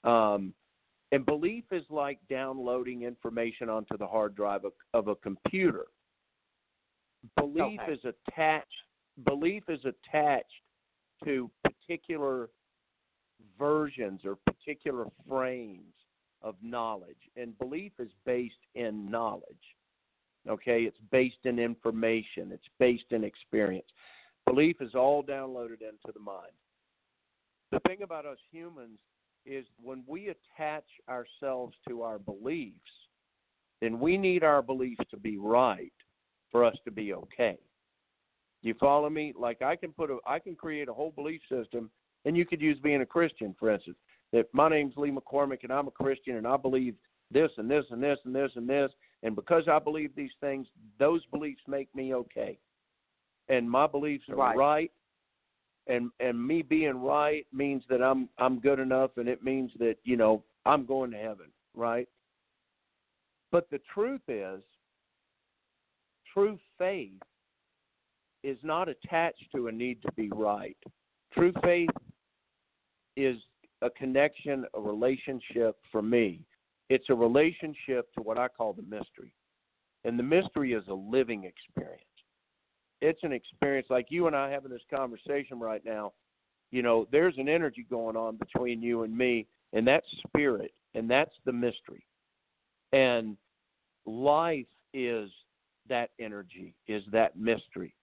Um, 0.04 0.54
and 1.12 1.26
belief 1.26 1.64
is 1.72 1.84
like 1.90 2.20
downloading 2.30 3.04
information 3.04 3.70
onto 3.70 3.98
the 3.98 4.06
hard 4.06 4.36
drive 4.36 4.66
of, 4.66 4.74
of 4.94 5.08
a 5.08 5.16
computer. 5.16 5.86
Belief 7.36 7.80
Okay. 7.82 7.94
is 7.94 8.00
attached. 8.06 8.68
Belief 9.26 9.64
is 9.68 9.82
attached 9.86 10.46
to 11.24 11.50
particular 11.64 12.50
versions 13.58 14.22
or 14.26 14.38
particular 14.46 15.06
frames 15.28 15.94
of 16.42 16.56
knowledge, 16.62 17.18
and 17.36 17.58
belief 17.60 17.92
is 18.00 18.12
based 18.26 18.56
in 18.76 19.10
knowledge. 19.10 19.44
Okay, 20.48 20.84
it's 20.84 20.98
based 21.12 21.46
in 21.46 21.60
information. 21.60 22.52
It's 22.52 22.68
based 22.80 23.12
in 23.12 23.24
experience. 23.24 23.88
Belief 24.46 24.78
is 24.80 24.96
all 24.96 25.22
downloaded 25.22 25.82
into 25.82 26.14
the 26.14 26.20
mind. 26.20 26.54
The 27.72 27.80
thing 27.88 28.02
about 28.02 28.26
us 28.26 28.38
humans 28.52 29.00
is 29.46 29.66
when 29.82 30.04
we 30.08 30.30
attach 30.30 30.86
ourselves 31.10 31.76
to 31.88 32.02
our 32.02 32.18
beliefs, 32.18 32.76
then 33.82 34.00
we 34.00 34.18
need 34.18 34.44
our 34.44 34.62
beliefs 34.62 35.04
to 35.12 35.18
be 35.18 35.38
right 35.38 35.94
for 36.52 36.64
us 36.64 36.76
to 36.86 36.92
be 36.92 37.14
okay. 37.14 37.58
You 38.62 38.74
follow 38.80 39.10
me? 39.10 39.34
Like 39.38 39.62
I 39.62 39.76
can 39.76 39.92
put 39.92 40.10
a 40.10 40.18
I 40.26 40.40
can 40.40 40.56
create 40.56 40.90
a 40.90 40.94
whole 40.94 41.12
belief 41.12 41.42
system 41.50 41.90
and 42.26 42.36
you 42.36 42.46
could 42.46 42.62
use 42.62 42.78
being 42.80 43.02
a 43.02 43.06
Christian, 43.06 43.56
for 43.60 43.72
instance. 43.72 43.98
That 44.32 44.46
my 44.54 44.70
name's 44.70 44.96
Lee 44.96 45.12
McCormick 45.12 45.64
and 45.64 45.74
I'm 45.74 45.88
a 45.88 45.92
Christian 45.92 46.36
and 46.36 46.46
I 46.46 46.58
believe 46.58 46.96
this 47.32 47.50
and 47.58 47.70
this 47.70 47.86
and 47.90 48.02
this 48.02 48.20
and 48.26 48.36
this 48.36 48.52
and 48.56 48.70
this 48.70 48.92
and 49.24 49.36
because 49.36 49.68
I 49.68 49.80
believe 49.80 50.12
these 50.16 50.32
things, 50.40 50.68
those 51.00 51.26
beliefs 51.28 51.62
make 51.68 51.94
me 51.96 52.14
okay. 52.14 52.60
And 53.50 53.70
my 53.70 53.88
beliefs 53.88 54.26
are 54.30 54.36
Right. 54.36 54.58
right 54.58 54.92
and 55.88 56.12
and 56.20 56.46
me 56.46 56.62
being 56.62 57.02
right 57.02 57.48
means 57.52 57.84
that 57.90 58.02
I'm 58.02 58.30
I'm 58.38 58.60
good 58.60 58.80
enough 58.80 59.12
and 59.18 59.28
it 59.28 59.44
means 59.44 59.72
that, 59.80 59.96
you 60.04 60.16
know, 60.16 60.44
I'm 60.66 60.86
going 60.86 61.12
to 61.12 61.18
heaven, 61.18 61.48
right? 61.74 62.08
But 63.52 63.70
the 63.72 63.82
truth 63.94 64.22
is 64.28 64.62
true 66.32 66.60
faith 66.78 67.22
is 68.44 68.58
not 68.64 68.88
attached 68.88 69.52
to 69.54 69.68
a 69.68 69.72
need 69.72 70.02
to 70.04 70.12
be 70.14 70.30
right. 70.30 70.78
True 71.34 71.52
faith 71.64 71.90
is 73.16 73.38
a 73.82 73.90
connection, 73.90 74.66
a 74.74 74.82
relationship 74.82 75.78
for 75.92 76.02
me. 76.02 76.42
It's 76.90 77.10
a 77.10 77.16
relationship 77.16 78.12
to 78.16 78.22
what 78.22 78.38
I 78.38 78.48
call 78.48 78.74
the 78.74 78.82
mystery. 78.84 79.34
And 80.04 80.18
the 80.18 80.24
mystery 80.24 80.74
is 80.74 80.84
a 80.88 80.94
living 80.94 81.44
experience. 81.44 82.04
It's 83.02 83.20
an 83.24 83.32
experience 83.32 83.88
like 83.90 84.08
you 84.10 84.28
and 84.28 84.36
I 84.36 84.50
having 84.50 84.72
this 84.72 84.82
conversation 84.94 85.60
right 85.60 85.84
now. 85.86 86.14
You 86.72 86.82
know, 86.82 87.08
there's 87.12 87.38
an 87.38 87.50
energy 87.50 87.86
going 87.90 88.16
on 88.16 88.38
between 88.38 88.82
you 88.82 89.04
and 89.04 89.18
me, 89.18 89.48
and 89.74 89.88
that's 89.88 90.06
spirit, 90.28 90.74
and 90.94 91.10
that's 91.10 91.34
the 91.46 91.54
mystery. 91.54 92.06
And 92.92 93.38
life 94.06 94.68
is 94.94 95.30
that 95.88 96.12
energy, 96.20 96.76
is 96.88 97.04
that 97.12 97.38
mystery, 97.38 97.94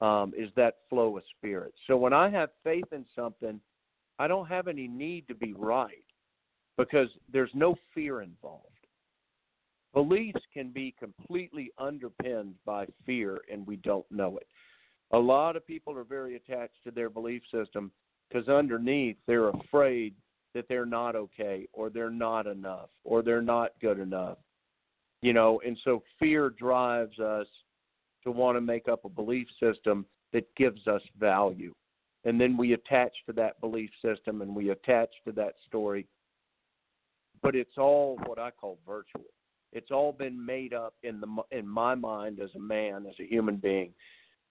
um, 0.00 0.32
is 0.36 0.50
that 0.56 0.78
flow 0.88 1.16
of 1.16 1.22
spirit. 1.36 1.74
So 1.86 1.96
when 1.96 2.12
I 2.12 2.30
have 2.30 2.50
faith 2.62 2.84
in 2.92 3.04
something, 3.14 3.60
I 4.18 4.28
don't 4.28 4.46
have 4.46 4.68
any 4.68 4.86
need 4.88 5.26
to 5.28 5.34
be 5.34 5.52
right 5.54 6.04
because 6.76 7.08
there's 7.32 7.50
no 7.54 7.76
fear 7.94 8.22
involved. 8.22 8.68
Beliefs 9.92 10.40
can 10.52 10.70
be 10.70 10.94
completely 10.98 11.70
underpinned 11.78 12.54
by 12.66 12.86
fear, 13.06 13.40
and 13.50 13.66
we 13.66 13.76
don't 13.76 14.10
know 14.10 14.36
it. 14.38 14.46
A 15.12 15.18
lot 15.18 15.54
of 15.54 15.66
people 15.66 15.96
are 15.96 16.04
very 16.04 16.34
attached 16.34 16.82
to 16.84 16.90
their 16.90 17.08
belief 17.08 17.42
system 17.52 17.92
because 18.28 18.48
underneath 18.48 19.16
they're 19.26 19.50
afraid 19.50 20.14
that 20.54 20.66
they're 20.68 20.86
not 20.86 21.14
okay, 21.14 21.68
or 21.72 21.90
they're 21.90 22.10
not 22.10 22.46
enough, 22.46 22.88
or 23.04 23.22
they're 23.22 23.42
not 23.42 23.72
good 23.80 23.98
enough. 23.98 24.38
You 25.22 25.32
know, 25.32 25.60
and 25.64 25.78
so 25.84 26.02
fear 26.18 26.50
drives 26.50 27.18
us 27.18 27.46
to 28.24 28.30
want 28.30 28.56
to 28.56 28.60
make 28.60 28.88
up 28.88 29.04
a 29.04 29.08
belief 29.08 29.46
system 29.60 30.06
that 30.32 30.52
gives 30.56 30.86
us 30.88 31.02
value. 31.18 31.74
And 32.24 32.40
then 32.40 32.56
we 32.56 32.72
attach 32.72 33.12
to 33.26 33.32
that 33.34 33.60
belief 33.60 33.90
system 34.02 34.42
and 34.42 34.54
we 34.54 34.70
attach 34.70 35.10
to 35.26 35.32
that 35.32 35.54
story. 35.66 36.06
But 37.42 37.54
it's 37.54 37.76
all 37.76 38.18
what 38.24 38.38
I 38.38 38.50
call 38.50 38.78
virtual. 38.86 39.26
It's 39.72 39.90
all 39.90 40.12
been 40.12 40.44
made 40.44 40.72
up 40.72 40.94
in 41.02 41.20
the 41.20 41.26
in 41.50 41.66
my 41.68 41.94
mind 41.94 42.40
as 42.40 42.50
a 42.54 42.60
man, 42.60 43.06
as 43.06 43.14
a 43.20 43.26
human 43.26 43.56
being. 43.56 43.90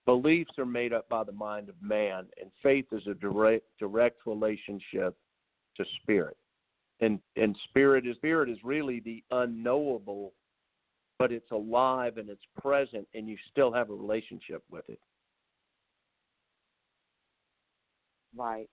Beliefs 0.05 0.51
are 0.57 0.65
made 0.65 0.91
up 0.91 1.07
by 1.07 1.23
the 1.23 1.31
mind 1.31 1.69
of 1.69 1.75
man, 1.81 2.25
and 2.39 2.51
faith 2.61 2.85
is 2.91 3.07
a 3.07 3.13
direct 3.13 3.63
direct 3.79 4.27
relationship 4.27 5.15
to 5.77 5.85
spirit. 6.01 6.37
And 6.99 7.19
and 7.37 7.55
spirit 7.69 8.05
is 8.05 8.17
spirit 8.17 8.49
is 8.49 8.57
really 8.63 8.99
the 8.99 9.23
unknowable, 9.31 10.33
but 11.17 11.31
it's 11.31 11.51
alive 11.51 12.17
and 12.17 12.29
it's 12.29 12.45
present, 12.61 13.07
and 13.15 13.27
you 13.27 13.37
still 13.49 13.71
have 13.71 13.89
a 13.89 13.95
relationship 13.95 14.61
with 14.69 14.87
it. 14.89 14.99
Right. 18.35 18.69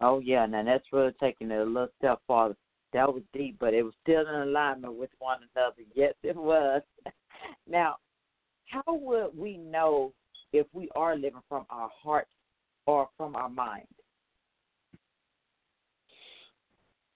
Oh 0.00 0.18
yeah, 0.18 0.46
now 0.46 0.64
that's 0.64 0.84
really 0.92 1.12
taking 1.20 1.50
it 1.50 1.58
a 1.58 1.64
little 1.64 1.88
step 1.98 2.20
farther. 2.26 2.56
That 2.92 3.12
was 3.12 3.22
deep, 3.32 3.56
but 3.58 3.74
it 3.74 3.82
was 3.82 3.94
still 4.02 4.20
in 4.20 4.34
alignment 4.48 4.94
with 4.94 5.10
one 5.18 5.38
another. 5.54 5.82
Yes, 5.94 6.14
it 6.22 6.36
was. 6.36 6.82
now, 7.68 7.96
how 8.66 8.82
would 8.86 9.36
we 9.36 9.56
know 9.56 10.12
if 10.52 10.66
we 10.72 10.88
are 10.94 11.16
living 11.16 11.42
from 11.48 11.66
our 11.70 11.90
heart 12.02 12.28
or 12.86 13.08
from 13.16 13.36
our 13.36 13.48
mind? 13.48 13.86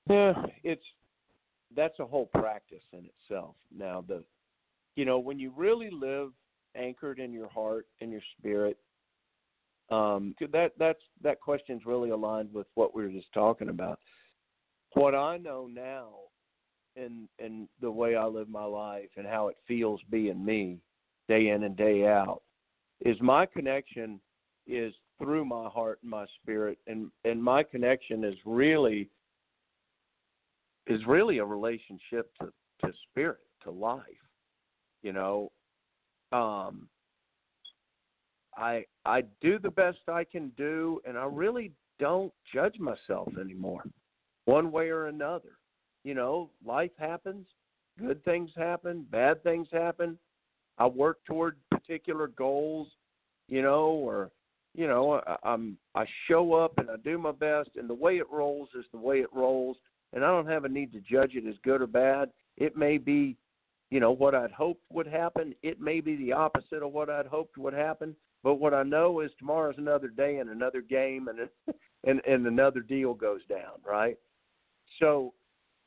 Yeah, 0.08 0.32
it's 0.64 0.82
that's 1.76 1.98
a 2.00 2.06
whole 2.06 2.26
practice 2.26 2.82
in 2.92 3.06
itself. 3.06 3.54
Now 3.76 4.04
the 4.06 4.24
you 4.96 5.04
know, 5.04 5.18
when 5.18 5.38
you 5.38 5.52
really 5.56 5.90
live 5.90 6.30
anchored 6.74 7.18
in 7.18 7.32
your 7.32 7.48
heart 7.48 7.86
and 8.00 8.10
your 8.10 8.22
spirit, 8.38 8.76
um 9.90 10.34
that 10.52 10.72
that's 10.78 11.02
that 11.22 11.40
question's 11.40 11.84
really 11.84 12.10
aligned 12.10 12.52
with 12.52 12.66
what 12.74 12.94
we 12.94 13.02
were 13.02 13.10
just 13.10 13.32
talking 13.32 13.68
about. 13.68 13.98
What 14.94 15.14
I 15.14 15.36
know 15.36 15.68
now 15.72 16.10
and 16.96 17.28
and 17.38 17.68
the 17.80 17.90
way 17.90 18.16
I 18.16 18.26
live 18.26 18.48
my 18.48 18.64
life 18.64 19.10
and 19.16 19.26
how 19.26 19.48
it 19.48 19.56
feels 19.66 20.00
being 20.10 20.44
me 20.44 20.78
day 21.28 21.48
in 21.48 21.64
and 21.64 21.76
day 21.76 22.06
out 22.06 22.42
is 23.04 23.16
my 23.20 23.46
connection 23.46 24.20
is 24.66 24.92
through 25.18 25.44
my 25.44 25.68
heart 25.68 25.98
and 26.02 26.10
my 26.10 26.26
spirit 26.40 26.78
and 26.86 27.10
and 27.24 27.42
my 27.42 27.62
connection 27.62 28.24
is 28.24 28.34
really 28.44 29.08
is 30.86 31.00
really 31.06 31.38
a 31.38 31.44
relationship 31.44 32.30
to 32.40 32.52
to 32.84 32.92
spirit 33.10 33.40
to 33.62 33.70
life 33.70 34.02
you 35.02 35.12
know 35.12 35.50
um 36.32 36.88
i 38.60 38.84
i 39.04 39.22
do 39.40 39.58
the 39.58 39.70
best 39.70 39.98
i 40.08 40.24
can 40.24 40.50
do 40.56 41.00
and 41.06 41.18
i 41.18 41.24
really 41.24 41.72
don't 41.98 42.32
judge 42.52 42.78
myself 42.78 43.28
anymore 43.40 43.82
one 44.44 44.70
way 44.70 44.88
or 44.88 45.06
another 45.06 45.58
you 46.04 46.14
know 46.14 46.50
life 46.64 46.92
happens 46.98 47.46
good 47.98 48.24
things 48.24 48.50
happen 48.56 49.06
bad 49.10 49.42
things 49.42 49.68
happen 49.72 50.18
i 50.78 50.86
work 50.86 51.18
toward 51.24 51.56
particular 51.70 52.28
goals 52.28 52.88
you 53.48 53.62
know 53.62 53.86
or 53.86 54.30
you 54.74 54.86
know 54.86 55.20
I, 55.26 55.36
i'm 55.44 55.76
i 55.94 56.04
show 56.28 56.54
up 56.54 56.74
and 56.78 56.90
i 56.90 56.96
do 57.04 57.18
my 57.18 57.32
best 57.32 57.70
and 57.76 57.88
the 57.88 57.94
way 57.94 58.18
it 58.18 58.30
rolls 58.30 58.68
is 58.78 58.84
the 58.92 58.98
way 58.98 59.20
it 59.20 59.32
rolls 59.32 59.76
and 60.12 60.24
I 60.24 60.28
don't 60.28 60.46
have 60.46 60.64
a 60.64 60.68
need 60.68 60.92
to 60.92 61.00
judge 61.00 61.34
it 61.34 61.46
as 61.46 61.54
good 61.62 61.80
or 61.80 61.86
bad. 61.86 62.30
It 62.56 62.76
may 62.76 62.98
be, 62.98 63.36
you 63.90 64.00
know, 64.00 64.12
what 64.12 64.34
I'd 64.34 64.50
hoped 64.50 64.82
would 64.92 65.06
happen. 65.06 65.54
It 65.62 65.80
may 65.80 66.00
be 66.00 66.16
the 66.16 66.32
opposite 66.32 66.82
of 66.82 66.92
what 66.92 67.08
I'd 67.08 67.26
hoped 67.26 67.56
would 67.58 67.74
happen. 67.74 68.16
But 68.42 68.56
what 68.56 68.74
I 68.74 68.82
know 68.82 69.20
is 69.20 69.30
tomorrow's 69.38 69.78
another 69.78 70.08
day 70.08 70.38
and 70.38 70.50
another 70.50 70.80
game 70.82 71.28
and 71.28 71.48
and 72.04 72.20
and 72.26 72.46
another 72.46 72.80
deal 72.80 73.14
goes 73.14 73.44
down, 73.46 73.80
right? 73.84 74.18
So 74.98 75.34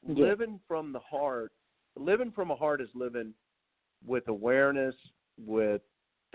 Yeah. 0.07 0.25
living 0.25 0.59
from 0.67 0.91
the 0.93 0.99
heart, 0.99 1.51
living 1.95 2.31
from 2.31 2.51
a 2.51 2.55
heart 2.55 2.81
is 2.81 2.89
living 2.95 3.33
with 4.05 4.27
awareness, 4.27 4.95
with 5.37 5.81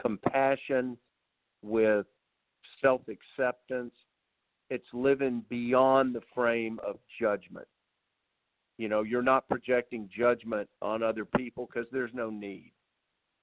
compassion, 0.00 0.98
with 1.62 2.06
self-acceptance. 2.80 3.94
It's 4.70 4.86
living 4.92 5.44
beyond 5.48 6.14
the 6.14 6.22
frame 6.34 6.78
of 6.86 6.98
judgment 7.20 7.66
You 8.78 8.88
know, 8.88 9.02
you're 9.02 9.22
not 9.22 9.48
projecting 9.48 10.08
judgment 10.16 10.68
on 10.82 11.02
other 11.02 11.24
people 11.24 11.66
because 11.66 11.88
there's 11.92 12.14
no 12.14 12.30
need. 12.30 12.72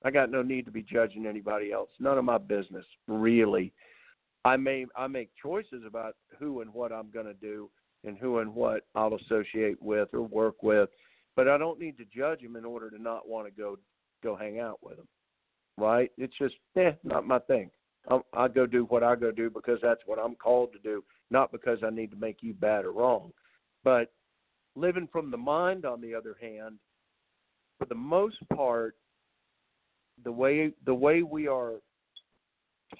I 0.03 0.11
got 0.11 0.31
no 0.31 0.41
need 0.41 0.65
to 0.65 0.71
be 0.71 0.83
judging 0.83 1.25
anybody 1.25 1.71
else. 1.71 1.89
None 1.99 2.17
of 2.17 2.25
my 2.25 2.37
business, 2.37 2.85
really. 3.07 3.73
I 4.43 4.57
may 4.57 4.85
I 4.95 5.07
make 5.07 5.31
choices 5.41 5.83
about 5.87 6.15
who 6.37 6.61
and 6.61 6.71
what 6.73 6.91
I'm 6.91 7.09
going 7.09 7.25
to 7.25 7.33
do 7.33 7.69
and 8.03 8.17
who 8.17 8.39
and 8.39 8.53
what 8.53 8.85
I'll 8.93 9.15
associate 9.15 9.81
with 9.81 10.09
or 10.13 10.21
work 10.21 10.61
with, 10.61 10.89
but 11.35 11.47
I 11.47 11.57
don't 11.57 11.79
need 11.79 11.97
to 11.97 12.05
judge 12.15 12.41
them 12.41 12.55
in 12.55 12.65
order 12.65 12.89
to 12.91 13.01
not 13.01 13.27
want 13.27 13.47
to 13.47 13.51
go 13.51 13.77
go 14.23 14.35
hang 14.35 14.59
out 14.59 14.79
with 14.83 14.97
them. 14.97 15.07
Right? 15.77 16.11
It's 16.17 16.37
just 16.37 16.55
eh, 16.77 16.91
not 17.03 17.25
my 17.25 17.39
thing. 17.39 17.71
I, 18.09 18.19
I 18.33 18.47
go 18.47 18.67
do 18.67 18.85
what 18.85 19.03
I 19.03 19.15
go 19.15 19.31
do 19.31 19.49
because 19.49 19.79
that's 19.81 20.01
what 20.05 20.19
I'm 20.19 20.35
called 20.35 20.73
to 20.73 20.79
do, 20.79 21.03
not 21.31 21.51
because 21.51 21.79
I 21.83 21.89
need 21.89 22.11
to 22.11 22.17
make 22.17 22.37
you 22.41 22.53
bad 22.53 22.85
or 22.85 22.91
wrong. 22.91 23.31
But 23.83 24.11
living 24.75 25.07
from 25.11 25.31
the 25.31 25.37
mind, 25.37 25.85
on 25.85 26.01
the 26.01 26.13
other 26.13 26.37
hand, 26.39 26.77
for 27.79 27.85
the 27.85 27.95
most 27.95 28.37
part, 28.53 28.95
the 30.23 30.31
way 30.31 30.71
the 30.85 30.93
way 30.93 31.23
we 31.23 31.47
are 31.47 31.73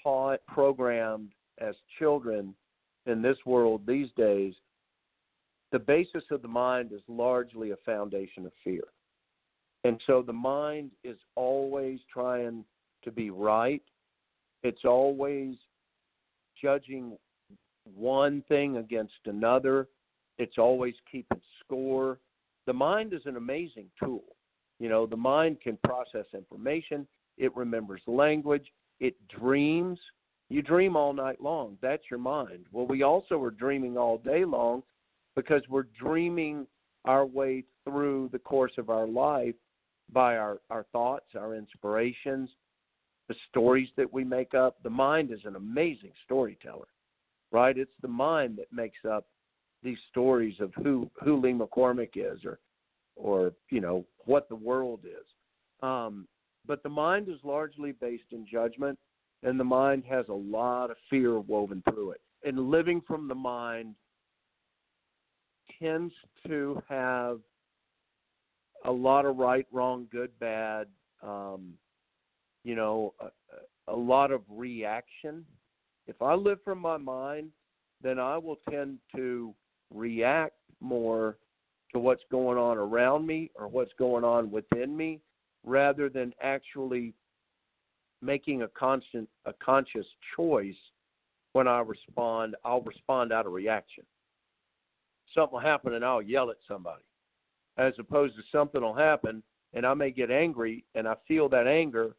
taught, 0.02 0.40
programmed 0.46 1.32
as 1.58 1.74
children 1.98 2.54
in 3.06 3.22
this 3.22 3.38
world 3.46 3.82
these 3.86 4.08
days, 4.16 4.54
the 5.72 5.78
basis 5.78 6.24
of 6.30 6.42
the 6.42 6.48
mind 6.48 6.92
is 6.92 7.00
largely 7.08 7.70
a 7.70 7.76
foundation 7.84 8.46
of 8.46 8.52
fear. 8.62 8.84
And 9.84 10.00
so 10.06 10.22
the 10.22 10.32
mind 10.32 10.90
is 11.04 11.18
always 11.36 12.00
trying 12.12 12.64
to 13.04 13.10
be 13.10 13.30
right. 13.30 13.82
It's 14.62 14.84
always 14.84 15.54
judging 16.60 17.16
one 17.94 18.42
thing 18.48 18.78
against 18.78 19.14
another. 19.26 19.88
It's 20.38 20.58
always 20.58 20.94
keeping 21.10 21.40
score. 21.64 22.18
The 22.66 22.72
mind 22.72 23.12
is 23.12 23.22
an 23.26 23.36
amazing 23.36 23.86
tool. 24.02 24.35
You 24.78 24.88
know, 24.88 25.06
the 25.06 25.16
mind 25.16 25.60
can 25.60 25.78
process 25.84 26.26
information, 26.34 27.06
it 27.38 27.54
remembers 27.56 28.02
language, 28.06 28.66
it 29.00 29.14
dreams. 29.28 29.98
You 30.48 30.62
dream 30.62 30.96
all 30.96 31.12
night 31.12 31.40
long. 31.40 31.76
That's 31.82 32.04
your 32.10 32.20
mind. 32.20 32.66
Well, 32.70 32.86
we 32.86 33.02
also 33.02 33.42
are 33.42 33.50
dreaming 33.50 33.98
all 33.98 34.18
day 34.18 34.44
long 34.44 34.82
because 35.34 35.62
we're 35.68 35.88
dreaming 35.98 36.66
our 37.04 37.26
way 37.26 37.64
through 37.84 38.30
the 38.32 38.38
course 38.38 38.72
of 38.78 38.88
our 38.90 39.06
life 39.06 39.54
by 40.12 40.36
our, 40.36 40.60
our 40.70 40.86
thoughts, 40.92 41.26
our 41.36 41.54
inspirations, 41.54 42.48
the 43.28 43.34
stories 43.50 43.88
that 43.96 44.12
we 44.12 44.24
make 44.24 44.54
up. 44.54 44.76
The 44.82 44.90
mind 44.90 45.32
is 45.32 45.40
an 45.44 45.56
amazing 45.56 46.12
storyteller, 46.24 46.86
right? 47.50 47.76
It's 47.76 47.90
the 48.02 48.08
mind 48.08 48.58
that 48.58 48.72
makes 48.72 49.04
up 49.08 49.26
these 49.82 49.98
stories 50.10 50.54
of 50.60 50.72
who 50.82 51.10
who 51.22 51.40
Lee 51.40 51.52
McCormick 51.52 52.10
is, 52.14 52.44
or 52.44 52.58
or 53.16 53.52
you 53.70 53.80
know 53.80 54.04
what 54.24 54.48
the 54.48 54.56
world 54.56 55.00
is. 55.04 55.26
Um, 55.82 56.28
but 56.66 56.82
the 56.82 56.88
mind 56.88 57.28
is 57.28 57.36
largely 57.42 57.92
based 57.92 58.32
in 58.32 58.46
judgment, 58.50 58.98
and 59.42 59.58
the 59.58 59.64
mind 59.64 60.04
has 60.08 60.26
a 60.28 60.34
lot 60.34 60.90
of 60.90 60.96
fear 61.08 61.40
woven 61.40 61.82
through 61.88 62.12
it. 62.12 62.20
And 62.44 62.70
living 62.70 63.02
from 63.06 63.28
the 63.28 63.34
mind 63.34 63.94
tends 65.80 66.14
to 66.46 66.82
have 66.88 67.40
a 68.84 68.92
lot 68.92 69.24
of 69.26 69.36
right, 69.36 69.66
wrong, 69.72 70.06
good, 70.10 70.30
bad. 70.38 70.86
Um, 71.22 71.74
you 72.64 72.74
know, 72.74 73.14
a, 73.20 73.92
a 73.92 73.96
lot 73.96 74.30
of 74.30 74.42
reaction. 74.48 75.44
If 76.06 76.20
I 76.22 76.34
live 76.34 76.58
from 76.64 76.78
my 76.78 76.96
mind, 76.96 77.50
then 78.02 78.18
I 78.18 78.38
will 78.38 78.58
tend 78.70 78.98
to 79.14 79.54
react 79.92 80.54
more 80.80 81.38
to 81.96 82.00
what's 82.00 82.24
going 82.30 82.58
on 82.58 82.76
around 82.76 83.26
me 83.26 83.50
or 83.54 83.68
what's 83.68 83.92
going 83.98 84.22
on 84.22 84.50
within 84.50 84.94
me 84.94 85.18
rather 85.64 86.10
than 86.10 86.30
actually 86.42 87.14
making 88.20 88.60
a 88.60 88.68
constant 88.68 89.26
a 89.46 89.54
conscious 89.54 90.04
choice 90.36 90.76
when 91.54 91.66
I 91.66 91.80
respond, 91.80 92.54
I'll 92.66 92.82
respond 92.82 93.32
out 93.32 93.46
of 93.46 93.52
reaction. 93.52 94.04
Something 95.34 95.54
will 95.54 95.60
happen 95.60 95.94
and 95.94 96.04
I'll 96.04 96.20
yell 96.20 96.50
at 96.50 96.58
somebody. 96.68 97.02
As 97.78 97.94
opposed 97.98 98.36
to 98.36 98.42
something 98.52 98.82
will 98.82 98.92
happen 98.92 99.42
and 99.72 99.86
I 99.86 99.94
may 99.94 100.10
get 100.10 100.30
angry 100.30 100.84
and 100.94 101.08
I 101.08 101.14
feel 101.26 101.48
that 101.48 101.66
anger, 101.66 102.14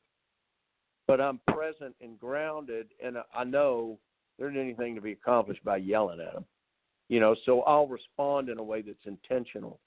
but 1.06 1.22
I'm 1.22 1.40
present 1.54 1.94
and 2.02 2.20
grounded 2.20 2.88
and 3.04 3.18
I 3.32 3.44
know 3.44 4.00
there 4.40 4.50
isn't 4.50 4.60
anything 4.60 4.96
to 4.96 5.02
be 5.02 5.12
accomplished 5.12 5.64
by 5.64 5.78
yelling 5.78 6.20
at 6.20 6.34
them. 6.34 6.46
You 7.10 7.20
know, 7.20 7.36
so 7.46 7.62
I'll 7.62 7.88
respond 7.88 8.50
in 8.50 8.58
a 8.58 8.64
way 8.64 8.82
that's 8.82 9.06
intentional 9.06 9.80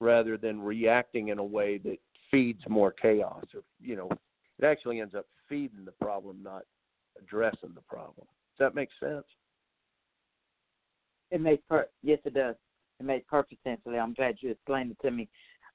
rather 0.00 0.36
than 0.36 0.60
reacting 0.60 1.28
in 1.28 1.38
a 1.38 1.44
way 1.44 1.78
that 1.78 1.98
feeds 2.30 2.62
more 2.68 2.92
chaos 2.92 3.44
or 3.54 3.62
you 3.80 3.96
know, 3.96 4.08
it 4.58 4.64
actually 4.64 5.00
ends 5.00 5.14
up 5.14 5.26
feeding 5.48 5.84
the 5.84 5.92
problem, 5.92 6.42
not 6.42 6.62
addressing 7.18 7.74
the 7.74 7.82
problem. 7.82 8.26
Does 8.26 8.66
that 8.66 8.74
make 8.74 8.90
sense? 9.00 9.24
It 11.30 11.40
makes 11.40 11.62
per 11.68 11.86
yes, 12.02 12.18
it 12.24 12.34
does. 12.34 12.56
It 12.98 13.06
makes 13.06 13.26
perfect 13.28 13.62
sense. 13.64 13.80
I'm 13.86 14.14
glad 14.14 14.36
you 14.40 14.50
explained 14.50 14.90
it 14.92 14.98
to 15.02 15.10
me 15.10 15.28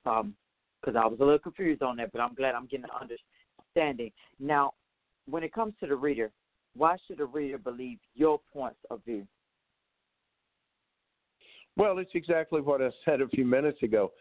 because 0.03 0.23
um, 0.23 0.97
I 0.97 1.07
was 1.07 1.17
a 1.19 1.23
little 1.23 1.39
confused 1.39 1.81
on 1.81 1.97
that, 1.97 2.11
but 2.11 2.21
I'm 2.21 2.35
glad 2.35 2.53
I'm 2.53 2.67
getting 2.67 2.85
an 2.85 2.91
understanding. 3.75 4.11
Now, 4.39 4.73
when 5.27 5.43
it 5.43 5.53
comes 5.53 5.73
to 5.79 5.87
the 5.87 5.95
reader, 5.95 6.31
why 6.75 6.97
should 7.07 7.19
a 7.19 7.25
reader 7.25 7.57
believe 7.57 7.97
your 8.13 8.39
points 8.53 8.79
of 8.91 9.03
view? 9.05 9.25
Well, 11.78 11.97
it's 11.99 12.11
exactly 12.13 12.61
what 12.61 12.82
I 12.82 12.89
said 13.03 13.21
a 13.21 13.28
few 13.28 13.45
minutes 13.45 13.82
ago. 13.84 14.11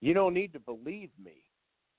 You 0.00 0.14
don't 0.14 0.34
need 0.34 0.52
to 0.52 0.60
believe 0.60 1.10
me. 1.22 1.42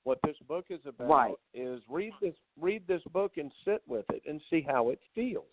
What 0.04 0.20
this 0.24 0.38
book 0.48 0.68
is 0.70 0.80
about 0.88 1.10
right. 1.10 1.36
is 1.54 1.82
read 1.90 2.14
this 2.22 2.36
read 2.60 2.88
this 2.88 3.02
book 3.12 3.34
and 3.36 3.52
sit 3.66 3.82
with 3.88 4.06
it 4.14 4.22
and 4.26 4.42
see 4.50 4.66
how 4.66 4.90
it 4.90 5.00
feels. 5.14 5.44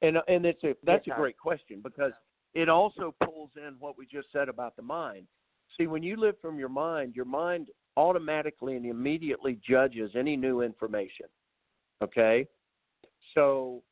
And 0.00 0.16
uh, 0.16 0.22
and 0.28 0.46
it's 0.46 0.64
a 0.64 0.74
that's 0.82 1.06
a 1.06 1.10
great 1.10 1.36
question 1.36 1.80
because 1.82 2.12
it 2.54 2.70
also 2.70 3.14
pulls 3.22 3.50
in 3.56 3.74
what 3.78 3.98
we 3.98 4.06
just 4.06 4.28
said 4.32 4.48
about 4.48 4.76
the 4.76 4.82
mind. 4.82 5.26
See, 5.76 5.86
when 5.86 6.02
you 6.02 6.16
live 6.16 6.36
from 6.40 6.58
your 6.58 6.70
mind, 6.70 7.14
your 7.14 7.26
mind 7.26 7.68
automatically 7.98 8.76
and 8.76 8.86
immediately 8.86 9.58
judges 9.68 10.10
any 10.16 10.36
new 10.36 10.62
information. 10.62 11.26
Okay? 12.02 12.46
So 13.34 13.82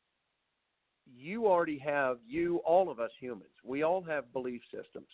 you 1.13 1.47
already 1.47 1.77
have 1.77 2.17
you 2.27 2.57
all 2.65 2.89
of 2.89 2.99
us 2.99 3.11
humans 3.19 3.51
we 3.63 3.83
all 3.83 4.01
have 4.03 4.31
belief 4.31 4.61
systems. 4.73 5.07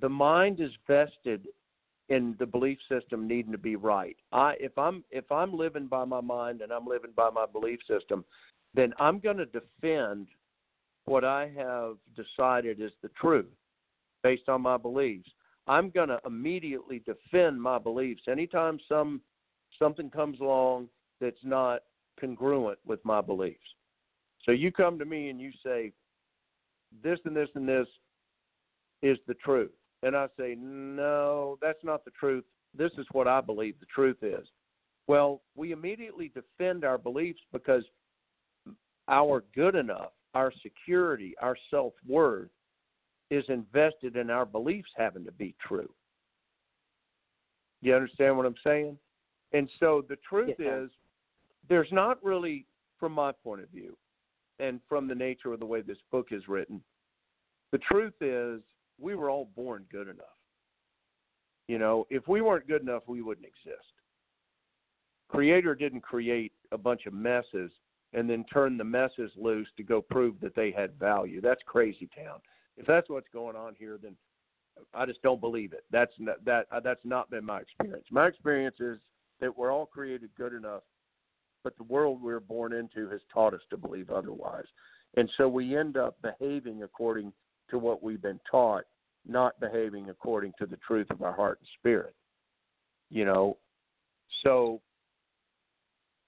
The 0.00 0.08
mind 0.08 0.60
is 0.60 0.70
vested 0.86 1.46
in 2.10 2.36
the 2.38 2.46
belief 2.46 2.78
system 2.88 3.26
needing 3.26 3.52
to 3.52 3.58
be 3.58 3.76
right. 3.76 4.16
I 4.32 4.54
if 4.60 4.76
i'm 4.76 5.04
if 5.10 5.30
i'm 5.32 5.56
living 5.56 5.86
by 5.86 6.04
my 6.04 6.20
mind 6.20 6.60
and 6.60 6.70
i'm 6.70 6.86
living 6.86 7.12
by 7.16 7.30
my 7.30 7.46
belief 7.46 7.80
system 7.88 8.24
then 8.74 8.92
i'm 8.98 9.18
going 9.20 9.38
to 9.38 9.46
defend 9.46 10.28
what 11.06 11.24
i 11.24 11.50
have 11.56 11.96
decided 12.14 12.80
is 12.80 12.92
the 13.02 13.08
truth 13.20 13.46
based 14.22 14.48
on 14.48 14.62
my 14.62 14.76
beliefs. 14.76 15.28
I'm 15.66 15.90
going 15.90 16.08
to 16.08 16.20
immediately 16.26 17.02
defend 17.06 17.60
my 17.60 17.78
beliefs. 17.78 18.22
Anytime 18.28 18.78
some 18.88 19.20
something 19.78 20.10
comes 20.10 20.40
along 20.40 20.88
that's 21.20 21.42
not 21.42 21.80
congruent 22.20 22.78
with 22.86 23.02
my 23.04 23.20
beliefs 23.20 23.58
so 24.44 24.52
you 24.52 24.70
come 24.70 24.98
to 24.98 25.04
me 25.04 25.30
and 25.30 25.40
you 25.40 25.50
say, 25.64 25.92
this 27.02 27.18
and 27.24 27.34
this 27.34 27.48
and 27.54 27.68
this 27.68 27.86
is 29.02 29.18
the 29.26 29.34
truth. 29.34 29.72
And 30.02 30.16
I 30.16 30.26
say, 30.38 30.56
no, 30.58 31.58
that's 31.62 31.82
not 31.82 32.04
the 32.04 32.10
truth. 32.12 32.44
This 32.76 32.92
is 32.98 33.06
what 33.12 33.26
I 33.26 33.40
believe 33.40 33.74
the 33.80 33.86
truth 33.86 34.18
is. 34.22 34.46
Well, 35.06 35.42
we 35.54 35.72
immediately 35.72 36.32
defend 36.34 36.84
our 36.84 36.98
beliefs 36.98 37.40
because 37.52 37.84
our 39.08 39.44
good 39.54 39.74
enough, 39.74 40.12
our 40.34 40.52
security, 40.62 41.34
our 41.40 41.56
self 41.70 41.92
worth 42.06 42.48
is 43.30 43.44
invested 43.48 44.16
in 44.16 44.30
our 44.30 44.46
beliefs 44.46 44.88
having 44.96 45.24
to 45.24 45.32
be 45.32 45.54
true. 45.66 45.90
You 47.82 47.94
understand 47.94 48.36
what 48.36 48.46
I'm 48.46 48.54
saying? 48.64 48.98
And 49.52 49.68
so 49.78 50.04
the 50.08 50.16
truth 50.28 50.54
yes, 50.58 50.68
is, 50.84 50.90
there's 51.68 51.92
not 51.92 52.22
really, 52.24 52.66
from 52.98 53.12
my 53.12 53.32
point 53.32 53.62
of 53.62 53.68
view, 53.68 53.96
and 54.68 54.80
from 54.88 55.06
the 55.06 55.14
nature 55.14 55.52
of 55.52 55.60
the 55.60 55.66
way 55.66 55.80
this 55.80 55.98
book 56.10 56.28
is 56.30 56.48
written, 56.48 56.80
the 57.72 57.78
truth 57.78 58.14
is 58.20 58.60
we 58.98 59.14
were 59.14 59.30
all 59.30 59.50
born 59.56 59.84
good 59.90 60.08
enough. 60.08 60.26
You 61.68 61.78
know, 61.78 62.06
if 62.10 62.28
we 62.28 62.40
weren't 62.40 62.68
good 62.68 62.82
enough, 62.82 63.02
we 63.06 63.22
wouldn't 63.22 63.46
exist. 63.46 63.84
Creator 65.28 65.74
didn't 65.74 66.02
create 66.02 66.52
a 66.72 66.78
bunch 66.78 67.06
of 67.06 67.12
messes 67.12 67.70
and 68.12 68.28
then 68.28 68.44
turn 68.52 68.76
the 68.76 68.84
messes 68.84 69.30
loose 69.36 69.68
to 69.76 69.82
go 69.82 70.00
prove 70.00 70.34
that 70.40 70.54
they 70.54 70.70
had 70.70 70.98
value. 70.98 71.40
That's 71.40 71.62
crazy 71.66 72.08
town. 72.16 72.40
If 72.76 72.86
that's 72.86 73.08
what's 73.08 73.28
going 73.32 73.56
on 73.56 73.74
here, 73.78 73.98
then 74.00 74.14
I 74.92 75.06
just 75.06 75.22
don't 75.22 75.40
believe 75.40 75.72
it. 75.72 75.84
That's 75.90 76.12
not, 76.18 76.44
that 76.44 76.66
that's 76.82 77.04
not 77.04 77.30
been 77.30 77.44
my 77.44 77.60
experience. 77.60 78.06
My 78.10 78.26
experience 78.26 78.76
is 78.78 78.98
that 79.40 79.56
we're 79.56 79.72
all 79.72 79.86
created 79.86 80.30
good 80.36 80.52
enough 80.52 80.82
but 81.64 81.76
the 81.76 81.84
world 81.84 82.22
we're 82.22 82.38
born 82.38 82.72
into 82.72 83.08
has 83.10 83.20
taught 83.32 83.54
us 83.54 83.62
to 83.70 83.76
believe 83.76 84.10
otherwise. 84.10 84.66
And 85.16 85.28
so 85.36 85.48
we 85.48 85.76
end 85.76 85.96
up 85.96 86.16
behaving 86.22 86.82
according 86.82 87.32
to 87.70 87.78
what 87.78 88.02
we've 88.02 88.22
been 88.22 88.40
taught 88.48 88.84
not 89.26 89.58
behaving 89.58 90.10
according 90.10 90.52
to 90.58 90.66
the 90.66 90.76
truth 90.86 91.06
of 91.10 91.22
our 91.22 91.32
heart 91.32 91.58
and 91.60 91.68
spirit. 91.78 92.14
You 93.10 93.24
know, 93.24 93.56
so 94.42 94.80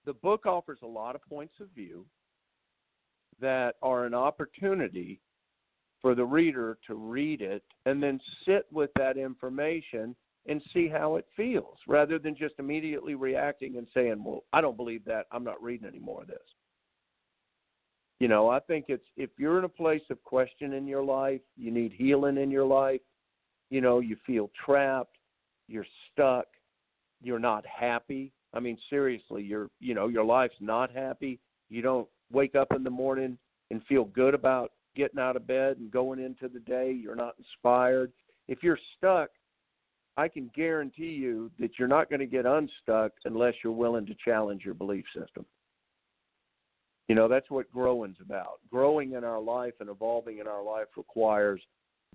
the 0.06 0.14
book 0.14 0.46
offers 0.46 0.78
a 0.82 0.86
lot 0.86 1.14
of 1.14 1.22
points 1.28 1.54
of 1.60 1.68
view 1.74 2.06
that 3.40 3.74
are 3.82 4.06
an 4.06 4.14
opportunity 4.14 5.20
for 6.00 6.14
the 6.14 6.24
reader 6.24 6.78
to 6.86 6.94
read 6.94 7.42
it 7.42 7.62
and 7.84 8.02
then 8.02 8.20
sit 8.46 8.66
with 8.72 8.90
that 8.96 9.16
information 9.16 10.14
and 10.48 10.62
see 10.72 10.88
how 10.88 11.16
it 11.16 11.26
feels 11.36 11.76
rather 11.88 12.18
than 12.18 12.36
just 12.36 12.54
immediately 12.58 13.14
reacting 13.14 13.76
and 13.76 13.86
saying, 13.92 14.22
Well, 14.24 14.44
I 14.52 14.60
don't 14.60 14.76
believe 14.76 15.04
that. 15.06 15.26
I'm 15.32 15.44
not 15.44 15.62
reading 15.62 15.88
any 15.88 15.98
more 15.98 16.22
of 16.22 16.28
this. 16.28 16.38
You 18.20 18.28
know, 18.28 18.48
I 18.48 18.60
think 18.60 18.86
it's 18.88 19.04
if 19.16 19.30
you're 19.36 19.58
in 19.58 19.64
a 19.64 19.68
place 19.68 20.02
of 20.10 20.22
question 20.24 20.72
in 20.72 20.86
your 20.86 21.02
life, 21.02 21.40
you 21.56 21.70
need 21.70 21.92
healing 21.92 22.38
in 22.38 22.50
your 22.50 22.64
life, 22.64 23.00
you 23.70 23.80
know, 23.80 24.00
you 24.00 24.16
feel 24.26 24.50
trapped, 24.64 25.16
you're 25.68 25.86
stuck, 26.12 26.46
you're 27.22 27.38
not 27.38 27.64
happy. 27.66 28.32
I 28.54 28.60
mean, 28.60 28.78
seriously, 28.88 29.42
you're 29.42 29.68
you 29.80 29.94
know, 29.94 30.08
your 30.08 30.24
life's 30.24 30.54
not 30.60 30.90
happy. 30.92 31.40
You 31.68 31.82
don't 31.82 32.08
wake 32.32 32.54
up 32.54 32.72
in 32.74 32.84
the 32.84 32.90
morning 32.90 33.36
and 33.70 33.82
feel 33.86 34.04
good 34.04 34.34
about 34.34 34.72
getting 34.94 35.18
out 35.18 35.36
of 35.36 35.46
bed 35.46 35.76
and 35.78 35.90
going 35.90 36.18
into 36.18 36.48
the 36.48 36.60
day. 36.60 36.92
You're 36.92 37.16
not 37.16 37.34
inspired. 37.38 38.12
If 38.48 38.62
you're 38.62 38.78
stuck, 38.96 39.30
I 40.16 40.28
can 40.28 40.50
guarantee 40.54 41.10
you 41.10 41.50
that 41.58 41.78
you're 41.78 41.88
not 41.88 42.08
going 42.08 42.20
to 42.20 42.26
get 42.26 42.46
unstuck 42.46 43.12
unless 43.24 43.54
you're 43.62 43.72
willing 43.72 44.06
to 44.06 44.14
challenge 44.24 44.64
your 44.64 44.74
belief 44.74 45.04
system. 45.14 45.44
You 47.08 47.14
know, 47.14 47.28
that's 47.28 47.50
what 47.50 47.70
growing's 47.72 48.16
about. 48.20 48.60
Growing 48.70 49.12
in 49.12 49.24
our 49.24 49.40
life 49.40 49.74
and 49.80 49.90
evolving 49.90 50.38
in 50.38 50.46
our 50.46 50.62
life 50.62 50.86
requires 50.96 51.60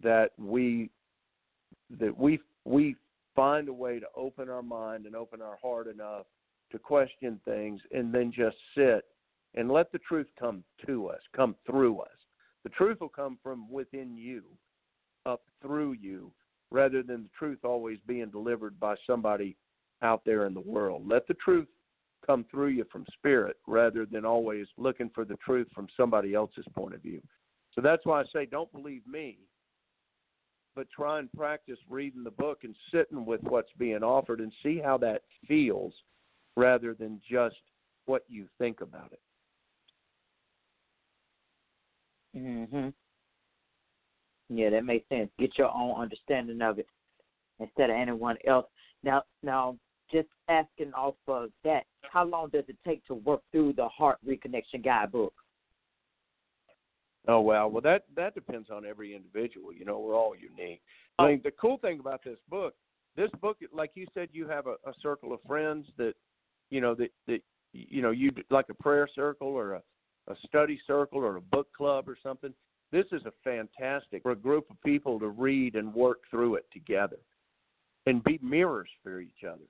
that 0.04 0.32
we 0.38 0.90
that 2.00 2.18
we 2.18 2.40
we 2.66 2.96
find 3.36 3.70
a 3.70 3.74
way 3.74 4.00
to 4.00 4.08
open 4.16 4.50
our 4.50 4.64
mind 4.64 5.06
and 5.06 5.16
open 5.16 5.42
our 5.42 5.58
heart 5.62 5.88
enough 5.88 6.26
to 6.72 6.80
question 6.80 7.40
things 7.46 7.82
and 7.92 8.14
then 8.14 8.32
just 8.32 8.58
sit 8.76 9.06
and 9.56 9.70
let 9.70 9.92
the 9.92 10.00
truth 10.00 10.28
come 10.40 10.64
to 10.86 11.08
us, 11.08 11.20
come 11.36 11.56
through 11.66 12.00
us. 12.00 12.10
The 12.64 12.70
truth 12.70 13.00
will 13.02 13.10
come 13.10 13.38
from 13.42 13.70
within 13.72 14.16
you, 14.16 14.44
up 15.26 15.42
through 15.62 15.94
you, 15.94 16.32
rather 16.72 17.04
than 17.04 17.24
the 17.24 17.30
truth 17.38 17.60
always 17.64 18.00
being 18.08 18.30
delivered 18.30 18.80
by 18.80 18.96
somebody 19.06 19.56
out 20.02 20.24
there 20.26 20.46
in 20.46 20.54
the 20.54 20.62
world. 20.62 21.08
Let 21.08 21.28
the 21.28 21.36
truth 21.36 21.68
come 22.26 22.46
through 22.50 22.70
you 22.70 22.86
from 22.92 23.06
spirit 23.14 23.58
rather 23.68 24.06
than 24.06 24.26
always 24.26 24.68
looking 24.78 25.10
for 25.14 25.26
the 25.26 25.38
truth 25.38 25.68
from 25.76 25.88
somebody 25.98 26.34
else's 26.34 26.66
point 26.74 26.94
of 26.96 27.02
view. 27.02 27.22
So 27.74 27.82
that's 27.82 28.06
why 28.06 28.22
I 28.22 28.26
say 28.34 28.46
don't 28.46 28.72
believe 28.72 29.06
me, 29.08 29.38
but 30.76 30.90
try 30.90 31.20
and 31.20 31.32
practice 31.34 31.80
reading 31.90 32.24
the 32.24 32.32
book 32.32 32.60
and 32.64 32.76
sitting 32.92 33.26
with 33.26 33.42
what's 33.44 33.72
being 33.78 34.04
offered 34.04 34.40
and 34.40 34.52
see 34.64 34.80
how 34.80 34.98
that 35.00 35.24
feels 35.48 35.94
rather 36.56 36.94
than 36.94 37.22
just 37.30 37.56
what 38.06 38.24
you 38.28 38.48
think 38.58 38.82
about 38.82 39.12
it. 39.12 39.20
Mhm. 42.36 42.94
Yeah, 44.54 44.70
that 44.70 44.84
makes 44.84 45.08
sense. 45.08 45.30
Get 45.40 45.58
your 45.58 45.74
own 45.74 46.00
understanding 46.00 46.62
of 46.62 46.78
it 46.78 46.88
instead 47.60 47.90
of 47.90 47.96
anyone 47.96 48.36
else. 48.46 48.66
Now, 49.02 49.24
now, 49.42 49.78
just 50.12 50.28
asking 50.50 50.94
off 50.94 51.16
of 51.30 51.52
that, 51.64 51.86
how 52.02 52.26
long 52.26 52.50
does 52.50 52.66
it 52.68 52.76
take 52.86 53.06
to 53.06 53.14
work 53.14 53.42
through 53.52 53.74
the 53.74 53.88
Heart 53.88 54.18
Reconnection 54.28 54.84
Guidebook? 54.84 55.34
Oh 57.28 57.40
well, 57.40 57.70
well 57.70 57.82
that 57.82 58.04
that 58.16 58.36
depends 58.36 58.70
on 58.70 58.86
every 58.86 59.16
individual. 59.16 59.72
You 59.72 59.86
know, 59.86 60.00
we're 60.00 60.18
all 60.18 60.36
unique. 60.36 60.82
I 61.18 61.24
oh. 61.24 61.28
mean, 61.28 61.42
the 61.44 61.52
cool 61.52 61.78
thing 61.78 62.00
about 62.00 62.24
this 62.24 62.40
book, 62.50 62.74
this 63.16 63.30
book, 63.42 63.58
like 63.72 63.92
you 63.94 64.06
said, 64.14 64.30
you 64.34 64.48
have 64.48 64.68
a, 64.68 64.76
a 64.86 64.94
circle 65.02 65.32
of 65.32 65.40
friends 65.48 65.86
that, 65.98 66.14
you 66.72 66.82
know, 66.82 66.94
that 66.96 67.12
that 67.28 67.42
you 67.72 68.02
know 68.02 68.12
you 68.12 68.32
like 68.50 68.66
a 68.70 68.84
prayer 68.84 69.08
circle 69.16 69.50
or 69.50 69.74
a 69.74 69.82
a 70.28 70.36
study 70.48 70.80
circle 70.86 71.20
or 71.20 71.38
a 71.38 71.42
book 71.42 71.68
club 71.78 72.10
or 72.10 72.18
something. 72.22 72.54
This 72.92 73.06
is 73.12 73.22
a 73.26 73.32
fantastic 73.44 74.24
for 74.24 74.32
a 74.32 74.36
group 74.36 74.70
of 74.70 74.82
people 74.84 75.20
to 75.20 75.30
read 75.30 75.76
and 75.76 75.94
work 75.94 76.20
through 76.30 76.56
it 76.56 76.66
together 76.74 77.18
and 78.06 78.24
be 78.24 78.40
mirrors 78.42 78.90
for 79.04 79.20
each 79.20 79.44
other. 79.48 79.68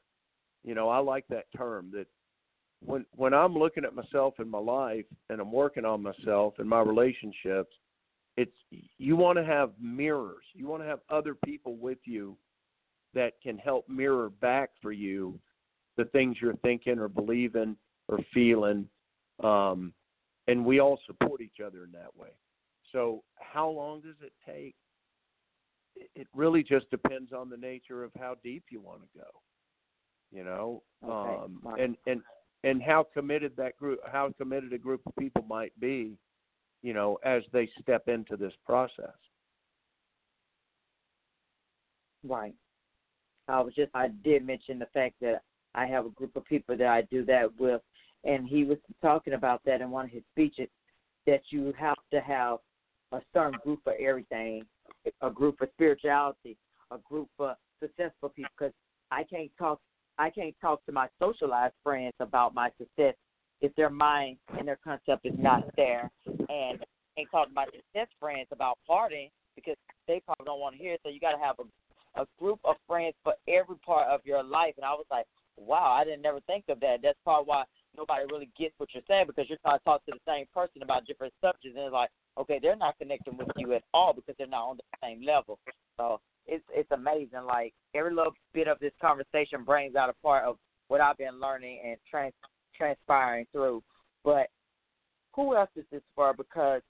You 0.64 0.76
know, 0.76 0.90
I 0.90 1.00
like 1.00 1.26
that 1.30 1.46
term 1.56 1.92
that 1.94 2.08
when 2.84 3.06
when 3.16 3.34
I'm 3.34 3.56
looking 3.56 3.86
at 3.86 3.96
myself 3.96 4.36
in 4.40 4.50
my 4.50 4.60
life 4.60 5.06
and 5.30 5.40
I'm 5.40 5.52
working 5.52 5.86
on 5.86 6.02
myself 6.02 6.56
and 6.58 6.68
my 6.68 6.82
relationships, 6.82 7.76
it's 8.38 8.56
you 8.98 9.16
want 9.16 9.38
to 9.38 9.46
have 9.46 9.72
mirrors. 9.80 10.44
You 10.54 10.68
want 10.68 10.82
to 10.82 10.88
have 10.88 11.00
other 11.10 11.36
people 11.46 11.76
with 11.76 12.00
you 12.06 12.38
that 13.14 13.34
can 13.44 13.58
help 13.58 13.88
mirror 13.88 14.30
back 14.30 14.72
for 14.82 14.92
you 14.92 15.40
the 15.98 16.06
things 16.06 16.38
you're 16.42 16.56
thinking 16.58 16.98
or 16.98 17.08
believing 17.08 17.76
or 18.08 18.20
feeling. 18.34 18.88
Um, 19.44 19.94
and 20.48 20.66
we 20.66 20.80
all 20.80 21.00
support 21.06 21.42
each 21.42 21.60
other 21.64 21.84
in 21.84 21.92
that 21.92 22.16
way. 22.18 22.30
So, 22.92 23.24
how 23.40 23.70
long 23.70 24.02
does 24.02 24.16
it 24.22 24.34
take? 24.46 24.76
It 26.16 26.28
really 26.34 26.64
just 26.64 26.90
depends 26.90 27.32
on 27.34 27.50
the 27.50 27.58
nature 27.58 28.04
of 28.04 28.12
how 28.18 28.36
deep 28.44 28.64
you 28.70 28.80
want 28.80 29.02
to 29.02 29.20
go. 29.20 29.28
You 30.32 30.44
know, 30.44 30.84
okay. 31.04 31.44
um, 31.44 31.62
and 31.80 31.96
and 32.08 32.22
and 32.64 32.82
how 32.82 33.06
committed 33.14 33.54
that 33.58 33.78
group, 33.78 34.00
how 34.10 34.34
committed 34.38 34.74
a 34.74 34.78
group 34.78 35.02
of 35.06 35.16
people 35.18 35.44
might 35.48 35.78
be, 35.80 36.18
you 36.82 36.94
know, 36.94 37.18
as 37.26 37.44
they 37.52 37.70
step 37.82 38.08
into 38.08 38.38
this 38.38 38.54
process. 38.66 39.16
Right. 42.24 42.54
I 43.48 43.60
was 43.62 43.74
just 43.74 43.92
I 43.94 44.10
did 44.24 44.46
mention 44.46 44.80
the 44.80 44.88
fact 44.94 45.16
that 45.22 45.42
I 45.76 45.86
have 45.88 46.06
a 46.06 46.10
group 46.10 46.36
of 46.36 46.46
people 46.46 46.78
that 46.78 46.88
I 46.88 47.02
do 47.04 47.26
that 47.26 47.50
with 47.60 47.82
and 48.24 48.48
he 48.48 48.64
was 48.64 48.78
talking 49.02 49.34
about 49.34 49.62
that 49.66 49.82
in 49.82 49.90
one 49.90 50.06
of 50.06 50.12
his 50.12 50.24
speeches 50.32 50.68
that 51.26 51.42
you 51.50 51.74
have 51.78 51.98
to 52.12 52.20
have 52.22 52.60
a 53.12 53.22
certain 53.34 53.60
group 53.64 53.80
for 53.84 53.94
everything, 54.00 54.64
a 55.22 55.30
group 55.30 55.58
for 55.58 55.68
spirituality, 55.74 56.58
a 56.92 56.98
group 57.00 57.28
for 57.38 57.56
successful 57.82 58.30
people. 58.30 58.52
Because 58.58 58.74
I 59.12 59.24
can't 59.24 59.52
talk, 59.58 59.80
I 60.18 60.30
can't 60.30 60.56
talk 60.62 60.86
to 60.86 60.92
my 60.92 61.08
socialized 61.20 61.76
friends 61.84 62.14
about 62.20 62.54
my 62.54 62.70
success 62.78 63.16
if 63.62 63.74
their 63.76 63.90
mind 63.90 64.38
and 64.58 64.68
their 64.68 64.80
concept 64.84 65.26
is 65.26 65.36
not 65.38 65.64
there, 65.76 66.10
and 66.26 66.80
I 66.82 66.86
can't 67.16 67.32
talk 67.32 67.48
to 67.48 67.54
my 67.54 67.66
success 67.66 68.08
friends 68.20 68.48
about 68.52 68.80
partying 68.90 69.30
because 69.56 69.76
they 70.08 70.22
probably 70.26 70.46
don't 70.46 70.60
want 70.60 70.76
to 70.76 70.82
hear 70.82 70.94
it. 70.94 71.02
So 71.04 71.10
you 71.10 71.20
got 71.20 71.34
to 71.34 71.44
have 71.44 71.60
a 71.60 71.64
a 72.16 72.26
group 72.40 72.60
of 72.66 72.76
friends 72.88 73.16
for 73.24 73.34
every 73.48 73.78
part 73.86 74.08
of 74.08 74.22
your 74.26 74.44
life. 74.44 74.74
And 74.78 74.86
I 74.86 74.92
was 74.92 75.06
like, 75.10 75.26
wow, 75.58 75.98
I 76.00 76.04
didn't 76.04 76.22
never 76.22 76.40
think 76.42 76.66
of 76.70 76.80
that. 76.82 76.98
That's 77.02 77.18
probably 77.24 77.46
why 77.48 77.64
nobody 77.98 78.26
really 78.32 78.50
gets 78.58 78.74
what 78.78 78.90
you're 78.94 79.04
saying 79.08 79.26
because 79.28 79.46
you're 79.50 79.58
trying 79.60 79.80
to 79.80 79.84
talk 79.84 80.06
to 80.06 80.12
the 80.12 80.32
same 80.32 80.46
person 80.54 80.82
about 80.82 81.06
different 81.06 81.34
subjects, 81.42 81.76
and 81.76 81.86
it's 81.86 81.94
like, 81.94 82.10
okay, 82.38 82.60
they're 82.62 82.76
not 82.76 82.98
connecting 82.98 83.38
with 83.38 83.48
you 83.58 83.74
at 83.74 83.84
all 83.94 84.14
because 84.14 84.36
they're 84.38 84.48
not 84.48 84.70
on 84.70 84.78
the 84.78 84.98
same 85.04 85.26
level. 85.26 85.60
So 85.98 86.20
it's 86.48 86.64
it's 86.74 86.92
amazing. 86.92 87.44
Like 87.46 87.74
every 87.94 88.14
little 88.14 88.34
bit 88.54 88.68
of 88.68 88.80
this 88.80 88.94
conversation 89.02 89.64
brings 89.64 89.96
out 89.96 90.10
a 90.10 90.14
part 90.24 90.46
of 90.46 90.58
what 90.88 91.02
I've 91.02 91.18
been 91.18 91.40
learning 91.40 91.80
and 91.86 91.98
trans 92.10 92.34
transpiring 92.78 93.46
through. 93.52 93.84
But 94.24 94.48
who 95.36 95.56
else 95.56 95.70
is 95.76 95.86
this 95.92 96.02
for? 96.16 96.34
Because 96.34 96.82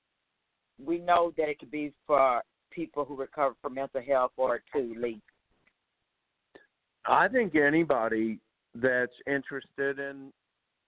we 0.84 0.97
know 0.97 1.34
that 1.38 1.49
it 1.49 1.60
could 1.60 1.72
be 1.72 1.93
for 2.08 2.41
people 2.72 3.06
who 3.06 3.16
recover 3.16 3.56
from 3.62 3.76
mental 3.76 4.02
health 4.02 4.32
or 4.38 4.62
to 4.74 4.95
Lee. 4.97 5.22
I 7.06 7.28
think 7.28 7.56
anybody 7.56 8.39
that's 8.76 9.12
interested 9.28 9.99
in 9.99 10.32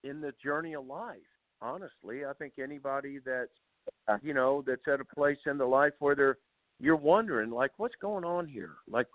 in 0.04 0.22
the 0.22 0.34
journey 0.44 0.74
of 0.74 0.86
life. 0.86 1.18
Honestly, 1.62 2.26
I 2.26 2.34
think 2.34 2.54
anybody 2.62 3.20
that's 3.26 3.50
you 4.22 4.34
know 4.34 4.64
that's 4.66 4.88
at 4.92 5.00
a 5.00 5.16
place 5.16 5.38
in 5.46 5.58
the 5.58 5.66
life 5.66 5.94
where 6.00 6.16
they're 6.16 6.38
you're 6.80 6.96
wondering 6.96 7.50
like 7.50 7.72
what's 7.78 7.96
going 8.02 8.24
on 8.26 8.48
here? 8.48 8.74
Like 8.90 9.08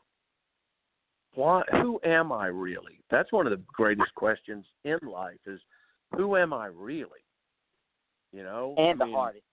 why 1.34 1.62
who 1.72 2.00
am 2.04 2.32
i 2.32 2.46
really? 2.46 3.00
That's 3.10 3.32
one 3.32 3.46
of 3.46 3.52
the 3.52 3.62
greatest 3.72 4.14
questions 4.14 4.64
in 4.84 4.98
life 5.02 5.38
is 5.46 5.60
who 6.16 6.36
am 6.36 6.52
i 6.52 6.66
really? 6.66 7.24
You 8.32 8.42
know 8.42 8.74
and 8.76 9.00
I 9.00 9.04
the 9.04 9.06
mean, 9.06 9.14
hardest 9.14 9.44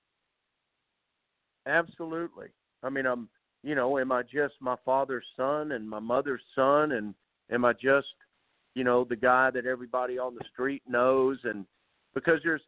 absolutely. 1.68 2.48
I 2.84 2.90
mean 2.90 3.06
i'm 3.06 3.28
you 3.64 3.76
know 3.76 4.00
am 4.00 4.12
i 4.12 4.22
just 4.24 4.56
my 4.60 4.76
father's 4.86 5.26
son 5.36 5.74
and 5.74 5.90
my 5.90 6.00
mother's 6.00 6.44
son? 6.56 6.94
And 6.94 7.14
am 7.52 7.66
i 7.66 7.74
just 7.74 8.08
you 8.76 8.84
know 8.84 9.04
the 9.04 9.16
guy 9.16 9.50
that 9.52 9.66
everybody 9.66 10.20
on 10.20 10.36
the 10.36 10.46
street 10.52 10.84
knows 10.88 11.38
and 11.44 11.66
because 12.14 12.40
there's 12.44 12.62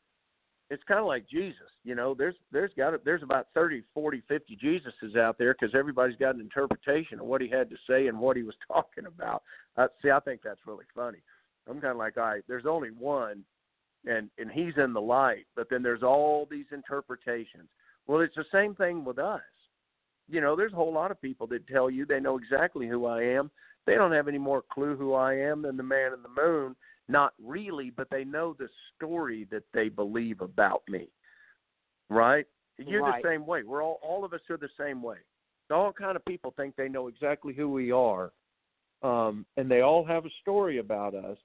it's 0.70 0.84
kind 0.84 1.00
of 1.00 1.06
like 1.06 1.28
Jesus, 1.30 1.70
you 1.84 1.96
know. 1.96 2.14
There's 2.14 2.36
there's 2.52 2.72
got 2.78 2.94
a, 2.94 3.00
there's 3.06 3.24
about 3.24 3.48
thirty, 3.54 3.84
forty, 3.94 4.22
fifty 4.28 4.58
Jesuses 4.58 5.18
out 5.18 5.38
there 5.38 5.56
because 5.58 5.74
everybody's 5.74 6.18
got 6.18 6.36
an 6.36 6.42
interpretation 6.42 7.20
of 7.20 7.26
what 7.26 7.42
he 7.42 7.50
had 7.50 7.70
to 7.70 7.78
say 7.90 8.08
and 8.08 8.20
what 8.20 8.36
he 8.36 8.44
was 8.44 8.56
talking 8.68 9.06
about. 9.06 9.44
Uh, 9.78 9.88
see, 10.02 10.10
I 10.10 10.20
think 10.20 10.42
that's 10.44 10.60
really 10.66 10.86
funny. 10.94 11.20
I'm 11.70 11.80
kind 11.80 11.92
of 11.92 11.98
like, 11.98 12.18
all 12.18 12.24
right, 12.24 12.44
there's 12.48 12.66
only 12.66 12.90
one, 12.90 13.44
and 14.06 14.30
and 14.38 14.52
he's 14.52 14.74
in 14.78 14.92
the 14.92 15.02
light, 15.02 15.46
but 15.56 15.70
then 15.70 15.84
there's 15.84 16.04
all 16.04 16.48
these 16.52 16.66
interpretations. 16.74 17.70
Well, 18.06 18.22
it's 18.22 18.36
the 18.36 18.46
same 18.52 18.76
thing 18.76 19.06
with 19.06 19.20
us. 19.20 19.42
You 20.30 20.42
know, 20.42 20.58
there's 20.58 20.74
a 20.74 20.78
whole 20.78 20.94
lot 20.94 21.12
of 21.12 21.22
people 21.22 21.48
that 21.48 21.68
tell 21.68 21.90
you 21.90 22.06
they 22.06 22.20
know 22.20 22.38
exactly 22.38 22.88
who 22.88 23.06
I 23.06 23.24
am. 23.24 23.50
They 23.88 23.96
don't 23.96 24.12
have 24.12 24.28
any 24.28 24.38
more 24.38 24.64
clue 24.72 24.96
who 24.98 25.14
I 25.14 25.34
am 25.34 25.64
than 25.64 25.78
the 25.78 25.84
man 25.84 26.12
in 26.14 26.22
the 26.22 26.42
moon. 26.42 26.76
Not 27.08 27.34
really, 27.42 27.90
but 27.90 28.10
they 28.12 28.26
know 28.26 28.54
the 28.54 28.68
story 28.96 29.48
that 29.50 29.64
they 29.74 29.88
believe 29.88 30.42
about 30.42 30.84
me. 30.90 31.08
Right? 32.10 32.46
You're 32.78 33.02
right. 33.02 33.24
the 33.24 33.30
same 33.30 33.48
way. 33.48 33.64
We're 33.64 33.84
all 33.84 34.00
all 34.04 34.24
of 34.24 34.34
us 34.34 34.42
are 34.50 34.58
the 34.58 34.70
same 34.78 35.02
way. 35.02 35.18
All 35.72 35.92
kind 35.92 36.16
of 36.16 36.24
people 36.26 36.54
think 36.56 36.76
they 36.76 36.90
know 36.90 37.08
exactly 37.08 37.54
who 37.54 37.70
we 37.70 37.92
are, 37.92 38.32
um, 39.04 39.46
and 39.56 39.72
they 39.72 39.82
all 39.82 40.06
have 40.06 40.26
a 40.26 40.30
story 40.42 40.78
about 40.78 41.16
us. 41.16 41.38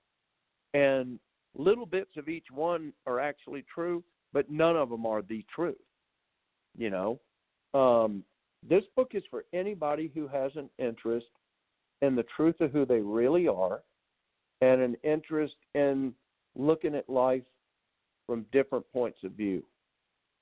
And 0.74 1.18
little 1.57 1.86
bits 1.86 2.11
of 2.16 2.28
each 2.28 2.47
one 2.53 2.93
are 3.07 3.18
actually 3.18 3.64
true, 3.72 4.03
but 4.32 4.51
none 4.51 4.76
of 4.76 4.90
them 4.90 5.07
are 5.07 5.22
the 5.22 5.45
truth. 5.55 5.76
You 6.76 6.90
know, 6.90 7.20
um, 7.74 8.24
this 8.68 8.84
book 8.95 9.12
is 9.14 9.22
for 9.30 9.45
anybody 9.53 10.11
who 10.14 10.28
has 10.28 10.53
an 10.57 10.68
interest 10.78 11.26
in 12.03 12.16
the 12.16 12.24
truth 12.36 12.61
of 12.61 12.72
who 12.72 12.84
they 12.84 13.00
really 13.00 13.48
are, 13.48 13.82
and 14.61 14.80
an 14.82 14.96
interest 15.03 15.55
in 15.74 16.12
looking 16.55 16.94
at 16.94 17.09
life 17.09 17.42
from 18.26 18.44
different 18.53 18.84
points 18.92 19.18
of 19.24 19.32
view, 19.32 19.62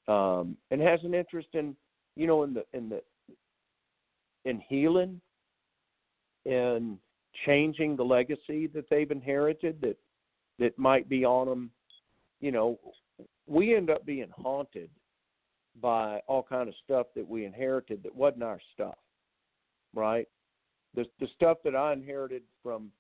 um, 0.09 0.57
and 0.71 0.81
has 0.81 1.01
an 1.05 1.15
interest 1.15 1.49
in, 1.53 1.77
you 2.17 2.27
know, 2.27 2.43
in 2.43 2.55
the 2.55 2.65
in 2.73 2.89
the 2.89 3.03
in 4.45 4.61
healing, 4.69 5.21
in 6.47 6.99
changing 7.47 7.97
the 7.97 8.05
legacy 8.05 8.67
that 8.67 8.89
they've 8.91 9.11
inherited 9.11 9.81
that 9.81 9.97
that 10.59 10.79
might 10.79 11.09
be 11.09 11.25
on 11.25 11.47
them. 11.47 11.71
You 12.41 12.53
know, 12.53 12.79
we 13.47 13.75
end 13.77 13.91
up 13.91 14.07
being 14.07 14.31
haunted 14.37 14.91
by 15.81 16.21
all 16.27 16.43
kind 16.43 16.69
of 16.69 16.75
stuff 16.85 17.07
that 17.15 17.29
we 17.29 17.45
inherited 17.45 18.03
that 18.03 18.15
wasn't 18.15 18.43
our 18.43 18.61
stuff, 18.75 18.97
right? 19.95 20.27
The 20.95 21.05
the 21.21 21.29
stuff 21.35 21.59
that 21.65 21.75
I 21.77 21.93
inherited 21.93 22.43
from 22.63 22.91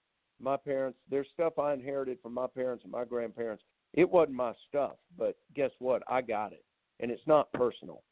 my 0.40 0.56
parents, 0.56 0.98
there's 1.10 1.26
stuff 1.34 1.58
I 1.58 1.72
inherited 1.72 2.18
from 2.22 2.34
my 2.34 2.46
parents 2.46 2.84
and 2.84 2.92
my 2.92 3.04
grandparents. 3.04 3.62
It 3.92 4.08
wasn't 4.08 4.36
my 4.36 4.52
stuff, 4.68 4.92
but 5.18 5.36
guess 5.54 5.70
what? 5.80 6.02
I 6.08 6.22
got 6.22 6.52
it, 6.52 6.64
and 7.00 7.10
it's 7.10 7.26
not 7.26 7.52
personal. 7.52 8.02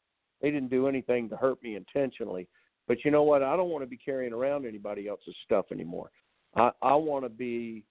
They 0.41 0.51
didn't 0.51 0.69
do 0.69 0.87
anything 0.87 1.29
to 1.29 1.37
hurt 1.37 1.61
me 1.63 1.75
intentionally. 1.75 2.47
But 2.87 3.05
you 3.05 3.11
know 3.11 3.23
what? 3.23 3.43
I 3.43 3.55
don't 3.55 3.69
want 3.69 3.83
to 3.83 3.89
be 3.89 3.97
carrying 3.97 4.33
around 4.33 4.65
anybody 4.65 5.07
else's 5.07 5.35
stuff 5.45 5.67
anymore. 5.71 6.11
I 6.55 6.71
I 6.81 6.95
want 6.95 7.25
to 7.25 7.29
be 7.29 7.83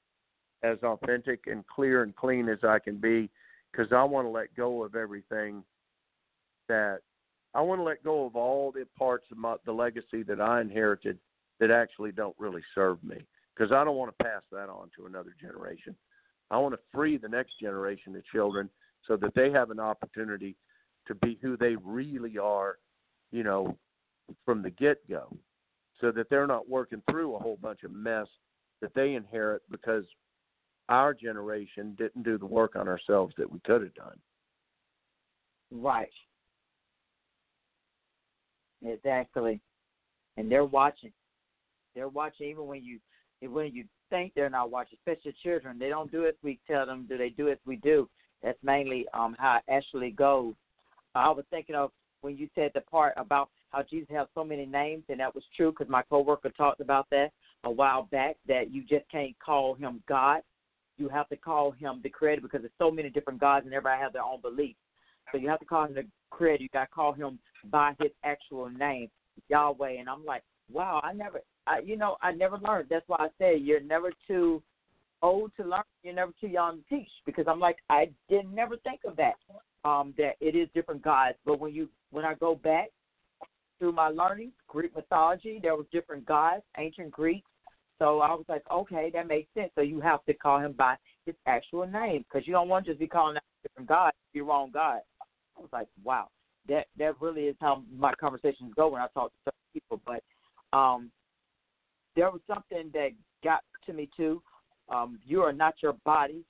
as 0.62 0.78
authentic 0.82 1.46
and 1.46 1.66
clear 1.66 2.02
and 2.02 2.14
clean 2.16 2.48
as 2.48 2.58
I 2.64 2.78
can 2.78 2.96
be 2.96 3.30
because 3.70 3.92
I 3.92 4.02
want 4.04 4.26
to 4.26 4.30
let 4.30 4.54
go 4.56 4.82
of 4.82 4.94
everything 4.94 5.62
that 6.68 6.98
I 7.54 7.62
want 7.62 7.80
to 7.80 7.84
let 7.84 8.02
go 8.04 8.26
of 8.26 8.36
all 8.36 8.72
the 8.72 8.86
parts 8.98 9.24
of 9.30 9.38
my, 9.38 9.56
the 9.64 9.72
legacy 9.72 10.22
that 10.24 10.40
I 10.40 10.60
inherited 10.60 11.18
that 11.60 11.70
actually 11.70 12.12
don't 12.12 12.36
really 12.38 12.62
serve 12.74 13.02
me 13.02 13.26
because 13.54 13.72
I 13.72 13.84
don't 13.84 13.96
want 13.96 14.16
to 14.16 14.24
pass 14.24 14.42
that 14.52 14.68
on 14.68 14.90
to 14.96 15.06
another 15.06 15.34
generation. 15.40 15.94
I 16.50 16.58
want 16.58 16.74
to 16.74 16.80
free 16.92 17.16
the 17.18 17.28
next 17.28 17.58
generation 17.60 18.14
of 18.16 18.24
children 18.26 18.70
so 19.06 19.16
that 19.16 19.34
they 19.34 19.50
have 19.50 19.70
an 19.70 19.80
opportunity 19.80 20.56
to 21.06 21.14
be 21.16 21.38
who 21.42 21.56
they 21.56 21.76
really 21.76 22.38
are, 22.38 22.78
you 23.32 23.42
know, 23.42 23.76
from 24.44 24.62
the 24.62 24.70
get 24.70 25.08
go, 25.08 25.34
so 26.00 26.10
that 26.12 26.28
they're 26.30 26.46
not 26.46 26.68
working 26.68 27.02
through 27.10 27.34
a 27.34 27.38
whole 27.38 27.58
bunch 27.60 27.82
of 27.82 27.92
mess 27.92 28.26
that 28.80 28.94
they 28.94 29.14
inherit 29.14 29.62
because 29.70 30.04
our 30.88 31.12
generation 31.12 31.94
didn't 31.98 32.22
do 32.22 32.38
the 32.38 32.46
work 32.46 32.76
on 32.76 32.88
ourselves 32.88 33.34
that 33.36 33.50
we 33.50 33.58
could 33.60 33.82
have 33.82 33.94
done. 33.94 34.18
Right. 35.70 36.08
Exactly. 38.84 39.60
And 40.36 40.50
they're 40.50 40.64
watching. 40.64 41.12
They're 41.98 42.08
watching 42.08 42.48
even 42.48 42.68
when 42.68 42.84
you 42.84 43.00
when 43.42 43.74
you 43.74 43.84
think 44.08 44.32
they're 44.34 44.48
not 44.48 44.70
watching, 44.70 44.98
especially 45.04 45.34
children. 45.42 45.80
They 45.80 45.88
don't 45.88 46.12
do 46.12 46.26
as 46.26 46.34
we 46.44 46.60
tell 46.64 46.86
them. 46.86 47.06
Do 47.08 47.18
they 47.18 47.30
do 47.30 47.48
as 47.48 47.58
we 47.66 47.74
do? 47.74 48.08
That's 48.40 48.58
mainly 48.62 49.04
um 49.14 49.34
how 49.36 49.56
it 49.56 49.72
actually 49.72 50.12
goes. 50.12 50.54
I 51.16 51.28
was 51.30 51.44
thinking 51.50 51.74
of 51.74 51.90
when 52.20 52.36
you 52.36 52.48
said 52.54 52.70
the 52.74 52.82
part 52.82 53.14
about 53.16 53.48
how 53.70 53.82
Jesus 53.82 54.08
has 54.12 54.28
so 54.32 54.44
many 54.44 54.64
names, 54.64 55.02
and 55.08 55.18
that 55.18 55.34
was 55.34 55.42
true 55.56 55.72
because 55.72 55.90
my 55.90 56.02
coworker 56.02 56.50
talked 56.50 56.80
about 56.80 57.08
that 57.10 57.32
a 57.64 57.70
while 57.70 58.04
back. 58.12 58.36
That 58.46 58.72
you 58.72 58.82
just 58.82 59.10
can't 59.10 59.36
call 59.40 59.74
him 59.74 60.00
God. 60.08 60.42
You 60.98 61.08
have 61.08 61.28
to 61.30 61.36
call 61.36 61.72
him 61.72 61.98
the 62.04 62.10
Creator 62.10 62.42
because 62.42 62.60
there's 62.60 62.72
so 62.78 62.92
many 62.92 63.10
different 63.10 63.40
gods, 63.40 63.66
and 63.66 63.74
everybody 63.74 64.00
has 64.00 64.12
their 64.12 64.22
own 64.22 64.40
beliefs. 64.40 64.78
So 65.32 65.38
you 65.38 65.48
have 65.48 65.58
to 65.60 65.66
call 65.66 65.86
him 65.86 65.94
the 65.94 66.06
Creator. 66.30 66.62
You 66.62 66.68
got 66.68 66.84
to 66.84 66.90
call 66.90 67.12
him 67.12 67.40
by 67.72 67.94
his 68.00 68.12
actual 68.24 68.70
name, 68.70 69.08
Yahweh. 69.48 69.98
And 69.98 70.08
I'm 70.08 70.24
like, 70.24 70.42
wow, 70.72 71.00
I 71.02 71.12
never, 71.12 71.40
I, 71.68 71.80
you 71.84 71.96
know, 71.96 72.16
I 72.22 72.32
never 72.32 72.58
learned. 72.58 72.88
That's 72.90 73.08
why 73.08 73.16
I 73.20 73.28
say 73.38 73.56
you're 73.56 73.80
never 73.80 74.10
too 74.26 74.62
old 75.22 75.52
to 75.56 75.64
learn. 75.64 75.82
You're 76.02 76.14
never 76.14 76.32
too 76.40 76.48
young 76.48 76.78
to 76.78 76.96
teach 76.96 77.10
because 77.26 77.46
I'm 77.48 77.60
like, 77.60 77.76
I 77.90 78.10
didn't 78.28 78.54
never 78.54 78.76
think 78.78 79.00
of 79.06 79.16
that. 79.16 79.34
Um, 79.84 80.12
that 80.18 80.32
it 80.40 80.56
is 80.56 80.68
different 80.74 81.02
gods, 81.02 81.36
but 81.46 81.60
when 81.60 81.72
you 81.72 81.88
when 82.10 82.24
I 82.24 82.34
go 82.34 82.56
back 82.56 82.88
through 83.78 83.92
my 83.92 84.08
learning, 84.08 84.50
Greek 84.66 84.94
mythology, 84.94 85.60
there 85.62 85.76
was 85.76 85.86
different 85.92 86.26
gods, 86.26 86.62
ancient 86.78 87.12
Greeks. 87.12 87.48
So 87.98 88.20
I 88.20 88.30
was 88.30 88.44
like, 88.48 88.62
okay, 88.70 89.10
that 89.14 89.28
makes 89.28 89.48
sense. 89.54 89.70
So 89.76 89.82
you 89.82 90.00
have 90.00 90.24
to 90.24 90.34
call 90.34 90.58
him 90.58 90.72
by 90.72 90.96
his 91.26 91.36
actual 91.46 91.86
name 91.86 92.24
because 92.24 92.46
you 92.46 92.52
don't 92.52 92.68
want 92.68 92.86
to 92.86 92.92
just 92.92 93.00
be 93.00 93.06
calling 93.06 93.36
out 93.36 93.42
different 93.62 93.88
gods, 93.88 94.16
be 94.34 94.40
wrong 94.40 94.70
God. 94.72 95.00
I 95.56 95.60
was 95.60 95.70
like, 95.72 95.86
wow, 96.02 96.28
that 96.68 96.86
that 96.98 97.20
really 97.20 97.44
is 97.44 97.56
how 97.60 97.82
my 97.96 98.12
conversations 98.14 98.72
go 98.74 98.88
when 98.88 99.00
I 99.00 99.06
talk 99.14 99.30
to 99.30 99.38
certain 99.44 99.60
people. 99.72 100.00
But 100.04 100.76
um, 100.76 101.10
there 102.18 102.32
was 102.32 102.40
something 102.48 102.90
that 102.92 103.10
got 103.44 103.60
to 103.86 103.92
me 103.92 104.10
too. 104.16 104.42
Um, 104.88 105.20
you 105.24 105.40
are 105.42 105.52
not 105.52 105.74
your 105.80 105.92
body. 106.04 106.44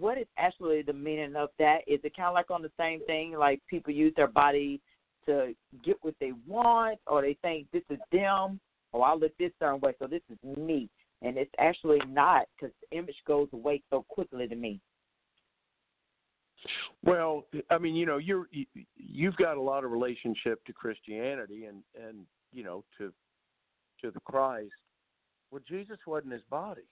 What 0.00 0.18
is 0.18 0.26
actually 0.36 0.82
the 0.82 0.92
meaning 0.92 1.36
of 1.36 1.50
that? 1.60 1.82
Is 1.86 2.00
it 2.02 2.16
kind 2.16 2.26
of 2.26 2.34
like 2.34 2.50
on 2.50 2.62
the 2.62 2.72
same 2.76 3.04
thing, 3.06 3.34
like 3.38 3.60
people 3.70 3.92
use 3.92 4.12
their 4.16 4.26
body 4.26 4.80
to 5.26 5.54
get 5.84 5.98
what 6.00 6.16
they 6.20 6.32
want, 6.48 6.98
or 7.06 7.22
they 7.22 7.38
think 7.42 7.68
this 7.72 7.84
is 7.90 7.98
them, 8.10 8.58
or 8.92 9.06
I 9.06 9.14
look 9.14 9.30
this 9.38 9.52
certain 9.60 9.78
way, 9.78 9.92
so 10.00 10.08
this 10.08 10.22
is 10.32 10.56
me, 10.56 10.88
and 11.22 11.36
it's 11.36 11.54
actually 11.60 12.00
not 12.08 12.46
because 12.56 12.74
the 12.90 12.98
image 12.98 13.14
goes 13.24 13.46
away 13.52 13.80
so 13.90 14.04
quickly 14.08 14.48
to 14.48 14.56
me. 14.56 14.80
Well, 17.04 17.44
I 17.70 17.78
mean, 17.78 17.94
you 17.94 18.04
know, 18.04 18.16
you're 18.16 18.48
you've 18.96 19.36
got 19.36 19.58
a 19.58 19.60
lot 19.60 19.84
of 19.84 19.92
relationship 19.92 20.64
to 20.64 20.72
Christianity 20.72 21.66
and 21.66 21.84
and 21.94 22.26
you 22.52 22.64
know 22.64 22.82
to 22.98 23.12
to 24.00 24.10
the 24.10 24.20
Christ. 24.20 24.72
Well, 25.50 25.62
Jesus 25.66 25.98
wasn't 26.06 26.32
his 26.32 26.42
body. 26.50 26.88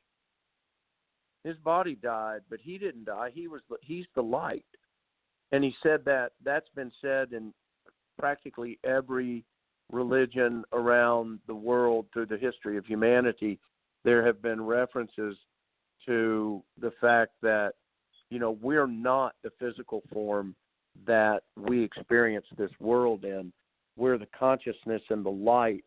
His 1.44 1.56
body 1.58 1.94
died, 1.94 2.40
but 2.50 2.58
he 2.60 2.78
didn't 2.78 3.04
die. 3.04 3.30
He 3.32 3.46
was 3.46 3.60
the, 3.70 3.76
he's 3.80 4.06
the 4.14 4.22
light, 4.22 4.64
and 5.52 5.62
he 5.62 5.74
said 5.82 6.04
that 6.04 6.32
that's 6.44 6.68
been 6.74 6.90
said 7.00 7.32
in 7.32 7.52
practically 8.18 8.78
every 8.82 9.44
religion 9.92 10.64
around 10.72 11.38
the 11.46 11.54
world 11.54 12.06
through 12.12 12.26
the 12.26 12.38
history 12.38 12.76
of 12.76 12.84
humanity. 12.84 13.60
There 14.04 14.26
have 14.26 14.42
been 14.42 14.60
references 14.60 15.36
to 16.06 16.62
the 16.80 16.92
fact 17.00 17.32
that 17.42 17.74
you 18.30 18.40
know 18.40 18.58
we're 18.60 18.88
not 18.88 19.34
the 19.44 19.50
physical 19.60 20.02
form 20.12 20.56
that 21.06 21.42
we 21.56 21.82
experience 21.82 22.46
this 22.58 22.72
world 22.80 23.24
in. 23.24 23.52
We're 23.96 24.18
the 24.18 24.28
consciousness 24.36 25.02
and 25.10 25.24
the 25.24 25.30
light 25.30 25.84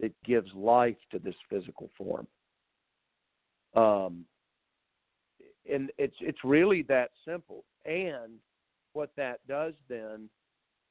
that 0.00 0.12
gives 0.24 0.50
life 0.54 0.96
to 1.10 1.18
this 1.18 1.34
physical 1.50 1.90
form. 1.96 2.26
Um, 3.74 4.24
and 5.70 5.90
it's 5.98 6.16
it's 6.20 6.38
really 6.44 6.82
that 6.84 7.10
simple. 7.26 7.64
And 7.84 8.38
what 8.92 9.10
that 9.16 9.40
does 9.46 9.74
then 9.88 10.28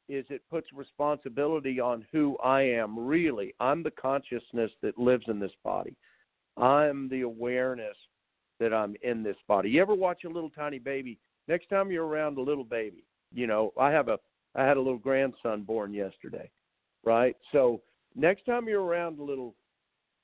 is 0.10 0.26
it 0.30 0.42
puts 0.50 0.68
responsibility 0.74 1.80
on 1.80 2.06
who 2.12 2.38
I 2.38 2.62
am 2.62 2.98
really. 2.98 3.54
I'm 3.60 3.84
the 3.84 3.92
consciousness 3.92 4.72
that 4.82 4.98
lives 4.98 5.26
in 5.28 5.40
this 5.40 5.52
body. 5.64 5.96
I'm 6.56 7.10
the 7.10 7.22
awareness 7.22 7.96
that 8.60 8.74
I'm 8.74 8.96
in 9.02 9.24
this 9.24 9.36
body. 9.48 9.70
You 9.70 9.82
ever 9.82 9.94
watch 9.94 10.24
a 10.24 10.30
little 10.30 10.50
tiny 10.50 10.80
baby? 10.80 11.20
Next 11.48 11.70
time 11.70 11.92
you're 11.92 12.06
around 12.06 12.38
a 12.38 12.42
little 12.42 12.64
baby, 12.64 13.04
you 13.34 13.48
know, 13.48 13.74
I 13.80 13.92
have 13.92 14.08
a 14.08 14.20
I 14.56 14.64
had 14.64 14.78
a 14.78 14.82
little 14.82 14.98
grandson 14.98 15.64
born 15.64 15.94
yesterday, 15.94 16.50
right? 17.04 17.36
So 17.52 17.82
next 18.18 18.46
time 18.46 18.68
you're 18.68 18.84
around 18.84 19.20
a 19.20 19.24
little 19.24 19.56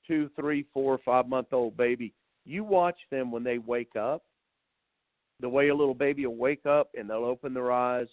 two, 0.06 0.28
three, 0.36 0.66
four, 0.74 0.98
five 1.04 1.28
month 1.28 1.48
old 1.52 1.76
baby, 1.76 2.12
you 2.44 2.64
watch 2.64 2.98
them 3.10 3.30
when 3.30 3.42
they 3.44 3.58
wake 3.58 3.96
up. 3.96 4.22
The 5.40 5.48
way 5.48 5.68
a 5.68 5.74
little 5.74 5.94
baby 5.94 6.26
will 6.26 6.36
wake 6.36 6.66
up 6.66 6.90
and 6.94 7.08
they'll 7.08 7.24
open 7.24 7.54
their 7.54 7.72
eyes 7.72 8.06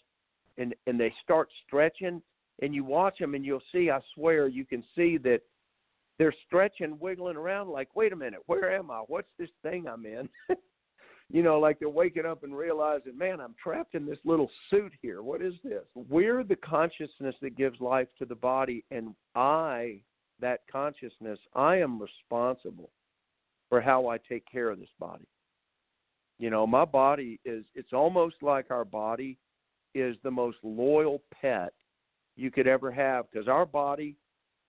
and 0.58 0.74
and 0.88 1.00
they 1.00 1.14
start 1.24 1.50
stretching 1.66 2.22
and 2.62 2.74
you 2.74 2.84
watch 2.84 3.20
them 3.20 3.36
and 3.36 3.46
you'll 3.46 3.62
see 3.72 3.90
I 3.90 4.00
swear 4.16 4.48
you 4.48 4.66
can 4.66 4.84
see 4.96 5.18
that 5.20 5.42
they're 6.18 6.34
stretching 6.46 6.98
wiggling 7.00 7.38
around 7.38 7.70
like 7.70 7.96
wait 7.96 8.12
a 8.12 8.16
minute 8.16 8.42
where 8.48 8.76
am 8.76 8.92
I 8.92 9.02
what's 9.08 9.30
this 9.40 9.50
thing 9.64 9.88
I'm 9.88 10.06
in 10.06 10.28
you 11.32 11.44
know, 11.44 11.60
like 11.60 11.80
they're 11.80 11.90
waking 11.90 12.26
up 12.26 12.44
and 12.44 12.56
realizing, 12.56 13.18
man, 13.18 13.40
I'm 13.40 13.56
trapped 13.62 13.96
in 13.96 14.06
this 14.06 14.18
little 14.26 14.50
suit 14.70 14.92
here. 15.02 15.24
What 15.24 15.42
is 15.42 15.54
this? 15.64 15.84
We're 15.96 16.44
the 16.44 16.58
consciousness 16.58 17.36
that 17.42 17.56
gives 17.56 17.80
life 17.80 18.10
to 18.20 18.26
the 18.26 18.36
body, 18.36 18.84
and 18.92 19.16
I, 19.34 20.02
that 20.42 20.62
consciousness, 20.70 21.40
I 21.56 21.78
am 21.78 22.02
responsible 22.02 22.90
for 23.70 23.80
how 23.80 24.08
I 24.08 24.18
take 24.18 24.44
care 24.52 24.70
of 24.70 24.80
this 24.80 24.90
body. 25.00 25.26
You 26.38 26.50
know, 26.50 26.68
my 26.68 26.84
body 26.84 27.40
is, 27.46 27.64
it's 27.76 27.94
almost 27.94 28.36
like 28.42 28.70
our 28.70 28.84
body 28.84 29.38
is 29.96 30.18
the 30.24 30.32
most 30.32 30.58
loyal 30.64 31.22
pet 31.40 31.72
you 32.36 32.52
could 32.52 32.68
ever 32.68 32.92
have 32.92 33.32
because 33.32 33.48
our 33.48 33.66
body, 33.66 34.16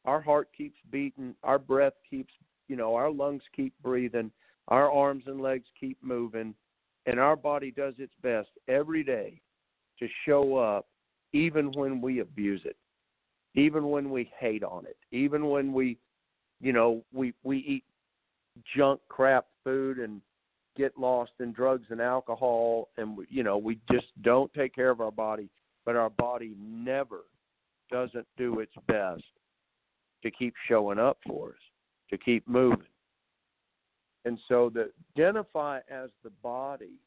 our 0.04 0.20
heart 0.20 0.48
keeps 0.56 0.76
beating, 0.90 1.34
our 1.42 1.58
breath 1.58 1.94
keeps, 2.08 2.32
you 2.68 2.76
know, 2.76 2.94
our 2.94 3.10
lungs 3.10 3.42
keep 3.56 3.72
breathing 3.82 4.30
our 4.72 4.90
arms 4.90 5.24
and 5.26 5.42
legs 5.42 5.66
keep 5.78 5.98
moving, 6.02 6.54
and 7.04 7.20
our 7.20 7.36
body 7.36 7.70
does 7.70 7.92
its 7.98 8.14
best 8.22 8.48
every 8.68 9.04
day 9.04 9.38
to 9.98 10.08
show 10.24 10.56
up, 10.56 10.86
even 11.34 11.70
when 11.72 12.00
we 12.00 12.20
abuse 12.20 12.62
it, 12.64 12.76
even 13.54 13.90
when 13.90 14.08
we 14.08 14.32
hate 14.40 14.64
on 14.64 14.86
it, 14.86 14.96
even 15.10 15.50
when 15.50 15.74
we, 15.74 15.98
you 16.62 16.72
know, 16.72 17.04
we 17.12 17.34
we 17.42 17.58
eat 17.58 17.84
junk 18.74 18.98
crap 19.10 19.44
food 19.62 19.98
and 19.98 20.22
get 20.74 20.96
lost 20.96 21.32
in 21.40 21.52
drugs 21.52 21.88
and 21.90 22.00
alcohol, 22.00 22.88
and 22.96 23.14
we, 23.14 23.26
you 23.28 23.42
know 23.42 23.58
we 23.58 23.78
just 23.90 24.06
don't 24.22 24.50
take 24.54 24.74
care 24.74 24.88
of 24.88 25.02
our 25.02 25.12
body. 25.12 25.50
But 25.84 25.96
our 25.96 26.10
body 26.10 26.54
never 26.58 27.24
doesn't 27.90 28.26
do 28.38 28.60
its 28.60 28.72
best 28.88 29.24
to 30.22 30.30
keep 30.30 30.54
showing 30.66 30.98
up 30.98 31.18
for 31.26 31.48
us, 31.48 31.62
to 32.08 32.16
keep 32.16 32.48
moving. 32.48 32.86
And 34.24 34.38
so 34.48 34.70
to 34.70 34.86
identify 35.16 35.78
as 35.90 36.10
the 36.22 36.30
body 36.42 37.00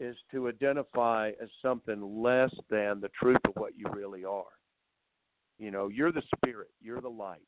is 0.00 0.16
to 0.32 0.48
identify 0.48 1.30
as 1.42 1.48
something 1.60 2.22
less 2.22 2.50
than 2.70 3.00
the 3.00 3.10
truth 3.20 3.40
of 3.46 3.52
what 3.54 3.76
you 3.76 3.86
really 3.92 4.24
are. 4.24 4.44
You 5.58 5.70
know, 5.70 5.88
you're 5.88 6.10
the 6.10 6.22
spirit, 6.36 6.70
you're 6.80 7.02
the 7.02 7.08
light. 7.08 7.46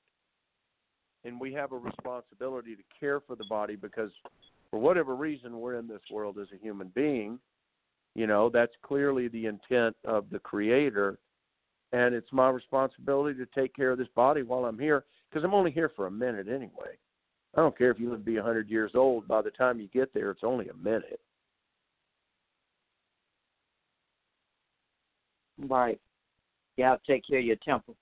And 1.25 1.41
we 1.41 1.53
have 1.55 1.73
a 1.73 1.79
responsibility 1.79 2.77
to 2.77 2.83
care 2.99 3.21
for 3.21 3.37
the 3.37 3.47
body 3.49 3.75
because 3.75 4.11
for 4.71 4.79
whatever 4.79 5.15
reason 5.15 5.61
we're 5.61 5.79
in 5.79 5.89
this 5.89 6.03
world 6.11 6.39
as 6.39 6.49
a 6.53 6.63
human 6.63 6.89
being, 6.95 7.39
you 8.15 8.27
know, 8.27 8.51
that's 8.51 8.75
clearly 8.83 9.29
the 9.29 9.47
intent 9.47 9.97
of 10.05 10.29
the 10.31 10.39
creator 10.39 11.19
and 11.93 12.15
it's 12.15 12.33
my 12.33 12.49
responsibility 12.49 13.39
to 13.39 13.47
take 13.55 13.75
care 13.75 13.91
of 13.91 13.99
this 13.99 14.09
body 14.15 14.43
while 14.43 14.65
I'm 14.65 14.79
here 14.79 15.05
because 15.31 15.45
I'm 15.45 15.55
only 15.55 15.71
here 15.71 15.91
for 15.95 16.07
a 16.07 16.11
minute 16.11 16.49
anyway. 16.49 16.97
I 17.55 17.61
don't 17.61 17.77
care 17.77 17.91
if 17.91 18.01
you 18.01 18.11
live 18.11 18.21
to 18.21 18.25
be 18.25 18.37
a 18.37 18.43
100 18.43 18.71
years 18.71 18.93
old. 18.95 19.29
By 19.29 19.43
the 19.43 19.51
time 19.51 19.81
you 19.81 19.89
get 19.89 20.13
there, 20.15 20.31
it's 20.31 20.43
only 20.43 20.69
a 20.69 20.75
minute. 20.75 21.21
Right. 25.59 26.01
You 26.77 26.85
have 26.85 27.03
to 27.03 27.13
take 27.13 27.27
care 27.29 27.39
of 27.39 27.45
your 27.45 27.57
temple. 27.57 27.97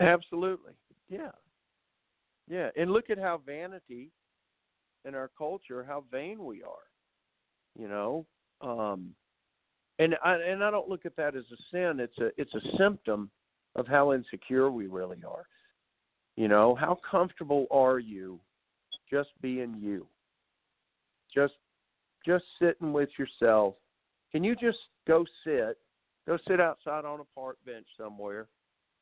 Absolutely. 0.00 0.72
Yeah. 1.08 1.30
Yeah. 2.48 2.70
And 2.76 2.90
look 2.90 3.10
at 3.10 3.18
how 3.18 3.40
vanity 3.44 4.10
in 5.04 5.14
our 5.14 5.30
culture, 5.36 5.84
how 5.86 6.04
vain 6.10 6.44
we 6.44 6.62
are. 6.62 6.88
You 7.78 7.88
know, 7.88 8.26
um, 8.60 9.14
and 9.98 10.14
I 10.24 10.34
and 10.34 10.62
I 10.62 10.70
don't 10.70 10.88
look 10.88 11.06
at 11.06 11.16
that 11.16 11.34
as 11.34 11.44
a 11.52 11.56
sin. 11.72 11.98
It's 11.98 12.16
a 12.18 12.30
it's 12.40 12.54
a 12.54 12.76
symptom 12.78 13.30
of 13.76 13.86
how 13.88 14.12
insecure 14.12 14.70
we 14.70 14.86
really 14.86 15.18
are. 15.28 15.44
You 16.36 16.48
know, 16.48 16.74
how 16.74 16.98
comfortable 17.08 17.66
are 17.70 17.98
you 17.98 18.40
just 19.10 19.30
being 19.40 19.76
you? 19.80 20.06
Just 21.32 21.54
just 22.26 22.44
sitting 22.60 22.92
with 22.92 23.10
yourself. 23.18 23.74
Can 24.32 24.42
you 24.42 24.56
just 24.56 24.78
go 25.06 25.24
sit, 25.44 25.78
go 26.26 26.38
sit 26.48 26.60
outside 26.60 27.04
on 27.04 27.20
a 27.20 27.24
park 27.34 27.58
bench 27.66 27.86
somewhere 27.96 28.48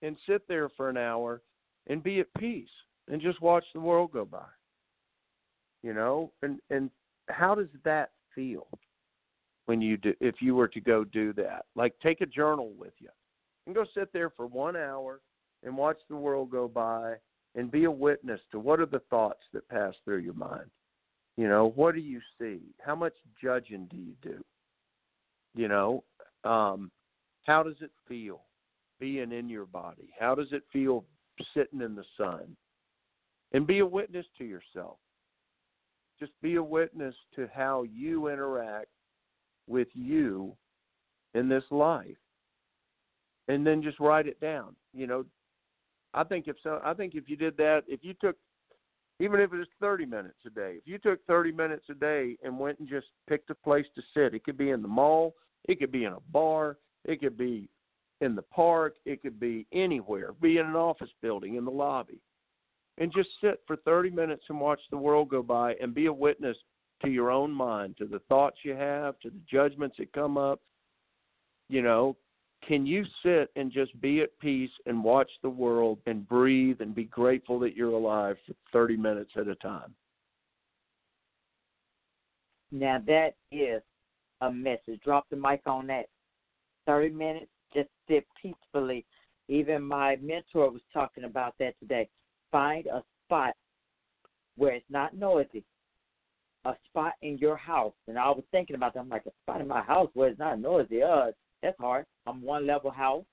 and 0.03 0.17
sit 0.27 0.47
there 0.49 0.69
for 0.77 0.91
an 0.91 0.97
hour 0.97 1.41
and 1.87 2.03
be 2.03 2.21
at 2.21 2.35
peace 2.35 2.69
and 3.09 3.23
just 3.23 3.41
watch 3.41 3.65
the 3.73 3.81
world 3.81 4.13
go 4.13 4.25
by? 4.25 4.45
You 5.83 5.95
know, 5.95 6.33
and 6.43 6.61
and 6.71 6.91
how 7.29 7.55
does 7.55 7.69
that 7.85 8.11
feel 8.35 8.67
when 9.67 9.81
you 9.81 9.97
do 9.97 10.15
if 10.21 10.37
you 10.41 10.55
were 10.55 10.69
to 10.69 10.81
go 10.81 11.05
do 11.05 11.33
that? 11.35 11.65
Like 11.77 11.95
take 12.03 12.21
a 12.21 12.27
journal 12.27 12.73
with 12.77 12.93
you 12.99 13.09
and 13.67 13.75
go 13.75 13.85
sit 13.95 14.13
there 14.13 14.31
for 14.31 14.47
1 14.47 14.77
hour 14.77 15.21
and 15.63 15.77
watch 15.77 15.99
the 16.09 16.17
world 16.17 16.51
go 16.51 16.69
by 16.69 17.15
and 17.55 17.71
be 17.71 17.85
a 17.85 17.91
witness 17.91 18.41
to 18.51 18.59
what 18.59 18.81
are 18.81 18.87
the 18.87 19.03
thoughts 19.11 19.43
that 19.53 19.69
pass 19.69 19.95
through 20.05 20.19
your 20.19 20.35
mind. 20.35 20.71
You 21.37 21.49
know, 21.49 21.73
what 21.75 21.95
do 21.95 22.01
you 22.01 22.21
see? 22.39 22.61
How 22.85 22.95
much 22.95 23.15
judging 23.43 23.87
do 23.91 23.97
you 23.97 24.15
do? 24.23 24.43
You 25.55 25.69
know, 25.69 26.05
um, 26.45 26.91
how 27.45 27.63
does 27.63 27.77
it 27.81 27.91
feel 28.09 28.43
being 29.01 29.33
in 29.33 29.49
your 29.49 29.67
body? 29.67 30.11
How 30.19 30.35
does 30.35 30.49
it 30.53 30.63
feel 30.73 31.05
sitting 31.55 31.81
in 31.81 31.95
the 31.95 32.05
sun? 32.17 32.57
And 33.53 33.67
be 33.67 33.81
a 33.81 33.87
witness 33.87 34.27
to 34.39 34.45
yourself. 34.45 34.97
Just 36.19 36.33
be 36.41 36.57
a 36.57 36.63
witness 36.63 37.15
to 37.37 37.49
how 37.53 37.83
you 37.83 38.29
interact 38.29 38.89
with 39.67 39.89
you 39.93 40.55
in 41.35 41.49
this 41.49 41.65
life. 41.71 42.17
And 43.49 43.67
then 43.67 43.83
just 43.83 44.01
write 44.01 44.27
it 44.27 44.41
down. 44.41 44.77
You 44.95 45.07
know, 45.07 45.25
I 46.15 46.25
think 46.25 46.49
if 46.49 46.57
so, 46.63 46.81
I 46.85 46.95
think 46.95 47.15
if 47.15 47.29
you 47.29 47.37
did 47.37 47.57
that, 47.57 47.83
if 47.89 48.01
you 48.03 48.15
took, 48.21 48.37
even 49.19 49.41
if 49.41 49.53
it 49.53 49.59
was 49.59 49.69
30 49.81 50.07
minutes 50.07 50.39
a 50.47 50.51
day, 50.51 50.75
if 50.77 50.87
you 50.87 50.99
took 50.99 51.25
30 51.27 51.53
minutes 51.53 51.85
a 51.91 51.95
day 51.95 52.37
and 52.43 52.59
went 52.59 52.79
and 52.79 52.89
just 52.89 53.07
picked 53.29 53.51
a 53.51 53.55
place 53.55 53.87
to 53.95 54.03
sit, 54.15 54.35
it 54.35 54.45
could 54.45 54.59
be 54.59 54.71
in 54.71 54.83
the 54.83 54.89
mall, 54.89 55.35
it 55.69 55.79
could 55.79 55.93
be 55.93 56.05
in 56.05 56.13
a 56.13 56.21
bar, 56.31 56.77
it 57.05 57.21
could 57.21 57.39
be 57.39 57.69
in 58.21 58.35
the 58.35 58.43
park, 58.43 58.95
it 59.05 59.23
could 59.23 59.41
be 59.41 59.67
anywhere, 59.73 60.33
be 60.41 60.59
in 60.59 60.67
an 60.67 60.77
office 60.77 61.11
building, 61.23 61.57
in 61.57 61.65
the 61.65 61.71
lobby, 61.71 62.21
and 62.99 63.13
just 63.13 63.31
sit 63.41 63.61
for 63.67 63.77
30 63.77 64.11
minutes 64.11 64.45
and 64.49 64.61
watch 64.61 64.81
the 64.91 64.97
world 64.97 65.29
go 65.29 65.43
by 65.43 65.75
and 65.81 65.95
be 65.95 66.07
a 66.07 66.13
witness 66.13 66.57
to 67.03 67.11
your 67.11 67.31
own 67.31 67.51
mind, 67.51 67.97
to 67.99 68.07
the 68.07 68.21
thoughts 68.29 68.59
you 68.65 68.75
have, 68.75 69.19
to 69.21 69.31
the 69.31 69.41
judgments 69.51 69.97
that 69.99 70.13
come 70.13 70.37
up. 70.37 70.61
You 71.69 71.83
know, 71.83 72.17
can 72.67 72.87
you 72.87 73.05
sit 73.23 73.51
and 73.57 73.73
just 73.73 73.99
be 74.01 74.21
at 74.21 74.39
peace 74.39 74.71
and 74.87 75.03
watch 75.03 75.31
the 75.43 75.51
world 75.51 75.99
and 76.07 76.29
breathe 76.29 76.81
and 76.81 76.95
be 76.95 77.05
grateful 77.05 77.59
that 77.61 77.77
you're 77.77 77.93
alive 77.93 78.37
for 78.47 78.55
30 78.73 78.97
minutes 78.97 79.33
at 79.37 79.49
a 79.49 79.55
time? 79.57 79.95
Now 82.71 83.03
that 83.07 83.35
is 83.51 83.83
a 84.41 84.51
message. 84.51 85.01
Drop 85.05 85.27
the 85.31 85.37
mic 85.37 85.63
on 85.67 85.87
that. 85.89 86.07
30 86.87 87.11
minutes, 87.11 87.51
just 87.75 87.89
sit 88.09 88.27
peacefully. 88.41 89.05
Even 89.49 89.83
my 89.83 90.17
mentor 90.17 90.71
was 90.71 90.81
talking 90.93 91.25
about 91.25 91.55
that 91.59 91.79
today. 91.81 92.09
Find 92.51 92.87
a 92.87 93.03
spot 93.25 93.55
where 94.57 94.75
it's 94.75 94.91
not 94.91 95.17
noisy, 95.17 95.65
a 96.65 96.75
spot 96.89 97.15
in 97.23 97.39
your 97.39 97.57
house. 97.57 97.95
And 98.09 98.19
I 98.19 98.29
was 98.29 98.45
thinking 98.51 98.77
about 98.77 98.95
that. 98.95 99.01
I'm 99.01 99.09
like, 99.09 99.27
a 99.27 99.33
spot 99.43 99.61
in 99.61 99.69
my 99.69 99.83
house 99.83 100.11
where 100.15 100.29
it's 100.29 100.39
not 100.39 100.61
noisy. 100.61 101.03
Uh, 101.03 101.33
that's 101.63 101.79
hard. 101.79 102.07
I'm 102.27 102.43
one 102.43 102.67
level 102.67 102.91
house. 102.91 103.25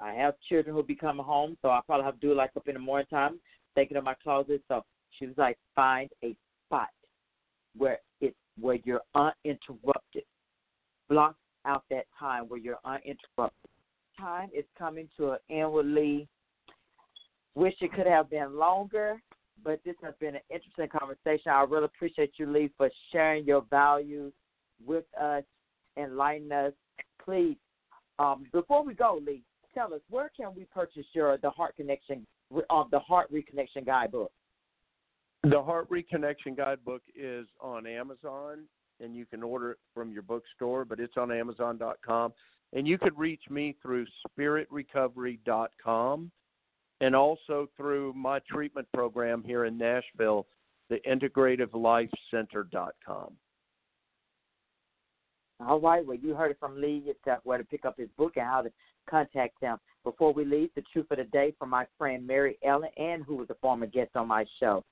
I 0.00 0.12
have 0.14 0.34
children 0.48 0.74
who 0.74 0.82
be 0.82 0.94
coming 0.94 1.24
home, 1.24 1.56
so 1.60 1.70
I 1.70 1.80
probably 1.86 2.04
have 2.04 2.20
to 2.20 2.26
do 2.26 2.34
like 2.34 2.50
up 2.56 2.68
in 2.68 2.74
the 2.74 2.80
morning 2.80 3.06
time, 3.10 3.40
thinking 3.74 3.96
of 3.96 4.04
my 4.04 4.14
closet. 4.22 4.62
So 4.68 4.84
she 5.18 5.26
was 5.26 5.36
like, 5.36 5.58
find 5.74 6.08
a 6.22 6.36
spot 6.66 6.88
where 7.76 7.98
it's 8.20 8.36
where 8.60 8.78
you're 8.84 9.02
uninterrupted. 9.14 10.24
Block 11.08 11.36
out 11.64 11.84
that 11.90 12.06
time 12.18 12.44
where 12.44 12.60
you're 12.60 12.78
uninterrupted. 12.84 13.70
Time 14.18 14.50
is 14.56 14.64
coming 14.78 15.08
to 15.16 15.32
an 15.32 15.38
inwardly. 15.48 16.28
Wish 17.54 17.74
it 17.80 17.92
could 17.92 18.06
have 18.06 18.30
been 18.30 18.56
longer, 18.56 19.20
but 19.64 19.80
this 19.84 19.96
has 20.02 20.14
been 20.20 20.36
an 20.36 20.42
interesting 20.50 20.88
conversation. 20.88 21.50
I 21.50 21.62
really 21.62 21.86
appreciate 21.86 22.32
you, 22.36 22.46
Lee, 22.46 22.70
for 22.76 22.90
sharing 23.10 23.44
your 23.44 23.64
values 23.70 24.32
with 24.84 25.04
us, 25.20 25.42
enlightening 25.96 26.52
us, 26.52 26.72
please, 27.28 27.56
um, 28.18 28.46
before 28.52 28.82
we 28.82 28.94
go, 28.94 29.20
Lee, 29.24 29.42
tell 29.74 29.92
us 29.92 30.00
where 30.08 30.30
can 30.34 30.54
we 30.56 30.64
purchase 30.64 31.04
your 31.12 31.36
the 31.36 31.50
Heart 31.50 31.76
Connection 31.76 32.26
of 32.70 32.70
uh, 32.70 32.84
the 32.90 32.98
Heart 32.98 33.30
Reconnection 33.30 33.84
Guidebook? 33.84 34.32
The 35.44 35.62
Heart 35.62 35.90
Reconnection 35.90 36.56
Guidebook 36.56 37.02
is 37.14 37.46
on 37.60 37.86
Amazon, 37.86 38.60
and 39.00 39.14
you 39.14 39.26
can 39.26 39.42
order 39.42 39.72
it 39.72 39.78
from 39.94 40.10
your 40.10 40.22
bookstore, 40.22 40.86
but 40.86 41.00
it's 41.00 41.18
on 41.18 41.30
Amazon.com. 41.30 42.32
And 42.72 42.88
you 42.88 42.96
could 42.96 43.18
reach 43.18 43.42
me 43.50 43.76
through 43.82 44.06
SpiritRecovery.com 44.38 46.30
and 47.00 47.14
also 47.14 47.68
through 47.76 48.14
my 48.14 48.40
treatment 48.50 48.88
program 48.94 49.44
here 49.44 49.66
in 49.66 49.76
Nashville, 49.76 50.46
the 50.88 50.96
IntegrativeLifeCenter.com. 51.06 53.34
All 55.60 55.80
right. 55.80 56.06
Well, 56.06 56.16
you 56.16 56.34
heard 56.34 56.52
it 56.52 56.58
from 56.60 56.80
Lee. 56.80 57.02
It's 57.06 57.18
uh, 57.26 57.36
where 57.44 57.58
to 57.58 57.64
pick 57.64 57.84
up 57.84 57.98
his 57.98 58.08
book 58.16 58.32
and 58.36 58.46
how 58.46 58.62
to 58.62 58.70
contact 59.08 59.60
him. 59.60 59.78
Before 60.04 60.32
we 60.32 60.44
leave, 60.44 60.70
the 60.74 60.84
truth 60.92 61.06
of 61.10 61.18
the 61.18 61.24
day 61.24 61.52
from 61.58 61.70
my 61.70 61.86
friend 61.96 62.26
Mary 62.26 62.58
Ellen, 62.64 62.90
and 62.96 63.24
who 63.24 63.36
was 63.36 63.50
a 63.50 63.54
former 63.54 63.86
guest 63.86 64.10
on 64.14 64.28
my 64.28 64.44
show. 64.60 64.84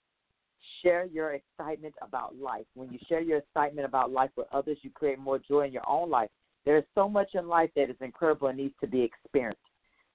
Share 0.82 1.04
your 1.04 1.34
excitement 1.34 1.94
about 2.02 2.36
life. 2.36 2.66
When 2.74 2.92
you 2.92 2.98
share 3.08 3.20
your 3.20 3.38
excitement 3.38 3.86
about 3.86 4.10
life 4.10 4.30
with 4.36 4.48
others, 4.52 4.78
you 4.82 4.90
create 4.90 5.18
more 5.18 5.38
joy 5.38 5.66
in 5.66 5.72
your 5.72 5.88
own 5.88 6.10
life. 6.10 6.30
There 6.64 6.76
is 6.76 6.84
so 6.96 7.08
much 7.08 7.28
in 7.34 7.46
life 7.46 7.70
that 7.76 7.88
is 7.88 7.96
incredible 8.00 8.48
and 8.48 8.58
needs 8.58 8.74
to 8.80 8.88
be 8.88 9.00
experienced. 9.00 9.60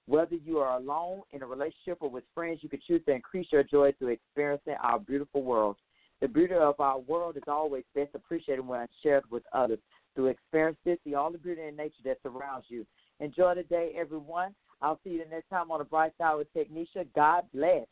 Whether 0.06 0.34
you 0.36 0.58
are 0.58 0.76
alone, 0.76 1.22
in 1.30 1.42
a 1.42 1.46
relationship, 1.46 1.98
or 2.00 2.10
with 2.10 2.24
friends, 2.34 2.58
you 2.62 2.68
can 2.68 2.80
choose 2.86 3.02
to 3.06 3.12
increase 3.12 3.46
your 3.50 3.62
joy 3.62 3.92
through 3.98 4.08
experiencing 4.08 4.74
our 4.82 4.98
beautiful 4.98 5.42
world. 5.42 5.76
The 6.20 6.28
beauty 6.28 6.54
of 6.54 6.78
our 6.78 6.98
world 6.98 7.36
is 7.36 7.44
always 7.48 7.84
best 7.94 8.10
appreciated 8.14 8.66
when 8.66 8.86
shared 9.02 9.24
with 9.30 9.44
others. 9.52 9.78
Through 10.14 10.26
experiences, 10.26 10.98
see 11.04 11.14
all 11.14 11.30
the 11.30 11.38
beauty 11.38 11.62
in 11.62 11.76
nature 11.76 12.02
that 12.04 12.18
surrounds 12.22 12.66
you. 12.68 12.84
Enjoy 13.20 13.54
the 13.54 13.62
day, 13.62 13.92
everyone. 13.96 14.54
I'll 14.82 15.00
see 15.04 15.10
you 15.10 15.22
the 15.24 15.30
next 15.30 15.48
time 15.48 15.70
on 15.70 15.78
the 15.78 15.84
Bright 15.84 16.12
Side 16.18 16.34
with 16.34 16.52
Technisha. 16.54 17.06
God 17.14 17.44
bless. 17.54 17.86